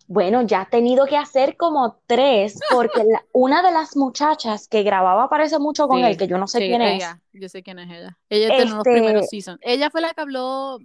Bueno, 0.07 0.43
ya 0.43 0.63
ha 0.63 0.69
tenido 0.69 1.07
que 1.07 1.17
hacer 1.17 1.57
como 1.57 2.01
tres, 2.07 2.59
porque 2.71 3.05
la- 3.05 3.25
una 3.33 3.63
de 3.63 3.73
las 3.73 3.97
muchachas 3.97 4.69
que 4.69 4.83
grababa 4.83 5.29
parece 5.29 5.59
mucho 5.59 5.89
con 5.89 6.05
él, 6.05 6.17
que 6.17 6.27
yo 6.27 6.39
no 6.39 6.47
sé 6.47 6.59
sí, 6.59 6.69
quién 6.69 6.83
es, 6.83 6.97
ella, 6.97 7.21
yo 7.33 7.49
sé 7.49 7.63
quién 7.63 7.79
es 7.79 7.91
ella. 7.91 8.19
Ella 8.29 8.49
está 8.49 8.63
en 8.63 8.71
los 8.71 8.79
Este- 8.79 8.93
primeros 8.93 9.29
seasons. 9.29 9.59
Ella 9.63 9.91
fue 9.91 10.01
la 10.01 10.13
que 10.13 10.21
habló 10.21 10.79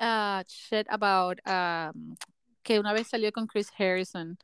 ah, 0.00 0.42
shit 0.46 0.86
about 0.90 1.38
um, 1.46 2.16
que 2.62 2.80
una 2.80 2.92
vez 2.92 3.06
salió 3.08 3.30
con 3.32 3.46
Chris 3.46 3.68
Harrison. 3.78 4.36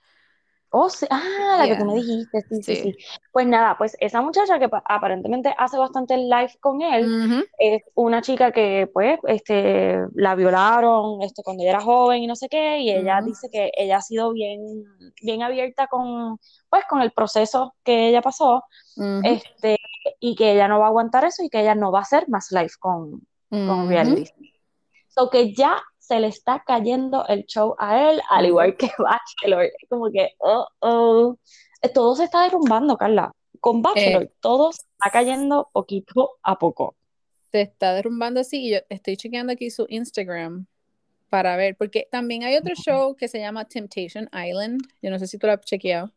Oh, 0.72 0.88
sí. 0.88 1.04
Ah, 1.10 1.56
la 1.58 1.66
que 1.66 1.74
tú 1.74 1.84
me 1.84 1.94
dijiste, 1.94 2.42
sí, 2.48 2.62
sí, 2.62 2.76
Sí. 2.76 2.82
sí. 2.92 2.96
Pues 3.32 3.46
nada, 3.46 3.76
pues 3.76 3.96
esa 3.98 4.20
muchacha 4.22 4.58
que 4.60 4.68
pa- 4.68 4.82
aparentemente 4.88 5.52
hace 5.58 5.76
bastante 5.76 6.16
live 6.16 6.52
con 6.60 6.80
él, 6.82 7.10
es 7.58 7.82
una 7.94 8.22
chica 8.22 8.52
que 8.52 8.88
pues 8.92 9.18
este 9.26 9.98
la 10.14 10.34
violaron 10.36 11.22
este 11.22 11.42
cuando 11.42 11.62
ella 11.64 11.70
era 11.72 11.80
joven 11.80 12.22
y 12.22 12.26
no 12.28 12.36
sé 12.36 12.48
qué, 12.48 12.78
y 12.78 12.90
ella 12.90 13.20
dice 13.20 13.48
que 13.50 13.72
ella 13.76 13.96
ha 13.98 14.02
sido 14.02 14.32
bien, 14.32 14.84
bien 15.22 15.42
abierta 15.42 15.88
con 15.88 16.38
pues 16.68 16.84
con 16.88 17.02
el 17.02 17.10
proceso 17.10 17.74
que 17.82 18.08
ella 18.08 18.22
pasó, 18.22 18.62
este, 19.24 19.76
y 20.20 20.36
que 20.36 20.52
ella 20.52 20.68
no 20.68 20.78
va 20.78 20.86
a 20.86 20.88
aguantar 20.88 21.24
eso 21.24 21.42
y 21.42 21.48
que 21.50 21.60
ella 21.60 21.74
no 21.74 21.90
va 21.90 21.98
a 21.98 22.02
hacer 22.02 22.28
más 22.28 22.52
live 22.52 22.70
con, 22.78 23.26
con 23.66 23.88
reality. 23.88 24.30
So 25.08 25.28
que 25.30 25.52
ya 25.52 25.82
se 26.10 26.18
le 26.20 26.26
está 26.26 26.64
cayendo 26.66 27.24
el 27.28 27.46
show 27.46 27.74
a 27.78 28.10
él, 28.10 28.20
al 28.30 28.46
igual 28.46 28.76
que 28.76 28.90
Bachelor. 28.98 29.70
Como 29.88 30.10
que, 30.10 30.30
oh, 30.38 30.66
oh. 30.80 31.36
Eh, 31.82 31.88
Todo 31.88 32.16
se 32.16 32.24
está 32.24 32.42
derrumbando, 32.42 32.96
Carla. 32.96 33.30
Con 33.60 33.80
Bachelor, 33.80 34.24
Eh, 34.24 34.32
todo 34.40 34.72
se 34.72 34.82
está 34.82 35.10
cayendo 35.10 35.68
poquito 35.72 36.32
a 36.42 36.58
poco. 36.58 36.96
se 37.52 37.60
está 37.62 37.94
derrumbando 37.94 38.40
así 38.40 38.66
y 38.66 38.70
yo 38.72 38.78
estoy 38.88 39.16
chequeando 39.16 39.52
aquí 39.52 39.70
su 39.70 39.86
Instagram 39.88 40.66
para 41.30 41.56
ver, 41.56 41.76
porque 41.76 42.08
también 42.10 42.42
hay 42.44 42.56
otro 42.56 42.74
show 42.74 43.14
que 43.16 43.28
se 43.28 43.38
llama 43.38 43.64
Temptation 43.66 44.28
Island. 44.32 44.80
Yo 45.02 45.10
no 45.10 45.18
sé 45.18 45.26
si 45.28 45.38
tú 45.38 45.46
lo 45.46 45.52
has 45.54 45.60
chequeado. 45.60 46.10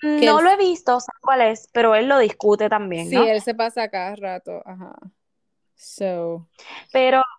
Que 0.00 0.26
No 0.26 0.38
él- 0.40 0.44
lo 0.44 0.50
he 0.50 0.56
visto, 0.58 0.98
sé 1.00 1.10
cuál 1.22 1.40
es, 1.40 1.68
pero 1.72 1.94
él 1.94 2.06
lo 2.08 2.18
discute 2.18 2.68
también, 2.68 3.08
Sí, 3.08 3.14
¿no? 3.16 3.24
él 3.26 3.40
se 3.40 3.54
pasa 3.54 3.88
cada 3.88 4.14
rato, 4.16 4.60
ajá. 4.66 4.94
So, 5.74 6.48
Pero 6.92 7.18
mm, 7.20 7.35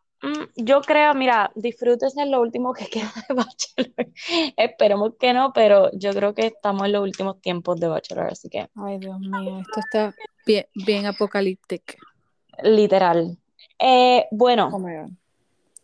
yo 0.55 0.82
creo, 0.82 1.13
mira, 1.13 1.51
disfrútese 1.55 2.26
lo 2.26 2.41
último 2.41 2.74
que 2.74 2.86
queda 2.89 3.11
de 3.28 3.34
Bachelor. 3.36 4.11
Esperemos 4.57 5.13
que 5.20 5.34
no, 5.34 5.53
pero 5.53 5.91
yo 5.93 6.11
creo 6.13 6.34
que 6.34 6.47
estamos 6.47 6.86
en 6.86 6.93
los 6.93 7.03
últimos 7.03 7.39
tiempos 7.41 7.80
de 7.80 7.88
Bachelor, 7.88 8.28
así 8.32 8.49
que 8.49 8.70
ay 8.76 8.97
Dios 8.99 9.20
mío, 9.20 9.59
esto 9.59 9.80
está 9.80 10.13
bien, 10.45 10.65
bien 10.74 11.05
apocalíptico. 11.05 11.93
literal. 12.63 13.38
Eh, 13.80 14.26
Oh 14.32 14.36
bueno, 14.36 14.80
my 14.80 14.95
God. 14.95 15.11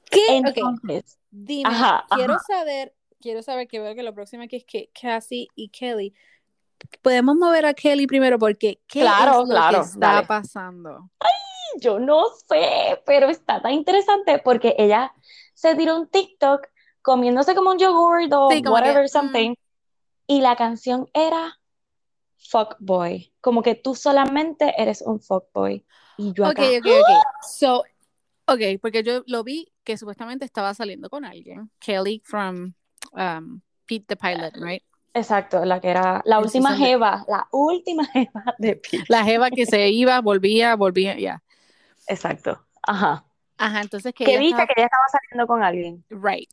¿Qué? 0.09 0.21
Entonces, 0.37 1.17
dime, 1.31 1.69
ajá, 1.69 2.05
quiero 2.09 2.33
ajá. 2.33 2.43
saber, 2.47 2.93
quiero 3.19 3.41
saber 3.43 3.67
que 3.67 3.79
veo 3.79 3.95
que 3.95 4.03
lo 4.03 4.13
próximo 4.13 4.43
aquí 4.43 4.57
es 4.57 4.65
que 4.65 4.89
Cassie 4.99 5.47
y 5.55 5.69
Kelly. 5.69 6.13
Podemos 7.01 7.35
mover 7.35 7.65
a 7.65 7.73
Kelly 7.73 8.07
primero 8.07 8.37
porque 8.37 8.79
¿qué 8.87 8.99
Claro, 8.99 9.43
es 9.43 9.47
lo 9.47 9.53
claro, 9.55 9.77
que 9.79 9.85
está 9.85 9.99
dale. 9.99 10.27
pasando? 10.27 11.09
Yo 11.79 11.99
no 11.99 12.25
sé, 12.47 13.01
pero 13.05 13.29
está 13.29 13.61
tan 13.61 13.73
interesante 13.73 14.39
porque 14.39 14.75
ella 14.77 15.13
se 15.53 15.75
tiró 15.75 15.95
un 15.95 16.07
TikTok 16.07 16.67
comiéndose 17.01 17.55
como 17.55 17.71
un 17.71 17.77
yogurt 17.77 18.31
o 18.33 18.49
Sí, 18.49 18.61
como 18.61 18.75
que, 18.75 18.81
whatever 18.81 19.05
mm. 19.05 19.07
something 19.09 19.55
y 20.27 20.41
la 20.41 20.55
canción 20.55 21.09
era 21.13 21.59
Fuckboy, 22.49 23.33
como 23.41 23.61
que 23.61 23.75
tú 23.75 23.95
solamente 23.95 24.73
eres 24.77 25.01
un 25.01 25.19
fuckboy. 25.19 25.85
Y 26.17 26.33
yo 26.33 26.45
acá, 26.45 26.63
ok, 26.63 26.85
ok. 26.85 27.23
So, 27.41 27.83
ok, 28.45 28.61
porque 28.81 29.03
yo 29.03 29.23
lo 29.27 29.43
vi 29.43 29.71
que 29.83 29.97
supuestamente 29.97 30.45
estaba 30.45 30.73
saliendo 30.73 31.09
con 31.09 31.25
alguien. 31.25 31.71
Kelly 31.79 32.21
from 32.23 32.73
um, 33.13 33.61
Pete 33.85 34.05
the 34.07 34.15
Pilot, 34.15 34.55
right? 34.57 34.83
exacto, 35.13 35.63
la 35.63 35.79
que 35.79 35.89
era 35.89 36.21
la 36.25 36.39
última 36.39 36.75
jeva, 36.75 37.23
la 37.27 37.47
última 37.51 38.05
jeva 38.13 38.43
de 38.57 38.75
Pete. 38.75 39.05
La 39.07 39.23
jeva 39.23 39.49
que 39.49 39.65
se 39.65 39.89
iba, 39.89 40.19
volvía, 40.21 40.75
volvía, 40.75 41.17
ya. 41.17 41.43
Exacto, 42.07 42.65
ajá. 42.81 43.25
Ajá, 43.57 43.81
entonces 43.81 44.13
que 44.13 44.25
Que 44.25 44.35
estaba- 44.35 44.65
que 44.65 44.73
ella 44.77 44.85
estaba 44.87 45.05
saliendo 45.11 45.47
con 45.47 45.63
alguien. 45.63 46.03
Right. 46.09 46.49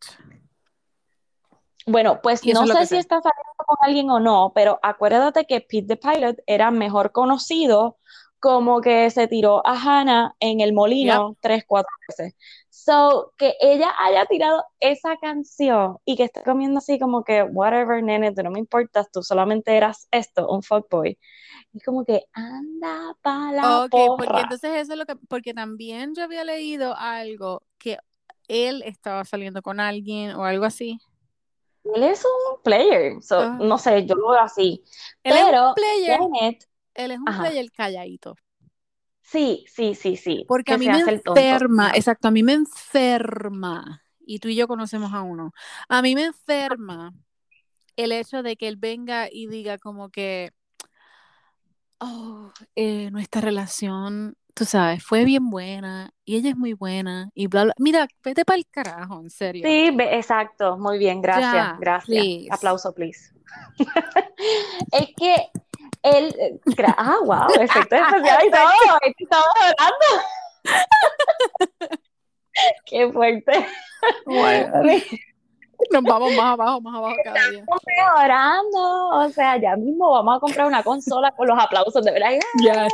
Bueno, 1.86 2.20
pues 2.22 2.44
no 2.46 2.66
sé 2.66 2.80
si 2.82 2.86
sé. 2.88 2.98
está 2.98 3.16
saliendo 3.22 3.52
con 3.66 3.76
alguien 3.80 4.10
o 4.10 4.20
no, 4.20 4.52
pero 4.54 4.78
acuérdate 4.82 5.46
que 5.46 5.60
Pete 5.60 5.86
the 5.88 5.96
Pilot 5.96 6.36
era 6.46 6.70
mejor 6.70 7.10
conocido 7.10 7.96
como 8.38 8.80
que 8.80 9.10
se 9.10 9.26
tiró 9.28 9.66
a 9.66 9.72
Hannah 9.74 10.34
en 10.40 10.60
el 10.60 10.72
molino 10.72 11.36
tres, 11.40 11.64
cuatro 11.66 11.90
veces. 12.06 12.34
So, 12.90 13.32
que 13.38 13.54
ella 13.60 13.92
haya 14.00 14.26
tirado 14.26 14.64
esa 14.80 15.16
canción 15.18 15.98
y 16.04 16.16
que 16.16 16.24
esté 16.24 16.42
comiendo 16.42 16.78
así 16.78 16.98
como 16.98 17.22
que, 17.22 17.44
whatever, 17.44 18.02
nene, 18.02 18.34
tú 18.34 18.42
no 18.42 18.50
me 18.50 18.58
importas, 18.58 19.08
tú 19.12 19.22
solamente 19.22 19.76
eras 19.76 20.08
esto, 20.10 20.48
un 20.48 20.60
fuckboy. 20.64 21.16
Y 21.72 21.80
como 21.82 22.04
que, 22.04 22.24
anda 22.32 23.14
pa' 23.22 23.52
la 23.52 23.84
Ok, 23.84 23.92
porque 23.92 24.26
porra. 24.26 24.42
entonces 24.42 24.72
eso 24.74 24.92
es 24.94 24.98
lo 24.98 25.06
que, 25.06 25.14
porque 25.28 25.54
también 25.54 26.16
yo 26.16 26.24
había 26.24 26.42
leído 26.42 26.96
algo 26.96 27.62
que 27.78 27.98
él 28.48 28.82
estaba 28.84 29.24
saliendo 29.24 29.62
con 29.62 29.78
alguien 29.78 30.34
o 30.34 30.44
algo 30.44 30.64
así. 30.64 30.98
Él 31.94 32.02
es 32.02 32.24
un 32.24 32.60
player, 32.64 33.22
so, 33.22 33.40
Ah. 33.40 33.58
no 33.60 33.78
sé, 33.78 34.04
yo 34.04 34.16
lo 34.16 34.30
veo 34.30 34.40
así. 34.40 34.82
Él 35.22 35.36
es 35.36 35.42
un 35.44 35.50
Pero 35.50 35.74
player, 35.74 36.18
Bennett, 36.18 36.64
él 36.94 37.10
es 37.12 37.18
un 37.18 37.26
Ajá. 37.26 37.42
player 37.44 37.70
calladito. 37.70 38.34
Sí, 39.30 39.64
sí, 39.68 39.94
sí, 39.94 40.16
sí, 40.16 40.44
Porque 40.48 40.70
que 40.70 40.74
a 40.74 40.78
mí 40.78 40.88
me 40.88 41.00
enferma, 41.00 41.92
exacto, 41.94 42.28
a 42.28 42.30
mí 42.30 42.42
me 42.42 42.54
enferma, 42.54 44.02
y 44.26 44.38
tú 44.38 44.48
y 44.48 44.56
yo 44.56 44.66
conocemos 44.66 45.12
a 45.12 45.22
uno, 45.22 45.52
a 45.88 46.02
mí 46.02 46.14
me 46.14 46.24
enferma 46.24 47.12
el 47.96 48.12
hecho 48.12 48.42
de 48.42 48.56
que 48.56 48.68
él 48.68 48.76
venga 48.76 49.28
y 49.30 49.46
diga 49.46 49.78
como 49.78 50.10
que, 50.10 50.52
oh, 51.98 52.50
eh, 52.74 53.10
nuestra 53.10 53.40
relación, 53.40 54.36
tú 54.54 54.64
sabes, 54.64 55.04
fue 55.04 55.24
bien 55.24 55.48
buena, 55.50 56.12
y 56.24 56.36
ella 56.36 56.50
es 56.50 56.56
muy 56.56 56.72
buena, 56.72 57.30
y 57.34 57.46
bla, 57.46 57.64
bla. 57.64 57.74
Mira, 57.78 58.08
vete 58.24 58.44
para 58.44 58.58
el 58.58 58.66
carajo, 58.66 59.20
en 59.20 59.30
serio. 59.30 59.66
Sí, 59.66 59.96
exacto, 59.98 60.76
muy 60.76 60.98
bien, 60.98 61.22
gracias, 61.22 61.52
Ya, 61.52 61.76
gracias. 61.78 62.06
please. 62.06 62.48
Aplauso, 62.50 62.92
please. 62.92 63.32
Es 64.92 65.08
que 65.16 65.50
él, 66.02 66.34
eh, 66.38 66.58
ah, 66.96 67.16
wow, 67.24 67.46
efecto 67.60 67.96
especial 67.96 68.42
y 68.46 68.50
todo, 68.50 68.62
estamos 69.02 69.46
hablando. 69.56 70.06
Qué 72.86 73.12
fuerte. 73.12 73.66
Nos 75.90 76.02
vamos 76.02 76.32
más 76.34 76.52
abajo, 76.52 76.80
más 76.80 76.94
abajo 76.94 77.16
cada 77.24 77.48
día. 77.48 77.60
Estamos 77.60 77.82
mejorando, 77.86 79.08
o 79.08 79.28
sea, 79.30 79.56
ya 79.56 79.76
mismo 79.76 80.10
vamos 80.10 80.36
a 80.36 80.40
comprar 80.40 80.66
una 80.66 80.82
consola 80.82 81.32
con 81.32 81.48
los 81.48 81.58
aplausos, 81.58 82.04
de 82.04 82.12
verdad. 82.12 82.30
Yes, 82.58 82.92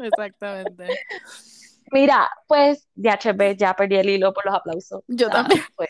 exactamente. 0.00 0.86
Mira, 1.90 2.30
pues, 2.46 2.86
DHB, 2.94 3.56
ya 3.56 3.74
perdí 3.74 3.96
el 3.96 4.10
hilo 4.10 4.32
por 4.32 4.46
los 4.46 4.54
aplausos. 4.54 5.02
Yo 5.08 5.28
Nada, 5.28 5.42
también. 5.42 5.64
Fue, 5.74 5.88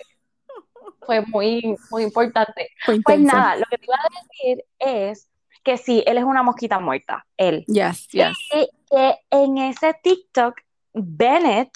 fue 1.00 1.20
muy, 1.22 1.76
muy 1.90 2.02
importante. 2.04 2.70
Fue 2.84 3.00
Pues 3.02 3.20
nada, 3.20 3.56
lo 3.56 3.64
que 3.70 3.78
te 3.78 3.84
iba 3.84 3.96
a 3.96 4.22
decir 4.22 4.64
es 4.78 5.28
que 5.68 5.76
sí, 5.76 6.02
él 6.06 6.16
es 6.16 6.24
una 6.24 6.42
mosquita 6.42 6.78
muerta, 6.80 7.26
él. 7.36 7.64
Yes, 7.66 8.08
yes. 8.08 8.36
Y 8.54 8.68
que 8.90 9.18
en 9.30 9.58
ese 9.58 9.94
TikTok, 10.02 10.54
Bennett 10.94 11.70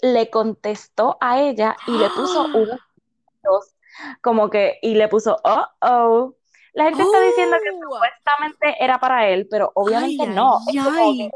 le 0.00 0.30
contestó 0.30 1.18
a 1.20 1.40
ella 1.42 1.76
y 1.86 1.98
le 1.98 2.08
puso 2.08 2.44
unos 2.54 2.80
dos, 3.42 3.74
como 4.22 4.48
que, 4.48 4.78
y 4.80 4.94
le 4.94 5.08
puso, 5.08 5.36
oh, 5.44 5.66
oh. 5.82 6.34
La 6.72 6.84
gente 6.84 7.02
está 7.02 7.20
diciendo 7.20 7.56
que 7.62 7.70
Oh. 7.70 7.80
supuestamente 7.82 8.82
era 8.84 8.98
para 8.98 9.28
él, 9.28 9.46
pero 9.50 9.72
obviamente 9.74 10.22
Ay, 10.22 10.28
no. 10.34 10.58
ay, 10.68 10.76
Es 10.78 10.84
como 10.84 11.00
ay. 11.10 11.18
que, 11.18 11.30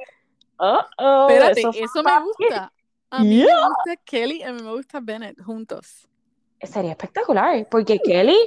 oh, 0.59 0.80
oh, 0.99 1.28
Espérate, 1.28 1.61
eso 1.82 2.03
me 2.03 2.20
gusta. 2.20 2.72
A 3.11 3.18
mí 3.22 3.36
Yeah. 3.40 3.47
me 3.47 3.68
gusta 3.68 3.97
Kelly 4.05 4.38
y 4.38 4.43
a 4.45 4.53
mí 4.53 4.62
me 4.62 4.72
gusta 4.72 5.01
Bennett 5.03 5.38
juntos. 5.43 6.09
Sería 6.62 6.93
espectacular, 6.93 7.68
porque 7.68 7.99
Kelly, 7.99 8.38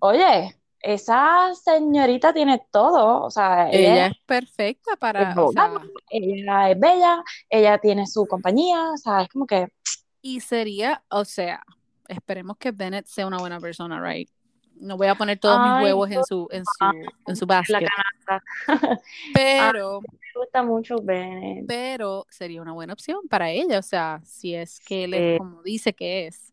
oye, 0.00 0.54
esa 0.82 1.54
señorita 1.54 2.34
tiene 2.34 2.60
todo, 2.70 3.22
o 3.22 3.30
sea, 3.30 3.70
Ella 3.70 3.92
ella 3.92 4.06
es 4.08 4.18
perfecta 4.26 4.92
es 4.94 4.98
para, 4.98 5.32
o 5.36 5.52
sea, 5.52 5.64
abogada, 5.64 5.86
ella 6.10 6.70
es 6.70 6.80
bella, 6.80 7.22
ella 7.48 7.78
tiene 7.78 8.06
su 8.06 8.26
compañía, 8.26 8.90
o 8.90 8.96
sea, 8.96 9.22
es 9.22 9.28
como 9.28 9.46
que, 9.46 9.68
y 10.20 10.40
sería, 10.40 11.02
o 11.08 11.24
sea, 11.24 11.62
esperemos 12.08 12.56
que 12.56 12.72
Bennett 12.72 13.06
sea 13.06 13.26
una 13.26 13.38
buena 13.38 13.60
persona, 13.60 14.02
right? 14.02 14.28
No 14.74 14.96
voy 14.96 15.06
a 15.06 15.14
poner 15.14 15.38
todos 15.38 15.60
mis 15.60 15.84
huevos 15.84 16.10
en 16.10 16.24
su, 16.24 16.48
en 16.50 16.64
su, 16.64 16.84
en 17.28 17.36
su 17.36 17.46
la 17.46 17.56
basket, 17.56 17.86
canasta. 18.26 18.44
pero, 19.34 20.00
Me 20.00 20.40
gusta 20.40 20.64
mucho 20.64 20.96
Bennett. 21.00 21.66
pero 21.68 22.26
sería 22.28 22.60
una 22.60 22.72
buena 22.72 22.92
opción 22.92 23.20
para 23.28 23.50
ella, 23.50 23.78
o 23.78 23.82
sea, 23.82 24.20
si 24.24 24.56
es 24.56 24.80
que 24.80 25.04
él 25.04 25.14
es 25.14 25.38
como 25.38 25.62
dice 25.62 25.92
que 25.92 26.26
es. 26.26 26.52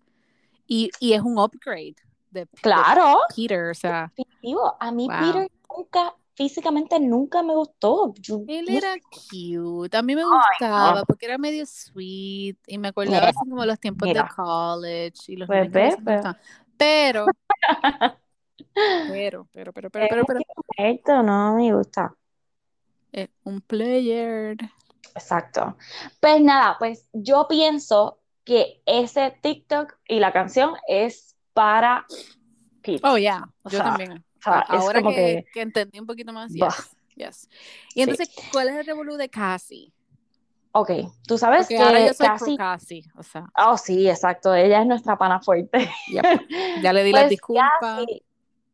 Y, 0.67 0.91
y 0.99 1.13
es 1.13 1.21
un 1.21 1.39
upgrade 1.39 1.95
de, 2.31 2.41
de 2.41 2.47
Claro, 2.61 3.19
Peter, 3.35 3.69
o 3.71 3.73
sea, 3.73 4.11
definitivo. 4.15 4.75
A 4.79 4.91
mí 4.91 5.07
Wow. 5.07 5.19
Peter 5.19 5.51
nunca, 5.77 6.15
físicamente 6.35 6.99
nunca 6.99 7.43
me 7.43 7.55
gustó. 7.55 8.13
Yo 8.15 8.41
Él 8.47 8.65
no 8.65 8.77
era 8.77 8.93
sé, 8.93 9.01
cute, 9.29 9.97
a 9.97 10.01
mí 10.01 10.15
me 10.15 10.23
gustaba 10.25 10.99
no. 10.99 11.05
porque 11.05 11.25
era 11.25 11.37
medio 11.37 11.65
sweet 11.65 12.57
y 12.67 12.77
me 12.77 12.89
acordaba 12.89 13.17
Mira, 13.17 13.29
así 13.29 13.39
como 13.49 13.65
los 13.65 13.79
tiempos 13.79 14.07
de 14.07 14.13
mira. 14.13 14.29
college 14.35 15.13
y 15.27 15.35
los 15.35 15.47
Pues 15.47 15.69
pues. 16.03 16.21
Pero, 16.77 17.25
pero, 19.07 19.45
pero, 19.51 19.73
pero, 19.73 19.89
pero, 19.91 20.09
pero, 20.09 20.25
pero, 20.25 20.39
Esto 20.77 21.23
no 21.23 21.55
me 21.55 21.73
gusta. 21.73 22.15
un 23.43 23.61
player. 23.61 24.55
Exacto. 25.15 25.75
Pues 26.19 26.41
nada, 26.41 26.77
pues 26.79 27.07
yo 27.13 27.47
pienso 27.49 28.19
que 28.45 28.81
ese 28.85 29.37
TikTok 29.41 29.97
y 30.07 30.19
la 30.19 30.31
canción 30.31 30.75
es 30.87 31.35
para 31.53 32.05
Pete. 32.81 33.01
Oh, 33.03 33.17
yeah, 33.17 33.43
O 33.63 33.69
yo 33.69 33.77
sea, 33.77 33.83
también. 33.85 34.11
o 34.13 34.41
sea, 34.41 34.59
A- 34.59 34.61
es 34.61 34.81
Ahora 34.81 34.99
como 34.99 35.09
que, 35.11 35.15
que, 35.15 35.45
que 35.53 35.61
entendí 35.61 35.99
un 35.99 36.05
poquito 36.05 36.31
más, 36.33 36.53
yes, 36.53 36.95
yes. 37.15 37.49
Y 37.89 37.93
sí. 37.93 38.01
entonces, 38.01 38.29
¿cuál 38.51 38.69
es 38.69 38.75
el 38.75 38.85
revolú 38.85 39.15
de 39.15 39.29
Cassie? 39.29 39.91
Ok, 40.71 40.91
tú 41.27 41.37
sabes 41.37 41.67
Porque 41.67 41.79
ahora 41.79 41.99
que 41.99 42.07
yo 42.07 42.13
soy 42.13 42.27
casi, 42.27 42.57
Cassie, 42.57 43.03
o 43.17 43.23
sea, 43.23 43.45
oh 43.57 43.75
sí, 43.75 44.07
exacto, 44.07 44.53
ella 44.53 44.81
es 44.81 44.87
nuestra 44.87 45.17
pana 45.17 45.41
fuerte. 45.41 45.89
yep. 46.07 46.23
Ya 46.81 46.93
le 46.93 47.03
di 47.03 47.11
las 47.11 47.23
Pues 47.23 47.31
disculpas, 47.31 47.71
casi, 47.79 48.21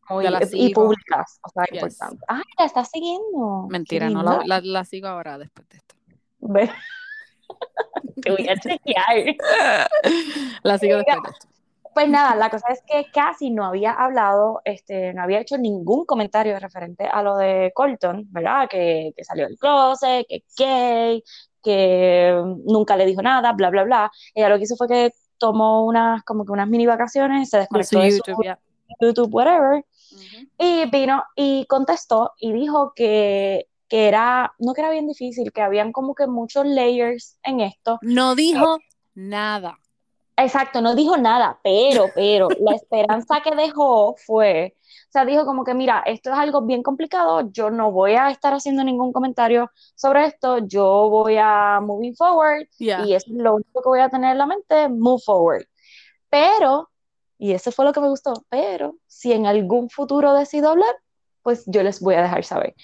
muy, 0.10 0.24
ya 0.26 0.32
la 0.32 0.40
y 0.54 0.74
públicas, 0.74 1.40
o 1.42 1.50
sea, 1.50 1.64
Yes. 1.72 1.84
importante. 1.84 2.26
Ay, 2.28 2.44
la 2.60 2.66
estás 2.66 2.90
siguiendo. 2.92 3.68
Mentira, 3.70 4.10
no 4.10 4.24
la, 4.24 4.42
la, 4.46 4.60
la 4.62 4.84
sigo 4.84 5.08
ahora 5.08 5.38
después 5.38 5.68
de 5.70 5.78
esto. 5.78 5.96
Ve. 6.40 6.70
Te 8.22 8.32
voy 8.32 8.48
a 8.48 8.56
chequear. 8.60 9.36
La 10.64 10.78
sigo 10.78 10.98
después 10.98 11.24
de 11.24 11.30
esto. 11.30 11.48
Pues 11.96 12.10
nada, 12.10 12.36
la 12.36 12.50
cosa 12.50 12.68
es 12.74 12.84
que 12.86 13.10
casi 13.10 13.52
no 13.52 13.64
había 13.64 13.94
hablado, 13.94 14.60
este, 14.66 15.14
no 15.14 15.24
había 15.24 15.40
hecho 15.40 15.58
ningún 15.58 16.06
comentario 16.06 16.60
referente 16.60 17.06
a 17.06 17.24
lo 17.24 17.38
de 17.38 17.72
Colton, 17.74 18.28
¿verdad? 18.32 18.68
Que, 18.70 19.14
que 19.16 19.24
salió 19.24 19.48
del 19.48 19.58
closet, 19.58 20.28
que 20.28 20.44
gay, 20.58 21.24
que 21.64 22.38
nunca 22.66 22.98
le 22.98 23.06
dijo 23.06 23.22
nada, 23.22 23.54
bla, 23.54 23.70
bla, 23.70 23.86
bla. 23.86 24.12
Ella 24.34 24.50
lo 24.50 24.58
que 24.58 24.66
hizo 24.66 24.76
fue 24.76 24.90
que 24.90 25.14
tomó 25.38 25.86
unas, 25.86 26.22
como 26.26 26.44
que 26.44 26.52
unas 26.52 26.68
mini 26.68 26.86
vacaciones, 26.86 27.50
se 27.50 27.60
desconectó 27.60 28.02
de 28.02 28.12
su 28.12 28.18
YouTube. 28.18 28.58
YouTube, 29.00 29.34
whatever, 29.34 29.86
y 30.58 30.90
vino 30.90 31.24
y 31.34 31.66
contestó 31.68 32.34
y 32.38 32.52
dijo 32.52 32.92
que, 32.94 33.70
que 33.88 34.10
era, 34.10 34.54
no 34.60 34.74
que 34.74 34.82
era 34.82 34.92
bien 34.92 35.08
difícil, 35.08 35.54
que 35.54 35.62
habían 35.62 35.94
como 35.94 36.14
que 36.14 36.28
muchos 36.28 36.66
layers 36.66 37.40
en 37.42 37.62
esto. 37.62 38.00
No 38.02 38.36
dijo 38.36 38.80
nada. 39.14 39.80
Exacto, 40.38 40.82
no 40.82 40.96
dijo 40.96 41.16
nada, 41.18 41.60
pero, 41.64 42.08
pero 42.14 42.50
la 42.60 42.76
esperanza 42.76 43.40
que 43.42 43.56
dejó 43.56 44.16
fue, 44.18 44.76
o 45.08 45.12
sea, 45.12 45.24
dijo 45.24 45.46
como 45.46 45.64
que, 45.64 45.74
mira, 45.74 46.04
esto 46.06 46.30
es 46.32 46.38
algo 46.38 46.62
bien 46.64 46.84
complicado, 46.84 47.50
yo 47.54 47.70
no 47.70 47.92
voy 47.92 48.16
a 48.16 48.30
estar 48.30 48.54
haciendo 48.54 48.84
ningún 48.84 49.14
comentario 49.14 49.72
sobre 49.96 50.26
esto, 50.26 50.58
yo 50.58 51.08
voy 51.10 51.38
a 51.40 51.80
moving 51.82 52.16
forward 52.16 52.68
Ya. 52.80 53.02
y 53.06 53.14
eso 53.14 53.32
es 53.32 53.38
lo 53.38 53.56
único 53.56 53.82
que 53.82 53.88
voy 53.88 54.02
a 54.02 54.10
tener 54.10 54.34
en 54.34 54.38
la 54.40 54.46
mente, 54.46 54.90
move 54.90 55.22
forward. 55.26 55.64
Pero, 56.30 56.90
y 57.38 57.54
eso 57.54 57.72
fue 57.72 57.86
lo 57.86 57.94
que 57.94 58.02
me 58.02 58.10
gustó, 58.10 58.34
pero 58.50 58.96
si 59.08 59.32
en 59.32 59.46
algún 59.46 59.90
futuro 59.90 60.34
decido 60.34 60.70
hablar, 60.72 60.94
pues 61.44 61.64
yo 61.68 61.82
les 61.84 62.02
voy 62.02 62.16
a 62.16 62.24
dejar 62.24 62.44
saber. 62.44 62.76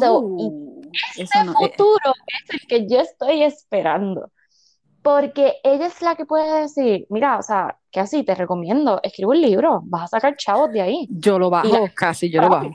So, 0.00 0.36
y 0.38 0.46
Oh, 0.46 0.80
ese 1.18 1.22
eso 1.24 1.44
no. 1.44 1.52
eh, 1.52 1.54
futuro 1.76 2.14
es 2.28 2.50
el 2.62 2.66
que 2.68 2.86
yo 2.88 3.00
estoy 3.00 3.42
esperando. 3.42 4.30
Porque 5.04 5.56
ella 5.62 5.86
es 5.88 6.00
la 6.00 6.14
que 6.14 6.24
puede 6.24 6.62
decir, 6.62 7.06
mira, 7.10 7.38
o 7.38 7.42
sea, 7.42 7.78
que 7.90 8.00
así 8.00 8.22
te 8.24 8.34
recomiendo, 8.34 9.00
escribe 9.02 9.32
un 9.32 9.40
libro, 9.42 9.82
vas 9.84 10.04
a 10.04 10.16
sacar 10.16 10.34
chavos 10.34 10.72
de 10.72 10.80
ahí. 10.80 11.06
yo 11.10 11.38
lo 11.38 11.50
la- 11.50 11.62
bajo 11.62 11.90
casi, 11.94 12.30
yo 12.30 12.40
lo 12.40 12.48
bajo. 12.48 12.70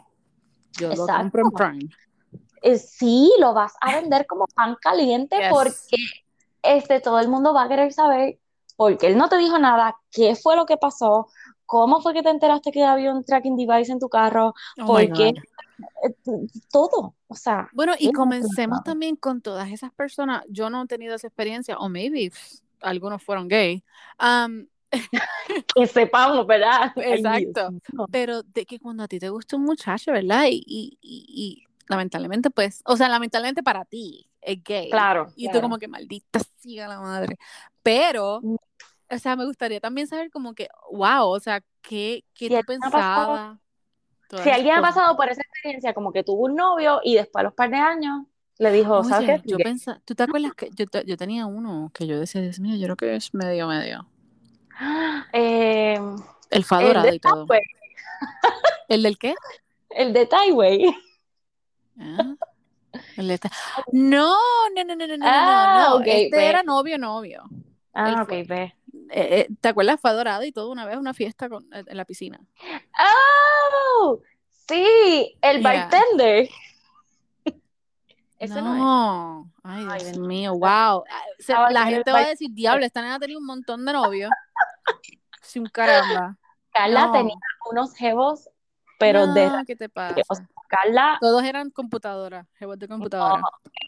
Yo 0.79 0.89
lo 0.93 1.07
compro 1.07 1.41
en. 1.41 1.51
Prime. 1.51 1.89
eh, 2.61 2.77
sí, 2.77 3.33
lo 3.39 3.55
vas 3.55 3.73
a 3.81 3.95
vender 3.99 4.27
como 4.27 4.45
pan 4.45 4.77
caliente 4.79 5.37
Yes. 5.37 5.49
porque 5.49 5.97
este, 6.61 6.99
todo 6.99 7.19
el 7.19 7.29
mundo 7.29 7.51
va 7.51 7.63
a 7.63 7.67
querer 7.67 7.91
saber 7.91 8.37
porque 8.77 9.07
él 9.07 9.17
no 9.17 9.27
te 9.27 9.37
dijo 9.37 9.57
nada, 9.57 9.97
qué 10.11 10.35
fue 10.35 10.55
lo 10.55 10.65
que 10.67 10.77
pasó, 10.77 11.27
cómo 11.65 11.99
fue 11.99 12.13
que 12.13 12.21
te 12.21 12.29
enteraste 12.29 12.71
que 12.71 12.83
había 12.83 13.11
un 13.11 13.23
tracking 13.25 13.57
device 13.57 13.91
en 13.91 13.99
tu 13.99 14.07
carro, 14.07 14.53
Oh 14.79 14.85
por 14.85 15.11
qué, 15.13 15.29
eh, 15.29 16.15
todo, 16.71 17.15
o 17.31 17.35
sea, 17.35 17.69
Bueno, 17.73 17.93
y 17.97 18.11
comencemos 18.11 18.83
también 18.83 19.15
con 19.15 19.41
todas 19.41 19.69
esas 19.71 19.91
personas. 19.93 20.43
Yo 20.49 20.69
no 20.69 20.83
he 20.83 20.87
tenido 20.87 21.15
esa 21.15 21.27
experiencia, 21.27 21.77
o 21.77 21.87
maybe 21.87 22.31
pff, 22.31 22.59
algunos 22.81 23.21
fueron 23.23 23.47
gay. 23.47 23.83
Um, 24.19 24.65
que 25.75 25.87
sepamos, 25.87 26.45
¿verdad? 26.47 26.91
Exacto. 26.97 27.69
pero 28.11 28.41
de 28.43 28.65
que 28.65 28.79
cuando 28.79 29.03
a 29.03 29.07
ti 29.07 29.19
te 29.19 29.29
gusta 29.29 29.55
un 29.55 29.63
muchacho, 29.63 30.11
¿verdad? 30.11 30.45
Y, 30.49 30.63
y, 30.65 30.97
y, 31.01 31.25
y 31.27 31.63
lamentablemente, 31.87 32.49
pues, 32.49 32.81
o 32.85 32.97
sea, 32.97 33.07
lamentablemente 33.09 33.61
para 33.63 33.85
ti 33.85 34.27
es 34.41 34.63
gay. 34.63 34.89
Claro, 34.89 35.31
Y 35.35 35.45
tú 35.45 35.51
claro. 35.51 35.65
como 35.65 35.77
que 35.77 35.87
maldita 35.87 36.39
siga 36.57 36.87
la 36.87 36.99
madre. 36.99 37.37
Pero, 37.83 38.39
Mm. 38.41 38.55
o 39.11 39.17
sea, 39.19 39.35
me 39.35 39.45
gustaría 39.45 39.79
también 39.79 40.07
saber 40.07 40.31
como 40.31 40.53
que, 40.53 40.67
wow, 40.91 41.27
o 41.29 41.39
sea, 41.39 41.61
¿qué, 41.81 42.23
qué 42.33 42.49
tú 42.49 42.55
pensabas? 42.65 43.59
Si 44.29 44.49
alguien 44.49 44.75
ha 44.75 44.81
pasado 44.81 45.15
por 45.15 45.29
esa 45.29 45.41
experiencia, 45.41 45.93
como 45.93 46.11
que 46.11 46.23
tuvo 46.23 46.45
un 46.45 46.55
novio 46.55 47.01
y 47.03 47.15
después 47.15 47.41
a 47.41 47.43
los 47.43 47.53
par 47.53 47.69
de 47.69 47.77
años 47.77 48.25
le 48.57 48.71
dijo, 48.71 49.03
¿sabes 49.03 49.41
qué? 49.41 49.49
yo 49.49 49.57
pensaba, 49.57 49.99
¿tú 50.05 50.15
te 50.15 50.23
acuerdas 50.23 50.53
que 50.53 50.69
yo, 50.75 50.85
yo 51.05 51.17
tenía 51.17 51.45
uno 51.45 51.91
que 51.93 52.07
yo 52.07 52.19
decía, 52.19 52.41
Dios 52.41 52.59
mío, 52.59 52.75
yo 52.75 52.85
creo 52.85 52.95
que 52.97 53.15
es 53.15 53.33
medio 53.33 53.67
medio? 53.67 54.07
Eh, 55.33 55.99
El 56.49 56.65
el 56.79 57.01
de 57.01 57.15
y 57.15 57.19
todo. 57.19 57.45
¿El 58.87 59.03
del 59.03 59.17
qué? 59.17 59.35
el 59.89 60.13
de 60.13 60.25
Tyway. 60.25 60.95
Ah, 61.99 62.35
el 63.17 63.27
de 63.27 63.39
No, 63.91 64.35
no, 64.75 64.83
no, 64.83 64.95
no, 64.95 65.07
no, 65.07 65.17
no, 65.17 65.27
Ah, 65.27 65.65
no, 65.67 65.95
no. 65.95 65.95
ok, 65.97 66.07
Este 66.07 66.35
ve. 66.37 66.49
era 66.49 66.63
novio, 66.63 66.97
novio. 66.97 67.43
Ah, 67.93 68.09
Él 68.11 68.21
ok, 68.23 68.27
fue. 68.27 68.47
ve. 68.47 68.73
Eh, 69.11 69.39
eh, 69.41 69.47
¿te 69.61 69.69
acuerdas? 69.69 69.99
Fue 69.99 70.09
adorado 70.11 70.43
y 70.43 70.51
todo 70.51 70.71
una 70.71 70.85
vez 70.85 70.97
una 70.97 71.13
fiesta 71.13 71.49
con- 71.49 71.67
en 71.71 71.97
la 71.97 72.05
piscina. 72.05 72.39
¡Oh! 72.99 74.21
Sí, 74.67 75.37
el 75.41 75.61
Yeah. 75.61 75.87
bartender. 75.89 76.49
Ese 78.37 78.61
no, 78.61 79.43
es. 79.43 79.49
Ay, 79.63 79.85
Ay, 79.89 80.03
Dios 80.05 80.17
mío, 80.17 80.53
wow. 80.57 81.03
Se- 81.39 81.53
la 81.71 81.85
gente 81.87 82.11
va 82.11 82.19
a 82.19 82.27
decir, 82.27 82.49
diablo, 82.53 82.85
esta 82.85 83.01
nena 83.01 83.19
tenía 83.19 83.37
un 83.37 83.45
montón 83.45 83.83
de 83.85 83.91
novios. 83.93 84.31
Sin 85.41 85.65
caramba. 85.65 86.37
Carla 86.71 87.07
No. 87.07 87.11
tenía 87.11 87.35
unos 87.69 87.93
jevos, 87.95 88.49
pero 88.97 89.27
de 89.33 89.47
No, 89.47 89.65
¿qué 89.65 89.75
te 89.75 89.89
pasa? 89.89 90.47
O 90.69 90.75
sea, 90.75 90.81
Carla, 90.83 91.17
Todos 91.19 91.43
eran 91.43 91.69
computadoras, 91.71 92.47
jevos 92.55 92.77
de 92.79 92.87
computadora. 92.87 93.41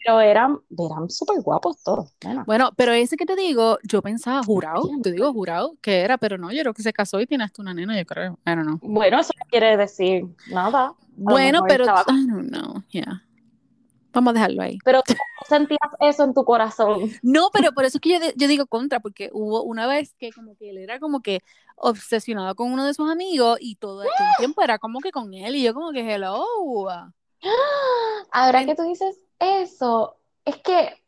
pero 0.04 0.20
eran, 0.20 0.58
eran 0.78 1.10
súper 1.10 1.40
guapos 1.42 1.82
todos. 1.82 2.14
Bueno, 2.22 2.44
Bueno, 2.46 2.70
pero 2.76 2.92
ese 2.92 3.16
que 3.16 3.26
te 3.26 3.36
digo, 3.36 3.78
yo 3.84 4.02
pensaba 4.02 4.42
jurado, 4.42 4.88
te 5.02 5.12
digo 5.12 5.32
jurado 5.32 5.76
que 5.80 6.00
era, 6.00 6.18
pero 6.18 6.38
no, 6.38 6.52
yo 6.52 6.60
creo 6.62 6.74
que 6.74 6.82
se 6.82 6.92
casó 6.92 7.20
y 7.20 7.26
tiene 7.26 7.44
hasta 7.44 7.62
una 7.62 7.74
nena, 7.74 7.96
yo 7.96 8.04
creo. 8.04 8.38
I 8.46 8.50
don't 8.50 8.62
know. 8.64 8.78
bueno, 8.82 9.20
eso 9.20 9.32
no 9.38 9.46
quiere 9.48 9.76
decir 9.76 10.26
nada. 10.50 10.86
A 10.86 10.94
Bueno, 11.16 11.62
pero 11.68 11.84
I 11.84 12.26
don't 12.26 12.48
know, 12.48 12.82
yeah. 12.90 13.22
Vamos 14.12 14.32
a 14.32 14.34
dejarlo 14.34 14.62
ahí. 14.62 14.78
Pero 14.84 15.02
tú 15.02 15.14
sentías 15.48 15.80
eso 16.00 16.24
en 16.24 16.34
tu 16.34 16.44
corazón. 16.44 17.10
No, 17.22 17.50
pero 17.52 17.72
por 17.72 17.84
eso 17.84 17.98
es 17.98 18.02
que 18.02 18.32
yo, 18.36 18.48
digo 18.48 18.66
contra, 18.66 19.00
porque 19.00 19.30
hubo 19.32 19.62
una 19.62 19.86
vez 19.86 20.14
que 20.18 20.32
como 20.32 20.56
que 20.56 20.70
él 20.70 20.78
era 20.78 21.00
como 21.00 21.20
que 21.20 21.40
obsesionado 21.76 22.54
con 22.54 22.72
uno 22.72 22.86
de 22.86 22.94
sus 22.94 23.10
amigos 23.10 23.58
y 23.60 23.76
todo 23.76 24.02
el 24.02 24.08
tiempo 24.38 24.62
era 24.62 24.78
como 24.78 25.00
que 25.00 25.10
con 25.10 25.32
él 25.34 25.56
y 25.56 25.62
yo 25.62 25.74
como 25.74 25.92
que 25.92 26.00
hello. 26.00 26.44
Ahora 28.30 28.64
que 28.64 28.74
tú 28.74 28.82
dices 28.82 29.18
eso, 29.38 30.16
es 30.44 30.56
que, 30.58 31.02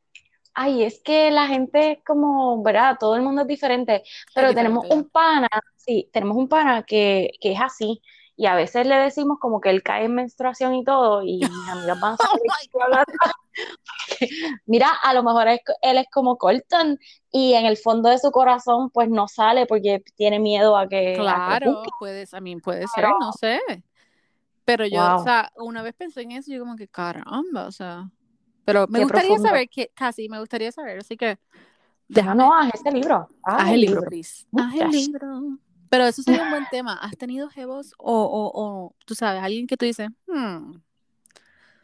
ay, 0.54 0.82
es 0.82 1.00
que 1.00 1.30
la 1.30 1.46
gente 1.46 1.92
es 1.92 1.98
como, 2.04 2.62
¿verdad? 2.62 2.96
Todo 2.98 3.16
el 3.16 3.22
mundo 3.22 3.42
es 3.42 3.48
diferente, 3.48 4.02
pero 4.34 4.48
Es 4.48 4.54
tenemos 4.54 4.86
un 4.90 5.08
pana, 5.08 5.48
sí, 5.76 6.08
tenemos 6.12 6.36
un 6.36 6.48
pana 6.48 6.82
que, 6.82 7.30
que 7.40 7.52
es 7.52 7.60
así, 7.60 8.02
y 8.36 8.46
a 8.46 8.54
veces 8.54 8.86
le 8.86 8.96
decimos 8.96 9.38
como 9.40 9.60
que 9.60 9.70
él 9.70 9.82
cae 9.82 10.04
en 10.06 10.14
menstruación 10.14 10.74
y 10.74 10.84
todo, 10.84 11.22
y 11.22 11.38
mis 11.38 11.48
amigas 11.70 12.00
van 12.00 12.14
a 12.14 12.16
saber 12.16 12.42
hablando. 12.82 13.12
Mira, 14.66 14.88
a 15.02 15.14
lo 15.14 15.22
mejor 15.22 15.48
es- 15.48 15.60
él 15.82 15.98
es 15.98 16.06
como 16.12 16.36
Colton, 16.38 16.98
y 17.30 17.54
en 17.54 17.66
el 17.66 17.76
fondo 17.76 18.08
de 18.08 18.18
su 18.18 18.30
corazón, 18.30 18.90
pues 18.90 19.08
no 19.08 19.28
sale 19.28 19.66
porque 19.66 20.02
tiene 20.16 20.38
miedo 20.40 20.76
a 20.76 20.88
que, 20.88 21.12
a 21.12 21.14
que 21.14 21.20
Claro, 21.20 21.82
puedes, 21.98 22.34
a 22.34 22.40
mí 22.40 22.56
puede 22.56 22.80
ser, 22.88 23.04
Pero- 23.04 23.16
no 23.20 23.32
sé. 23.32 23.60
Pero 24.64 24.86
yo, 24.86 24.96
Wow. 25.02 25.20
o 25.20 25.24
sea, 25.24 25.52
una 25.56 25.82
vez 25.82 25.94
pensé 25.94 26.22
en 26.22 26.32
eso 26.32 26.50
yo 26.50 26.60
como 26.60 26.74
que 26.76 26.88
caramba, 26.88 27.66
o 27.66 27.72
sea. 27.72 28.08
Pero 28.64 28.86
me 28.88 29.00
Qué 29.00 29.04
gustaría 29.04 29.28
profundo. 29.28 29.48
saber 29.50 29.68
que, 29.68 29.90
casi, 29.94 30.28
me 30.30 30.40
gustaría 30.40 30.72
saber, 30.72 31.00
así 31.00 31.18
que 31.18 31.36
No, 31.36 31.58
déjame, 32.08 32.42
no, 32.44 32.54
haz 32.54 32.72
ese 32.74 32.90
libro, 32.90 33.28
haz 33.42 33.62
haz 33.62 33.70
el 33.72 33.80
libro, 33.82 34.02
please. 34.08 34.46
Haz 34.56 34.74
el 34.74 34.90
libro. 34.90 35.58
Pero 35.94 36.06
eso 36.06 36.22
sería 36.22 36.42
un 36.42 36.50
buen 36.50 36.66
tema. 36.72 36.98
¿Has 37.00 37.16
tenido 37.16 37.48
jevos 37.48 37.94
o, 37.98 38.12
o, 38.12 38.50
o, 38.52 38.94
tú 39.06 39.14
sabes, 39.14 39.40
alguien 39.44 39.68
que 39.68 39.76
tú 39.76 39.84
dices, 39.84 40.08
hmm, 40.26 40.72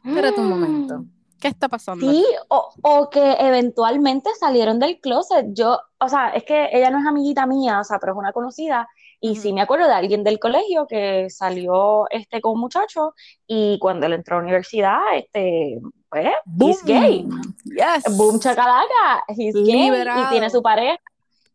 espérate 0.04 0.40
un 0.40 0.48
momento, 0.48 1.04
¿qué 1.40 1.46
está 1.46 1.68
pasando? 1.68 2.10
Sí, 2.10 2.18
aquí?" 2.18 2.24
o, 2.48 2.72
o 2.82 3.08
que 3.08 3.34
eventualmente 3.38 4.30
salieron 4.40 4.80
del 4.80 4.98
closet. 4.98 5.46
Yo, 5.52 5.78
o 6.00 6.08
sea, 6.08 6.30
es 6.30 6.42
que 6.42 6.70
ella 6.72 6.90
no 6.90 6.98
es 6.98 7.06
amiguita 7.06 7.46
mía, 7.46 7.78
o 7.78 7.84
sea, 7.84 8.00
pero 8.00 8.14
es 8.14 8.18
una 8.18 8.32
conocida. 8.32 8.88
Y 9.20 9.32
Ujú. 9.32 9.42
sí 9.42 9.52
me 9.52 9.60
acuerdo 9.60 9.86
de 9.86 9.92
alguien 9.94 10.24
del 10.24 10.40
colegio 10.40 10.88
que 10.88 11.30
salió 11.30 12.08
este 12.10 12.40
con 12.40 12.54
un 12.54 12.60
muchacho 12.62 13.14
y 13.46 13.78
cuando 13.78 14.06
él 14.06 14.14
entró 14.14 14.36
a 14.36 14.38
la 14.40 14.44
universidad, 14.44 14.98
este, 15.14 15.78
pues, 16.08 16.30
he's 16.58 16.82
gay. 16.82 17.28
Yes. 17.64 18.16
Boom 18.16 18.40
chacalaca, 18.40 19.22
he's 19.28 19.54
gay 19.54 19.88
Liberado. 19.88 20.24
y 20.24 20.30
tiene 20.30 20.50
su 20.50 20.60
pareja. 20.62 20.98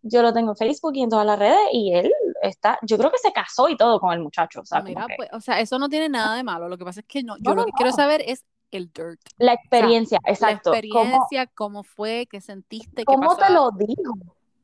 Yo 0.07 0.21
lo 0.21 0.31
tengo 0.31 0.51
en 0.51 0.57
Facebook 0.57 0.91
y 0.95 1.01
en 1.01 1.09
todas 1.09 1.25
las 1.25 1.39
redes 1.39 1.59
y 1.73 1.91
él 1.91 2.13
está, 2.41 2.77
yo 2.81 2.97
creo 2.97 3.11
que 3.11 3.17
se 3.17 3.31
casó 3.31 3.69
y 3.69 3.77
todo 3.77 3.99
con 3.99 4.13
el 4.13 4.19
muchacho, 4.19 4.61
o 4.61 4.65
sea, 4.65 4.79
como 4.79 4.89
Mira, 4.89 5.07
que 5.07 5.15
pues, 5.17 5.29
o 5.33 5.39
sea, 5.39 5.59
eso 5.59 5.79
no 5.79 5.89
tiene 5.89 6.09
nada 6.09 6.35
de 6.35 6.43
malo. 6.43 6.67
Lo 6.69 6.77
que 6.77 6.85
pasa 6.85 6.99
es 7.01 7.05
que 7.05 7.23
no, 7.23 7.37
yo 7.37 7.51
No, 7.51 7.55
lo 7.55 7.65
que 7.65 7.71
no. 7.71 7.77
quiero 7.77 7.91
saber 7.91 8.21
es 8.25 8.43
el 8.71 8.91
dirt. 8.91 9.19
la 9.37 9.53
experiencia, 9.53 10.19
La 10.25 10.31
exacto. 10.31 10.71
¿Cómo, 10.71 10.75
experiencia, 10.75 11.47
cómo 11.47 11.83
fue, 11.83 12.27
qué 12.29 12.41
sentiste, 12.41 12.97
qué 12.97 13.05
cómo 13.05 13.35
pasó. 13.35 13.47
te 13.47 13.53
lo 13.53 13.71
dijo? 13.71 14.13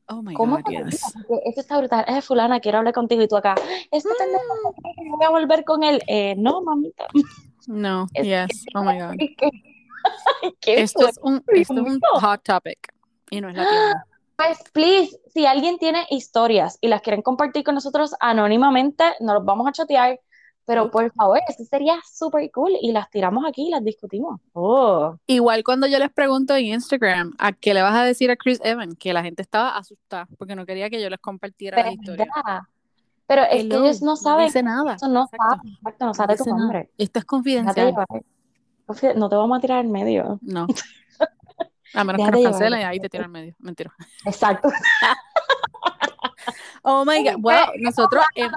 Oh 0.08 0.20
my 0.20 0.34
¿Cómo 0.34 0.56
God, 0.56 0.64
te 0.64 0.72
yes. 0.84 1.02
esto 1.46 1.60
está 1.60 1.78
brutal. 1.78 2.04
Es 2.08 2.24
fulana, 2.24 2.60
quiero 2.60 2.78
hablar 2.78 2.92
contigo 2.92 3.22
y 3.22 3.28
tú 3.28 3.36
acá. 3.36 3.54
Este 3.90 4.08
pendejo, 4.18 4.74
yo 5.04 5.16
voy 5.16 5.24
a 5.26 5.30
volver 5.30 5.64
con 5.64 5.82
él. 5.84 6.02
Eh, 6.06 6.34
no, 6.36 6.60
mamita. 6.60 7.06
No, 7.68 8.06
Es 8.14 8.26
yes. 8.26 8.64
Oh 8.74 8.82
my 8.82 8.98
God. 9.00 9.14
¿Qué, 9.18 9.34
qué 10.60 10.82
Esto 10.82 11.06
es 11.08 11.18
un, 11.22 11.42
esto 11.46 11.74
es 11.74 11.80
un 11.80 12.00
hot 12.20 12.42
topic 12.42 12.92
y 13.30 13.40
no 13.40 13.48
es 13.48 13.54
la 13.54 13.62
tienda. 13.68 14.06
Pues, 14.36 14.58
please, 14.72 15.16
si 15.32 15.46
alguien 15.46 15.78
tiene 15.78 16.06
historias 16.10 16.78
y 16.80 16.88
las 16.88 17.00
quieren 17.02 17.22
compartir 17.22 17.64
con 17.64 17.74
nosotros 17.74 18.14
anónimamente, 18.20 19.04
nos 19.20 19.34
los 19.36 19.44
vamos 19.44 19.66
a 19.68 19.72
chatear. 19.72 20.18
Pero 20.64 20.92
por 20.92 21.12
favor, 21.14 21.40
eso 21.48 21.64
sería 21.64 21.96
súper 22.08 22.48
cool 22.52 22.70
y 22.80 22.92
las 22.92 23.10
tiramos 23.10 23.44
aquí 23.46 23.66
y 23.66 23.70
las 23.70 23.82
discutimos. 23.82 24.40
Oh. 24.52 25.16
Igual 25.26 25.64
cuando 25.64 25.88
yo 25.88 25.98
les 25.98 26.10
pregunto 26.12 26.54
en 26.54 26.66
Instagram 26.66 27.32
a 27.38 27.52
qué 27.52 27.74
le 27.74 27.82
vas 27.82 27.96
a 27.96 28.04
decir 28.04 28.30
a 28.30 28.36
Chris 28.36 28.60
Evans, 28.62 28.94
que 28.96 29.12
la 29.12 29.24
gente 29.24 29.42
estaba 29.42 29.76
asustada 29.76 30.28
porque 30.38 30.54
no 30.54 30.64
quería 30.64 30.88
que 30.88 31.02
yo 31.02 31.10
les 31.10 31.18
compartiera 31.18 31.82
la 31.82 31.92
historia. 31.92 32.26
Pero 33.26 33.42
es 33.42 33.64
que 33.64 33.74
ellos 33.76 34.02
no 34.02 34.14
saben, 34.14 34.46
dice 34.46 34.62
nada. 34.62 34.94
eso 34.94 35.08
no 35.08 35.24
Exacto. 35.24 35.44
saben, 35.56 35.72
exacto, 35.74 36.04
no 36.04 36.06
No 36.10 36.14
sabe 36.14 36.36
tu 36.36 36.44
nada. 36.44 36.58
nombre. 36.58 36.90
Esto 36.96 37.18
es 37.18 37.24
confidencial. 37.24 37.94
No 39.16 39.28
te 39.28 39.36
vamos 39.36 39.58
a 39.58 39.60
tirar 39.60 39.84
en 39.84 39.90
medio. 39.90 40.38
No. 40.42 40.66
A 41.94 42.04
menos 42.04 42.24
que 42.26 42.32
nos 42.32 42.42
cancelen 42.42 42.80
y 42.80 42.84
ahí 42.84 42.98
te 43.00 43.08
tiran 43.08 43.26
en 43.26 43.32
medio. 43.32 43.54
Mentira. 43.58 43.92
Exacto. 44.24 44.68
Oh 46.82 47.04
my 47.04 47.22
God. 47.22 47.40
Wow, 47.40 47.72
nosotros. 47.78 48.24
eh, 48.34 48.48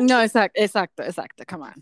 no, 0.00 0.22
exacto, 0.22 0.60
exacto, 0.60 1.02
exacto. 1.02 1.42
Come 1.48 1.64
on. 1.64 1.74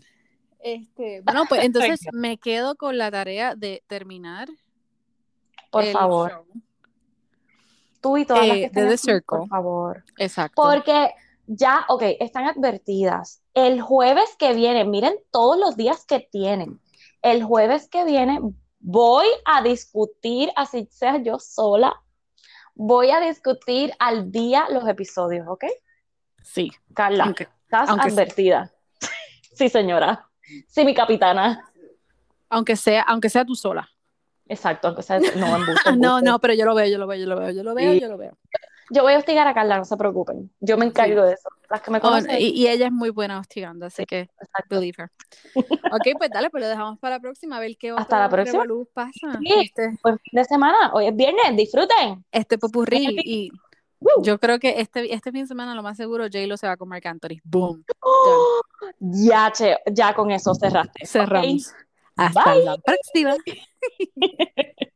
Este, 0.59 1.21
bueno, 1.21 1.43
pues 1.47 1.63
entonces 1.65 1.99
me 2.11 2.37
quedo 2.37 2.75
con 2.75 2.97
la 2.97 3.11
tarea 3.11 3.53
de 3.55 3.83
terminar 3.87 4.47
Por 5.69 5.85
favor, 5.85 6.31
show. 6.31 6.45
tú 8.01 8.17
y 8.17 8.25
todas 8.25 8.47
las 8.47 8.57
Eh, 8.57 8.59
que 8.61 8.65
estén 8.65 8.83
de 8.83 8.87
The 8.89 8.93
aquí, 8.95 9.03
Circle. 9.03 9.37
por 9.37 9.47
favor. 9.49 10.03
Exacto. 10.17 10.61
Porque 10.61 11.11
ya, 11.45 11.85
ok, 11.89 12.03
están 12.19 12.45
advertidas. 12.47 13.41
El 13.53 13.81
jueves 13.81 14.35
que 14.39 14.53
viene, 14.55 14.83
miren 14.85 15.13
todos 15.31 15.59
los 15.59 15.77
días 15.77 16.05
que 16.05 16.19
tienen. 16.31 16.79
El 17.21 17.43
jueves 17.43 17.87
que 17.87 18.03
viene 18.03 18.39
voy 18.85 19.25
a 19.45 19.61
discutir, 19.63 20.51
así 20.57 20.87
sea 20.91 21.17
yo 21.23 21.39
sola, 21.39 21.95
voy 22.75 23.11
a 23.11 23.21
discutir 23.21 23.93
al 23.97 24.29
día 24.31 24.67
los 24.69 24.85
episodios, 24.87 25.47
¿ok? 25.47 25.63
Sí. 26.43 26.69
Carla, 26.93 27.23
Aunque, 27.23 27.43
estás 27.63 27.89
aunque- 27.89 28.09
advertida. 28.09 28.71
Sí, 29.55 29.69
señora. 29.69 30.27
Sí, 30.67 30.83
mi 30.83 30.93
capitana. 30.95 31.71
aunque 32.49 32.75
sea, 32.75 33.03
aunque 33.03 33.29
sea 33.29 33.45
tú 33.45 33.55
sola. 33.55 33.87
Exacto, 34.47 34.87
aunque 34.89 35.03
sea, 35.03 35.19
no, 35.19 35.55
embuste, 35.55 35.95
No, 35.97 36.21
no, 36.21 36.39
pero 36.39 36.53
yo 36.55 36.65
lo 36.65 36.75
veo, 36.75 36.87
yo 36.87 36.97
lo 36.97 37.07
veo, 37.07 37.19
yo 37.19 37.27
lo 37.27 37.35
veo, 37.39 37.51
yo 37.51 37.63
lo 37.63 37.73
veo, 37.75 37.93
Sí. 37.93 37.99
yo 38.01 38.09
lo 38.09 38.17
veo. 38.17 38.37
Yo 38.89 39.03
voy 39.03 39.13
a 39.13 39.17
hostigar 39.17 39.47
a 39.47 39.53
Carla, 39.53 39.77
no 39.77 39.85
se 39.85 39.95
preocupen. 39.97 40.51
Yo 40.59 40.77
me 40.77 40.85
encargo 40.85 41.23
de 41.23 41.33
eso. 41.33 41.49
Las 41.69 41.81
que 41.81 41.91
me 41.91 41.97
Oh, 41.99 42.01
conocen. 42.01 42.35
y, 42.39 42.49
y 42.49 42.67
ella 42.67 42.87
es 42.87 42.91
muy 42.91 43.09
buena 43.09 43.39
hostigando, 43.39 43.85
así 43.85 44.05
que 44.05 44.21
exacto. 44.41 44.75
believe 44.79 44.95
her. 45.03 45.09
Ok, 45.93 46.17
pues 46.17 46.29
dale, 46.31 46.49
pues 46.49 46.61
lo 46.63 46.67
dejamos 46.69 46.99
para 46.99 47.15
la 47.15 47.19
próxima, 47.21 47.57
a 47.57 47.59
ver 47.59 47.75
qué 47.77 47.91
Hasta 47.91 48.19
la 48.19 48.29
próxima. 48.29 48.63
pasa. 48.93 49.39
Sí. 49.39 49.53
Este, 49.63 49.97
Buen 50.03 50.19
fin 50.19 50.31
de 50.39 50.45
semana. 50.45 50.91
Hoy 50.93 51.07
es 51.07 51.15
viernes, 51.15 51.55
disfruten. 51.55 52.23
este 52.31 52.57
popurrí. 52.57 53.17
Y 53.23 53.51
Woo. 53.99 54.23
yo 54.23 54.37
creo 54.39 54.59
que 54.59 54.81
este, 54.81 55.13
este 55.13 55.31
fin 55.31 55.41
de 55.41 55.47
semana, 55.47 55.73
lo 55.75 55.81
más 55.83 55.95
seguro, 55.97 56.25
J-Lo 56.25 56.57
se 56.57 56.67
va 56.67 56.75
con 56.77 56.89
Marc 56.89 57.05
Anthony. 57.05 57.39
Boom. 57.43 57.83
¡Oh! 58.01 58.61
Ya, 58.99 59.51
che, 59.51 59.77
ya 59.91 60.13
con 60.13 60.29
eso 60.31 60.53
cerraste. 60.55 61.05
Cerramos. 61.05 61.67
Ok. 61.69 61.75
Hasta 62.17 62.53
Bye. 62.53 62.63
la 62.65 62.77
próxima. 62.77 63.35